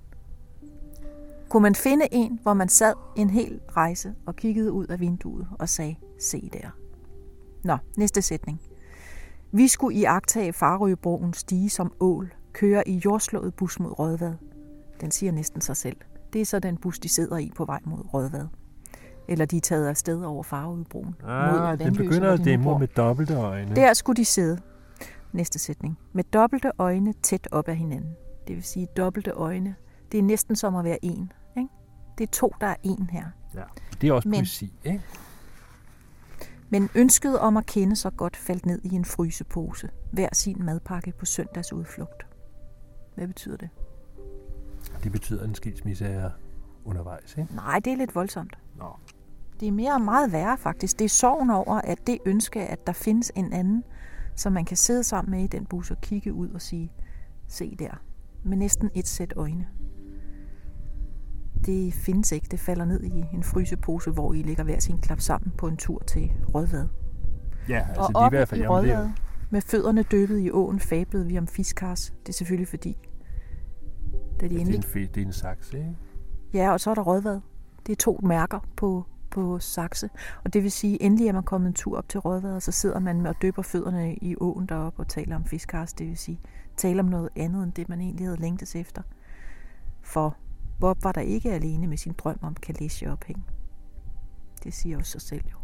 Kunne 1.48 1.62
man 1.62 1.74
finde 1.74 2.08
en, 2.12 2.38
hvor 2.42 2.54
man 2.54 2.68
sad 2.68 2.94
en 3.16 3.30
hel 3.30 3.60
rejse 3.76 4.14
og 4.26 4.36
kiggede 4.36 4.72
ud 4.72 4.86
af 4.86 5.00
vinduet 5.00 5.48
og 5.58 5.68
sagde, 5.68 5.96
se 6.20 6.50
der. 6.52 6.70
Nå, 7.64 7.76
næste 7.96 8.22
sætning. 8.22 8.60
Vi 9.52 9.68
skulle 9.68 9.98
i 9.98 10.04
agtage 10.04 10.52
Farøbroen 10.52 11.34
stige 11.34 11.70
som 11.70 11.92
ål, 12.00 12.34
køre 12.52 12.88
i 12.88 13.02
jordslået 13.04 13.54
bus 13.54 13.80
mod 13.80 13.98
Rødvad. 13.98 14.34
Den 15.00 15.10
siger 15.10 15.32
næsten 15.32 15.60
sig 15.60 15.76
selv. 15.76 15.96
Det 16.32 16.40
er 16.40 16.44
så 16.44 16.58
den 16.58 16.76
bus, 16.76 16.98
de 16.98 17.08
sidder 17.08 17.38
i 17.38 17.52
på 17.56 17.64
vej 17.64 17.80
mod 17.84 18.14
Rødvad. 18.14 18.46
Eller 19.28 19.44
de 19.44 19.56
er 19.56 19.60
taget 19.60 19.88
afsted 19.88 20.24
over 20.24 20.42
Farøbroen. 20.42 21.14
Ah, 21.24 21.78
Vanløse, 21.78 22.02
begynder 22.02 22.32
at 22.32 22.44
dæmme 22.44 22.78
med 22.78 22.88
dobbelte 22.88 23.34
øjne. 23.34 23.76
Der 23.76 23.94
skulle 23.94 24.16
de 24.16 24.24
sidde. 24.24 24.58
Næste 25.32 25.58
sætning. 25.58 25.98
Med 26.12 26.24
dobbelte 26.24 26.72
øjne 26.78 27.12
tæt 27.22 27.48
op 27.50 27.68
ad 27.68 27.74
hinanden. 27.74 28.10
Det 28.48 28.56
vil 28.56 28.64
sige 28.64 28.86
dobbelte 28.96 29.30
øjne. 29.30 29.74
Det 30.12 30.18
er 30.18 30.22
næsten 30.22 30.56
som 30.56 30.76
at 30.76 30.84
være 30.84 31.04
en. 31.04 31.32
Ikke? 31.56 31.68
Det 32.18 32.24
er 32.26 32.30
to, 32.32 32.52
der 32.60 32.66
er 32.66 32.76
en 32.82 33.10
her. 33.12 33.24
Ja. 33.54 33.62
Det 34.00 34.08
er 34.08 34.12
også 34.12 34.28
Men- 34.28 34.40
poesi, 34.40 34.72
ikke? 34.84 35.02
Men 36.70 36.88
ønsket 36.94 37.38
om 37.38 37.56
at 37.56 37.66
kende 37.66 37.96
så 37.96 38.10
godt 38.10 38.36
faldt 38.36 38.66
ned 38.66 38.80
i 38.84 38.94
en 38.94 39.04
frysepose. 39.04 39.88
Hver 40.12 40.28
sin 40.32 40.64
madpakke 40.64 41.12
på 41.18 41.24
søndags 41.24 41.72
udflugt. 41.72 42.26
Hvad 43.14 43.26
betyder 43.26 43.56
det? 43.56 43.68
Det 45.04 45.12
betyder, 45.12 45.42
at 45.42 45.48
en 45.48 45.54
skilsmisse 45.54 46.04
er 46.06 46.30
undervejs, 46.84 47.34
ikke? 47.38 47.54
Nej, 47.54 47.78
det 47.84 47.92
er 47.92 47.96
lidt 47.96 48.14
voldsomt. 48.14 48.58
Nå. 48.78 48.84
Det 49.60 49.68
er 49.68 49.72
mere 49.72 50.00
meget 50.00 50.32
værre 50.32 50.58
faktisk. 50.58 50.98
Det 50.98 51.04
er 51.04 51.08
sorgen 51.08 51.50
over, 51.50 51.74
at 51.74 52.06
det 52.06 52.18
ønske, 52.26 52.60
at 52.60 52.86
der 52.86 52.92
findes 52.92 53.32
en 53.36 53.52
anden, 53.52 53.84
som 54.34 54.52
man 54.52 54.64
kan 54.64 54.76
sidde 54.76 55.04
sammen 55.04 55.30
med 55.30 55.44
i 55.44 55.46
den 55.46 55.66
bus 55.66 55.90
og 55.90 56.00
kigge 56.00 56.32
ud 56.32 56.48
og 56.48 56.62
sige, 56.62 56.92
se 57.48 57.76
der, 57.78 58.02
med 58.44 58.56
næsten 58.56 58.90
et 58.94 59.08
sæt 59.08 59.32
øjne. 59.36 59.66
Det 61.66 61.94
findes 61.94 62.32
ikke. 62.32 62.46
Det 62.50 62.60
falder 62.60 62.84
ned 62.84 63.02
i 63.02 63.24
en 63.32 63.42
frysepose, 63.42 64.10
hvor 64.10 64.32
I 64.32 64.42
ligger 64.42 64.64
hver 64.64 64.78
sin 64.78 64.98
klap 64.98 65.20
sammen 65.20 65.52
på 65.58 65.68
en 65.68 65.76
tur 65.76 66.02
til 66.06 66.32
Rødvad. 66.54 66.88
Ja, 67.68 67.86
altså 67.88 68.00
og 68.02 68.08
det 68.14 68.20
er 68.20 68.26
i 68.26 68.30
hvert 68.30 68.48
fald... 68.48 68.60
i 68.60 68.62
det 68.62 68.70
Rødvad, 68.70 69.08
med 69.50 69.60
fødderne 69.60 70.02
dyppet 70.02 70.38
i 70.38 70.50
åen, 70.50 70.80
fablede 70.80 71.26
vi 71.26 71.38
om 71.38 71.46
fiskars. 71.46 72.14
Det 72.22 72.28
er 72.28 72.32
selvfølgelig 72.32 72.68
fordi, 72.68 72.98
da 74.40 74.44
de 74.44 74.48
det, 74.48 74.56
er 74.56 74.60
endelig 74.60 74.76
en, 74.76 74.84
fe- 74.84 75.12
det 75.14 75.16
er 75.16 75.26
en 75.26 75.32
saks, 75.32 75.72
ikke? 75.72 75.96
Ja, 76.54 76.72
og 76.72 76.80
så 76.80 76.90
er 76.90 76.94
der 76.94 77.02
Rødvad. 77.02 77.40
Det 77.86 77.92
er 77.92 77.96
to 77.96 78.20
mærker 78.22 78.60
på, 78.76 79.06
på 79.36 79.58
Saxe. 79.58 80.10
Og 80.44 80.52
det 80.52 80.62
vil 80.62 80.72
sige, 80.72 81.02
endelig 81.02 81.28
er 81.28 81.32
man 81.32 81.42
kommet 81.42 81.68
en 81.68 81.74
tur 81.74 81.98
op 81.98 82.08
til 82.08 82.20
Rødvad, 82.20 82.54
og 82.54 82.62
så 82.62 82.72
sidder 82.72 82.98
man 82.98 83.26
og 83.26 83.34
døber 83.42 83.62
fødderne 83.62 84.14
i 84.16 84.36
åen 84.40 84.66
deroppe 84.66 85.00
og 85.00 85.08
taler 85.08 85.36
om 85.36 85.44
fiskars. 85.44 85.92
Det 85.92 86.06
vil 86.06 86.16
sige, 86.16 86.40
taler 86.76 87.02
om 87.02 87.08
noget 87.08 87.28
andet 87.36 87.62
end 87.64 87.72
det, 87.72 87.88
man 87.88 88.00
egentlig 88.00 88.26
havde 88.26 88.40
længtes 88.40 88.76
efter. 88.76 89.02
For 90.02 90.36
Bob 90.80 91.04
var 91.04 91.12
der 91.12 91.20
ikke 91.20 91.52
alene 91.52 91.86
med 91.86 91.96
sin 91.96 92.12
drøm 92.12 92.38
om 92.42 92.54
kalesjeophæng. 92.54 93.46
Det 94.64 94.74
siger 94.74 94.98
også 94.98 95.10
sig 95.12 95.20
selv 95.20 95.44
jo. 95.52 95.56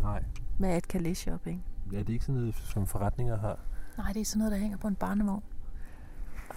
Nej. 0.00 0.24
Hvad 0.58 0.70
er 0.70 0.76
et 0.76 0.88
kalesjeophæng? 0.88 1.64
Ja, 1.92 1.98
det 1.98 2.08
er 2.08 2.12
ikke 2.12 2.24
sådan 2.24 2.40
noget, 2.40 2.54
som 2.54 2.86
forretninger 2.86 3.38
har. 3.38 3.58
Nej, 3.98 4.12
det 4.12 4.20
er 4.20 4.24
sådan 4.24 4.38
noget, 4.38 4.52
der 4.52 4.58
hænger 4.58 4.76
på 4.78 4.88
en 4.88 4.94
barnevogn. 4.94 5.42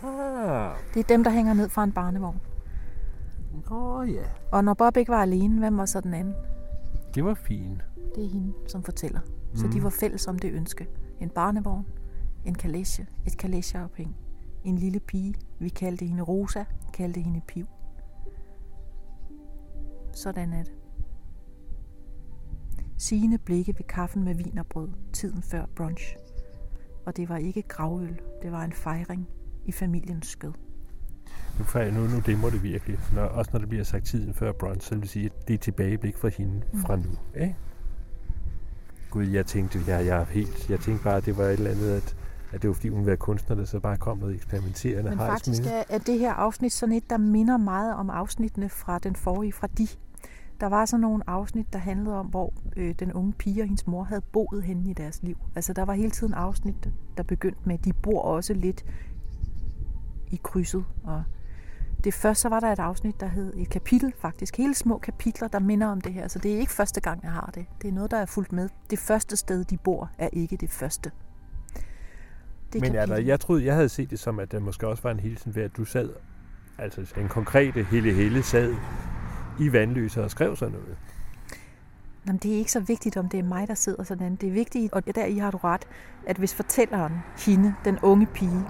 Ah, 0.03 0.71
Det 0.93 0.99
er 0.99 1.03
dem, 1.07 1.23
der 1.23 1.31
hænger 1.31 1.53
ned 1.53 1.69
fra 1.69 1.83
en 1.83 1.91
barnevogn. 1.91 2.39
Nå 3.69 4.01
ja. 4.01 4.23
Og 4.51 4.63
når 4.63 4.73
Bob 4.73 4.97
ikke 4.97 5.11
var 5.11 5.21
alene, 5.21 5.59
hvem 5.59 5.77
var 5.77 5.85
så 5.85 6.01
den 6.01 6.13
anden? 6.13 6.33
Det 7.15 7.23
var 7.25 7.33
fint. 7.33 7.81
Det 8.15 8.25
er 8.25 8.29
hende, 8.29 8.53
som 8.67 8.83
fortæller. 8.83 9.19
Så 9.53 9.63
Mhm. 9.65 9.73
de 9.73 9.83
var 9.83 9.89
fælles 9.89 10.27
om 10.27 10.39
det 10.39 10.51
ønske. 10.53 10.87
En 11.19 11.29
barnevogn, 11.29 11.85
en 12.45 12.55
kalesje, 12.55 13.07
et 13.27 13.37
kalesjeophæng, 13.37 14.15
en 14.63 14.77
lille 14.77 14.99
pige. 14.99 15.35
Vi 15.59 15.69
kaldte 15.69 16.05
hende 16.05 16.23
Rosa, 16.23 16.63
kaldte 16.93 17.21
hende 17.21 17.41
Piv. 17.47 17.65
Sådan 20.13 20.53
er 20.53 20.63
det. 20.63 20.73
Sigende 22.97 23.37
blikke 23.37 23.73
ved 23.77 23.85
kaffen 23.85 24.23
med 24.23 24.35
vin 24.35 24.57
og 24.57 24.65
brød, 24.67 24.89
tiden 25.13 25.41
før 25.41 25.65
brunch. 25.75 26.15
Og 27.05 27.17
det 27.17 27.29
var 27.29 27.37
ikke 27.37 27.61
gravøl, 27.61 28.19
det 28.41 28.51
var 28.51 28.63
en 28.63 28.73
fejring 28.73 29.27
i 29.65 29.71
familiens 29.71 30.27
skød. 30.27 30.53
Nu, 31.59 32.01
nu, 32.01 32.07
nu 32.07 32.19
dæmmer 32.25 32.49
det 32.49 32.63
virkelig. 32.63 32.99
Når, 33.15 33.21
også 33.21 33.49
når 33.53 33.59
det 33.59 33.69
bliver 33.69 33.83
sagt 33.83 34.05
tiden 34.05 34.33
før 34.33 34.51
brunch, 34.51 34.87
så 34.87 34.95
vil 34.95 35.01
det 35.01 35.09
sige, 35.09 35.25
at 35.25 35.47
det 35.47 35.53
er 35.53 35.57
tilbageblik 35.57 36.17
fra 36.17 36.27
hende 36.27 36.61
Mm. 36.73 36.79
fra 36.79 36.95
nu. 36.95 37.09
Ikke? 37.41 37.55
Gud, 39.09 39.23
jeg 39.23 39.45
tænkte, 39.45 39.79
jeg, 39.87 40.05
jeg 40.05 40.25
helt, 40.29 40.69
jeg 40.69 40.79
tænkte 40.79 41.03
bare, 41.03 41.17
at 41.17 41.25
det 41.25 41.37
var 41.37 41.43
et 41.43 41.53
eller 41.53 41.71
andet, 41.71 41.91
at, 41.95 42.15
at 42.51 42.61
det 42.61 42.67
var 42.67 42.73
fordi 42.73 42.89
hun 42.89 43.05
var 43.05 43.15
kunstner, 43.15 43.55
der 43.55 43.65
så 43.65 43.79
bare 43.79 43.97
kom 43.97 44.17
noget 44.17 44.35
eksperimenterende. 44.35 45.09
Men 45.09 45.19
faktisk 45.19 45.63
er, 45.65 45.83
er 45.89 45.97
det 45.97 46.19
her 46.19 46.33
afsnit 46.33 46.73
sådan 46.73 46.95
et, 46.95 47.09
der 47.09 47.17
minder 47.17 47.57
meget 47.57 47.95
om 47.95 48.09
afsnittene 48.09 48.69
fra 48.69 48.99
den 48.99 49.15
forrige, 49.15 49.53
fra 49.53 49.67
de. 49.77 49.87
Der 50.59 50.67
var 50.67 50.85
sådan 50.85 51.01
nogle 51.01 51.29
afsnit, 51.29 51.73
der 51.73 51.79
handlede 51.79 52.15
om, 52.19 52.25
hvor 52.25 52.53
øh, 52.77 52.95
den 52.99 53.13
unge 53.13 53.33
pige 53.33 53.61
og 53.61 53.65
hendes 53.65 53.87
mor 53.87 54.03
havde 54.03 54.21
boet 54.21 54.63
henne 54.63 54.89
i 54.89 54.93
deres 54.93 55.23
liv. 55.23 55.37
Altså 55.55 55.73
der 55.73 55.85
var 55.85 55.93
hele 55.93 56.11
tiden 56.11 56.33
afsnit, 56.33 56.89
der 57.17 57.23
begyndte 57.23 57.59
med, 57.65 57.73
at 57.79 57.85
de 57.85 57.93
bor 57.93 58.21
også 58.21 58.53
lidt 58.53 58.85
i 60.31 60.39
krydset. 60.43 60.85
Og 61.03 61.23
det 62.03 62.13
første, 62.13 62.41
så 62.41 62.49
var 62.49 62.59
der 62.59 62.71
et 62.71 62.79
afsnit, 62.79 63.19
der 63.19 63.27
hed 63.27 63.53
et 63.57 63.69
kapitel 63.69 64.13
faktisk. 64.19 64.57
Hele 64.57 64.75
små 64.75 64.97
kapitler, 64.97 65.47
der 65.47 65.59
minder 65.59 65.87
om 65.87 66.01
det 66.01 66.13
her. 66.13 66.27
Så 66.27 66.39
det 66.39 66.53
er 66.53 66.59
ikke 66.59 66.71
første 66.71 67.01
gang, 67.01 67.23
jeg 67.23 67.31
har 67.31 67.51
det. 67.55 67.65
Det 67.81 67.87
er 67.87 67.91
noget, 67.91 68.11
der 68.11 68.17
er 68.17 68.25
fulgt 68.25 68.51
med. 68.51 68.69
Det 68.89 68.99
første 68.99 69.35
sted, 69.37 69.63
de 69.63 69.77
bor, 69.77 70.09
er 70.17 70.29
ikke 70.33 70.57
det 70.57 70.69
første. 70.69 71.11
Det 72.73 72.81
Men 72.81 72.95
er 72.95 72.99
der, 72.99 73.07
kapitel. 73.07 73.25
jeg 73.25 73.39
troede, 73.39 73.65
jeg 73.65 73.75
havde 73.75 73.89
set 73.89 74.09
det 74.09 74.19
som, 74.19 74.39
at 74.39 74.51
der 74.51 74.59
måske 74.59 74.87
også 74.87 75.03
var 75.03 75.11
en 75.11 75.19
hilsen 75.19 75.55
ved, 75.55 75.63
at 75.63 75.77
du 75.77 75.85
sad, 75.85 76.09
altså 76.77 77.13
en 77.17 77.27
konkrete 77.27 77.83
Helle 77.83 78.13
Helle 78.13 78.43
sad 78.43 78.75
i 79.59 79.73
vandløse 79.73 80.23
og 80.23 80.31
skrev 80.31 80.55
sådan 80.55 80.71
noget. 80.73 80.97
Jamen, 82.27 82.39
det 82.39 82.53
er 82.53 82.57
ikke 82.57 82.71
så 82.71 82.79
vigtigt, 82.79 83.17
om 83.17 83.29
det 83.29 83.39
er 83.39 83.43
mig, 83.43 83.67
der 83.67 83.73
sidder 83.73 84.03
sådan. 84.03 84.35
Det 84.35 84.49
er 84.49 84.53
vigtigt, 84.53 84.93
og 84.93 85.15
der 85.15 85.25
i 85.25 85.37
har 85.37 85.51
du 85.51 85.57
ret, 85.57 85.87
at 86.27 86.37
hvis 86.37 86.55
fortælleren, 86.55 87.13
hende, 87.37 87.75
den 87.85 87.99
unge 87.99 88.25
pige, 88.25 88.65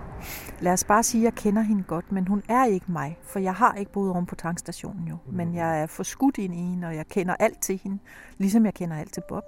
lad 0.61 0.73
os 0.73 0.83
bare 0.83 1.03
sige, 1.03 1.21
at 1.21 1.25
jeg 1.25 1.33
kender 1.33 1.61
hende 1.61 1.83
godt, 1.83 2.11
men 2.11 2.27
hun 2.27 2.43
er 2.49 2.65
ikke 2.65 2.91
mig, 2.91 3.19
for 3.23 3.39
jeg 3.39 3.53
har 3.53 3.73
ikke 3.73 3.91
boet 3.91 4.11
om 4.11 4.25
på 4.25 4.35
tankstationen 4.35 5.07
jo. 5.07 5.17
Men 5.31 5.55
jeg 5.55 5.81
er 5.81 5.87
forskudt 5.87 6.37
ind 6.37 6.55
i 6.55 6.57
hende, 6.57 6.87
og 6.87 6.95
jeg 6.95 7.07
kender 7.07 7.35
alt 7.39 7.61
til 7.61 7.79
hende, 7.83 7.99
ligesom 8.37 8.65
jeg 8.65 8.73
kender 8.73 8.95
alt 8.97 9.13
til 9.13 9.23
Bob. 9.29 9.43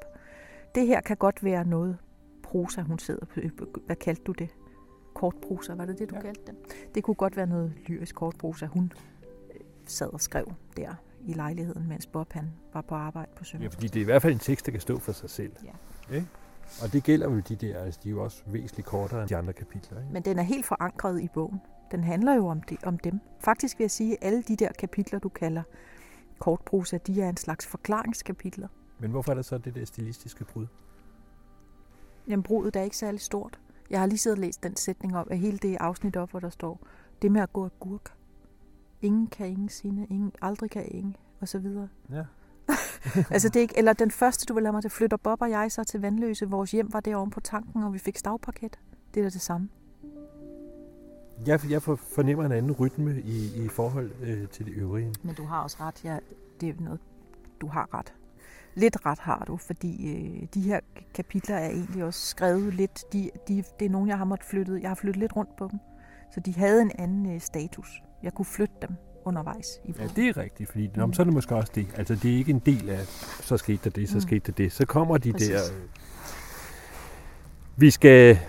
Det 0.75 0.87
her 0.87 1.01
kan 1.01 1.17
godt 1.17 1.43
være 1.43 1.65
noget 1.65 1.97
prosa, 2.43 2.81
hun 2.81 2.99
sidder 2.99 3.25
på. 3.57 3.65
Hvad 3.85 3.95
kaldte 3.95 4.23
du 4.23 4.31
det? 4.31 4.49
Kortprosa, 5.15 5.73
var 5.73 5.85
det 5.85 5.99
det, 5.99 6.09
du 6.09 6.15
ja. 6.15 6.21
kaldte 6.21 6.41
det? 6.47 6.55
Det 6.95 7.03
kunne 7.03 7.15
godt 7.15 7.37
være 7.37 7.47
noget 7.47 7.73
lyrisk 7.87 8.15
kortprosa, 8.15 8.65
hun 8.65 8.93
sad 9.85 10.13
og 10.13 10.21
skrev 10.21 10.53
der 10.77 10.95
i 11.25 11.33
lejligheden, 11.33 11.87
mens 11.87 12.07
Bob 12.07 12.33
han 12.33 12.51
var 12.73 12.81
på 12.81 12.95
arbejde 12.95 13.31
på 13.35 13.39
Ja, 13.39 13.45
Sønderborg. 13.45 13.73
fordi 13.73 13.87
det 13.87 13.95
er 13.95 14.01
i 14.01 14.05
hvert 14.05 14.21
fald 14.21 14.33
en 14.33 14.39
tekst, 14.39 14.65
der 14.65 14.71
kan 14.71 14.81
stå 14.81 14.99
for 14.99 15.11
sig 15.11 15.29
selv. 15.29 15.51
Ja. 15.65 16.15
Ikke? 16.15 16.27
Og 16.83 16.93
det 16.93 17.03
gælder 17.03 17.29
jo 17.29 17.39
de 17.39 17.55
der, 17.55 17.79
altså 17.79 17.99
de 18.03 18.09
er 18.09 18.11
jo 18.11 18.23
også 18.23 18.43
væsentligt 18.47 18.87
kortere 18.87 19.21
end 19.21 19.29
de 19.29 19.35
andre 19.37 19.53
kapitler. 19.53 19.99
Ikke? 19.99 20.13
Men 20.13 20.23
den 20.23 20.39
er 20.39 20.43
helt 20.43 20.65
forankret 20.65 21.21
i 21.21 21.27
bogen. 21.33 21.61
Den 21.91 22.03
handler 22.03 22.33
jo 22.33 22.47
om, 22.47 22.61
det, 22.61 22.83
om 22.83 22.97
dem. 22.97 23.19
Faktisk 23.39 23.79
vil 23.79 23.83
jeg 23.83 23.91
sige, 23.91 24.11
at 24.13 24.27
alle 24.27 24.41
de 24.43 24.55
der 24.55 24.69
kapitler, 24.79 25.19
du 25.19 25.29
kalder 25.29 25.63
kortprosa, 26.39 26.97
de 26.97 27.21
er 27.21 27.29
en 27.29 27.37
slags 27.37 27.65
forklaringskapitler. 27.67 28.67
Men 28.99 29.11
hvorfor 29.11 29.31
er 29.31 29.35
der 29.35 29.41
så 29.41 29.57
det 29.57 29.75
der 29.75 29.85
stilistiske 29.85 30.45
brud? 30.45 30.67
Jamen, 32.27 32.43
brudet 32.43 32.75
er 32.75 32.81
ikke 32.81 32.97
særlig 32.97 33.21
stort. 33.21 33.59
Jeg 33.89 33.99
har 33.99 34.07
lige 34.07 34.17
siddet 34.17 34.37
og 34.37 34.41
læst 34.41 34.63
den 34.63 34.75
sætning 34.75 35.17
om, 35.17 35.27
at 35.31 35.37
hele 35.39 35.57
det 35.57 35.77
afsnit 35.79 36.17
op, 36.17 36.31
hvor 36.31 36.39
der 36.39 36.49
står, 36.49 36.79
det 37.21 37.31
med 37.31 37.41
at 37.41 37.53
gå 37.53 37.65
agurk. 37.65 38.13
Ingen 39.01 39.27
kan 39.27 39.47
ingen 39.47 39.69
sine, 39.69 40.07
ingen, 40.09 40.31
aldrig 40.41 40.71
kan 40.71 40.85
ingen, 40.91 41.15
og 41.41 41.47
så 41.47 41.59
videre. 41.59 41.87
Ja. 42.11 42.23
altså 43.35 43.49
det 43.49 43.55
er 43.55 43.61
ikke, 43.61 43.77
eller 43.77 43.93
den 43.93 44.11
første, 44.11 44.45
du 44.45 44.53
vil 44.53 44.63
lade 44.63 44.73
mig 44.73 44.81
til, 44.81 44.91
flytter 44.91 45.17
Bob 45.17 45.41
og 45.41 45.49
jeg 45.49 45.71
så 45.71 45.83
til 45.83 46.01
Vandløse. 46.01 46.49
Vores 46.49 46.71
hjem 46.71 46.93
var 46.93 46.99
derovre 46.99 47.29
på 47.29 47.39
tanken, 47.39 47.83
og 47.83 47.93
vi 47.93 47.99
fik 47.99 48.17
stavparket. 48.17 48.79
Det 49.13 49.19
er 49.19 49.23
da 49.23 49.29
det 49.29 49.41
samme. 49.41 49.69
Jeg, 51.45 51.59
jeg 51.71 51.81
for- 51.81 51.95
fornemmer 51.95 52.45
en 52.45 52.51
anden 52.51 52.71
rytme 52.71 53.21
i, 53.21 53.65
i 53.65 53.67
forhold 53.67 54.11
øh, 54.21 54.47
til 54.47 54.65
det 54.65 54.73
øvrige. 54.73 55.13
Men 55.23 55.35
du 55.35 55.43
har 55.43 55.61
også 55.63 55.77
ret. 55.79 56.05
Ja, 56.05 56.17
det 56.61 56.69
er 56.69 56.73
noget, 56.79 56.99
du 57.61 57.67
har 57.67 57.93
ret. 57.93 58.13
Lidt 58.75 59.05
ret 59.05 59.19
har 59.19 59.43
du, 59.47 59.57
fordi 59.57 60.11
øh, 60.15 60.47
de 60.53 60.61
her 60.61 60.79
kapitler 61.13 61.55
er 61.55 61.69
egentlig 61.69 62.03
også 62.03 62.25
skrevet 62.25 62.73
lidt. 62.73 63.13
De, 63.13 63.29
de, 63.47 63.63
det 63.79 63.85
er 63.85 63.89
nogle, 63.89 64.09
jeg 64.09 64.17
har 64.17 64.25
måttet 64.25 64.47
flytte. 64.47 64.79
Jeg 64.81 64.89
har 64.89 64.95
flyttet 64.95 65.19
lidt 65.19 65.35
rundt 65.35 65.55
på 65.55 65.67
dem. 65.71 65.79
Så 66.33 66.39
de 66.39 66.53
havde 66.55 66.81
en 66.81 66.91
anden 66.99 67.35
øh, 67.35 67.41
status. 67.41 68.01
Jeg 68.23 68.33
kunne 68.33 68.45
flytte 68.45 68.73
dem 68.81 68.89
undervejs 69.25 69.67
i 69.85 69.93
Ja, 69.99 70.07
det 70.15 70.27
er 70.27 70.37
rigtigt, 70.37 70.69
fordi 70.71 70.87
mm. 70.87 70.93
Nå, 70.95 71.13
så 71.13 71.21
er 71.21 71.23
det 71.23 71.33
måske 71.33 71.55
også 71.55 71.71
det. 71.75 71.87
Altså, 71.97 72.15
det 72.15 72.33
er 72.33 72.37
ikke 72.37 72.51
en 72.51 72.59
del 72.59 72.89
af, 72.89 72.99
så 73.41 73.57
skete 73.57 73.79
der 73.83 73.89
det, 73.89 74.09
så 74.09 74.15
Mm. 74.15 74.21
skete 74.21 74.39
der 74.51 74.51
det. 74.51 74.71
Så 74.71 74.85
kommer 74.85 75.17
de 75.17 75.31
Præcis. 75.31 75.49
der... 75.49 75.57
Øh, 75.57 75.81
vi 77.77 77.91
skal, 77.91 78.39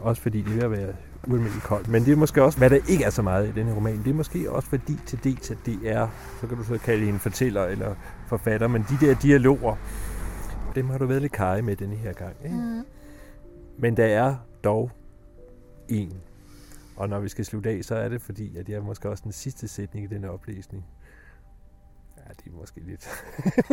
også 0.00 0.22
fordi 0.22 0.42
det 0.42 0.50
er 0.50 0.54
ved 0.54 0.62
at 0.62 0.70
være 0.70 0.94
ualmindeligt 1.28 1.64
koldt, 1.64 1.88
men 1.88 2.04
det 2.04 2.12
er 2.12 2.16
måske 2.16 2.42
også, 2.42 2.58
hvad 2.58 2.70
der 2.70 2.78
ikke 2.88 3.04
er 3.04 3.10
så 3.10 3.22
meget 3.22 3.48
i 3.48 3.52
den 3.52 3.66
her 3.66 3.74
roman, 3.74 3.98
det 4.04 4.10
er 4.10 4.14
måske 4.14 4.50
også 4.52 4.68
fordi 4.68 4.98
til 5.06 5.24
dels, 5.24 5.50
at 5.50 5.58
det 5.66 5.78
er, 5.84 6.08
så 6.40 6.46
kan 6.46 6.56
du 6.56 6.64
så 6.64 6.78
kalde 6.78 7.08
en 7.08 7.18
fortæller 7.18 7.64
eller 7.64 7.94
forfatter, 8.28 8.68
men 8.68 8.86
de 8.90 9.06
der 9.06 9.14
dialoger, 9.14 9.76
dem 10.74 10.90
har 10.90 10.98
du 10.98 11.06
været 11.06 11.22
lidt 11.22 11.32
kaj 11.32 11.60
med 11.60 11.76
denne 11.76 11.96
her 11.96 12.12
gang. 12.12 12.36
Ikke? 12.44 12.56
Mm. 12.56 12.82
Men 13.78 13.96
der 13.96 14.04
er 14.04 14.34
dog 14.64 14.90
en. 15.88 16.12
Og 16.96 17.08
når 17.08 17.20
vi 17.20 17.28
skal 17.28 17.44
slutte 17.44 17.70
af, 17.70 17.84
så 17.84 17.94
er 17.94 18.08
det 18.08 18.22
fordi, 18.22 18.56
at 18.56 18.68
jeg 18.68 18.76
er 18.76 18.82
måske 18.82 19.08
også 19.08 19.22
den 19.24 19.32
sidste 19.32 19.68
sætning 19.68 20.04
i 20.04 20.08
denne 20.08 20.30
oplæsning. 20.30 20.84
Ja, 22.16 22.22
det 22.44 22.52
er 22.52 22.56
måske 22.56 22.80
lidt... 22.80 23.08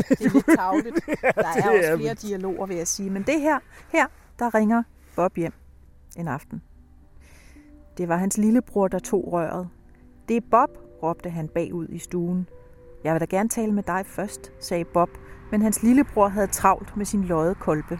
Det 0.09 0.26
er 0.26 0.34
lidt 0.34 0.45
tavligt. 0.57 0.95
Der 1.05 1.43
er 1.43 1.78
også 1.78 1.91
er 1.91 1.97
flere 1.97 2.13
dialoger, 2.13 2.65
vil 2.65 2.78
jeg 2.78 2.88
sige. 2.88 3.09
Men 3.09 3.24
det 3.24 3.41
her, 3.41 3.59
her, 3.91 4.07
der 4.39 4.55
ringer 4.55 4.84
Bob 5.15 5.36
hjem 5.36 5.53
en 6.17 6.28
aften. 6.28 6.61
Det 7.97 8.07
var 8.07 8.17
hans 8.17 8.38
lillebror, 8.38 8.88
der 8.88 8.99
tog 8.99 9.34
røret. 9.34 9.70
Det 10.28 10.38
er 10.38 10.41
Bob, 10.51 10.70
råbte 11.03 11.30
han 11.30 11.47
bagud 11.47 11.88
i 11.89 11.97
stuen. 11.97 12.47
Jeg 13.03 13.13
vil 13.13 13.20
da 13.20 13.26
gerne 13.26 13.49
tale 13.49 13.72
med 13.72 13.84
dig 13.84 14.05
først, 14.05 14.51
sagde 14.59 14.86
Bob, 14.86 15.09
men 15.51 15.61
hans 15.61 15.84
lillebror 15.84 16.28
havde 16.28 16.47
travlt 16.47 16.97
med 16.97 17.05
sin 17.05 17.24
lodde 17.24 17.55
kolbe. 17.55 17.99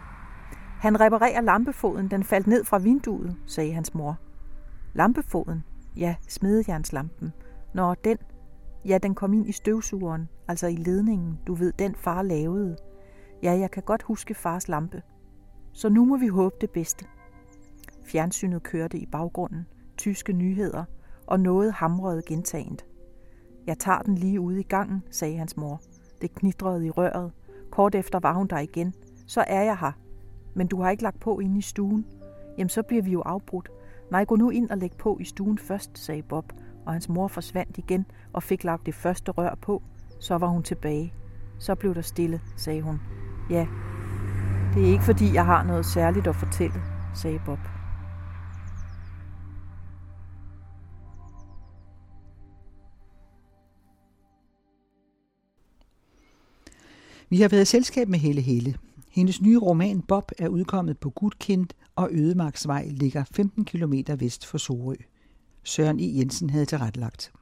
Han 0.80 1.00
reparerer 1.00 1.40
lampefoden, 1.40 2.10
den 2.10 2.24
faldt 2.24 2.46
ned 2.46 2.64
fra 2.64 2.78
vinduet, 2.78 3.36
sagde 3.46 3.72
hans 3.72 3.94
mor. 3.94 4.18
Lampefoden? 4.94 5.64
Ja, 5.96 6.14
smedejernslampen. 6.28 7.32
når 7.74 7.94
den. 7.94 8.18
Ja, 8.84 8.98
den 8.98 9.14
kom 9.14 9.32
ind 9.32 9.48
i 9.48 9.52
støvsugeren, 9.52 10.28
altså 10.48 10.66
i 10.66 10.76
ledningen, 10.76 11.38
du 11.46 11.54
ved, 11.54 11.72
den 11.72 11.94
far 11.94 12.22
lavede. 12.22 12.76
Ja, 13.42 13.52
jeg 13.52 13.70
kan 13.70 13.82
godt 13.82 14.02
huske 14.02 14.34
fars 14.34 14.68
lampe. 14.68 15.02
Så 15.72 15.88
nu 15.88 16.04
må 16.04 16.16
vi 16.16 16.26
håbe 16.26 16.56
det 16.60 16.70
bedste. 16.70 17.04
Fjernsynet 18.04 18.62
kørte 18.62 18.98
i 18.98 19.06
baggrunden, 19.06 19.66
tyske 19.96 20.32
nyheder, 20.32 20.84
og 21.26 21.40
noget 21.40 21.72
hamrede 21.72 22.22
gentagent. 22.26 22.84
Jeg 23.66 23.78
tager 23.78 23.98
den 23.98 24.14
lige 24.14 24.40
ude 24.40 24.60
i 24.60 24.62
gangen, 24.62 25.02
sagde 25.10 25.36
hans 25.36 25.56
mor. 25.56 25.80
Det 26.20 26.34
knitrede 26.34 26.86
i 26.86 26.90
røret. 26.90 27.32
Kort 27.70 27.94
efter 27.94 28.18
var 28.18 28.34
hun 28.34 28.46
der 28.46 28.58
igen. 28.58 28.94
Så 29.26 29.44
er 29.46 29.62
jeg 29.62 29.78
her. 29.78 29.92
Men 30.54 30.66
du 30.66 30.82
har 30.82 30.90
ikke 30.90 31.02
lagt 31.02 31.20
på 31.20 31.38
inde 31.38 31.58
i 31.58 31.62
stuen. 31.62 32.06
Jamen, 32.58 32.68
så 32.68 32.82
bliver 32.82 33.02
vi 33.02 33.10
jo 33.10 33.20
afbrudt. 33.20 33.70
Nej, 34.10 34.24
gå 34.24 34.36
nu 34.36 34.50
ind 34.50 34.70
og 34.70 34.78
læg 34.78 34.90
på 34.98 35.18
i 35.20 35.24
stuen 35.24 35.58
først, 35.58 35.98
sagde 35.98 36.22
Bob, 36.22 36.52
og 36.86 36.92
hans 36.92 37.08
mor 37.08 37.28
forsvandt 37.28 37.78
igen 37.78 38.06
og 38.32 38.42
fik 38.42 38.64
lagt 38.64 38.86
det 38.86 38.94
første 38.94 39.32
rør 39.32 39.54
på. 39.54 39.82
Så 40.20 40.38
var 40.38 40.46
hun 40.46 40.62
tilbage. 40.62 41.14
Så 41.58 41.74
blev 41.74 41.94
der 41.94 42.02
stille, 42.02 42.40
sagde 42.56 42.82
hun. 42.82 43.00
Ja, 43.50 43.66
det 44.74 44.82
er 44.82 44.92
ikke 44.92 45.04
fordi, 45.04 45.34
jeg 45.34 45.44
har 45.44 45.62
noget 45.62 45.86
særligt 45.86 46.26
at 46.26 46.36
fortælle, 46.36 46.82
sagde 47.14 47.40
Bob. 47.46 47.58
Vi 57.28 57.40
har 57.40 57.48
været 57.48 57.62
i 57.62 57.64
selskab 57.64 58.08
med 58.08 58.18
Helle 58.18 58.40
Helle. 58.40 58.74
Hendes 59.20 59.40
nye 59.42 59.58
roman 59.58 60.02
Bob 60.02 60.32
er 60.38 60.48
udkommet 60.48 60.98
på 60.98 61.10
Gudkind, 61.10 61.66
og 61.96 62.08
Ødemarksvej 62.12 62.88
ligger 62.90 63.24
15 63.24 63.64
km 63.64 63.94
vest 64.18 64.46
for 64.46 64.58
Sorø. 64.58 64.94
Søren 65.64 66.00
E. 66.00 66.18
Jensen 66.18 66.50
havde 66.50 66.64
tilrettelagt. 66.64 67.32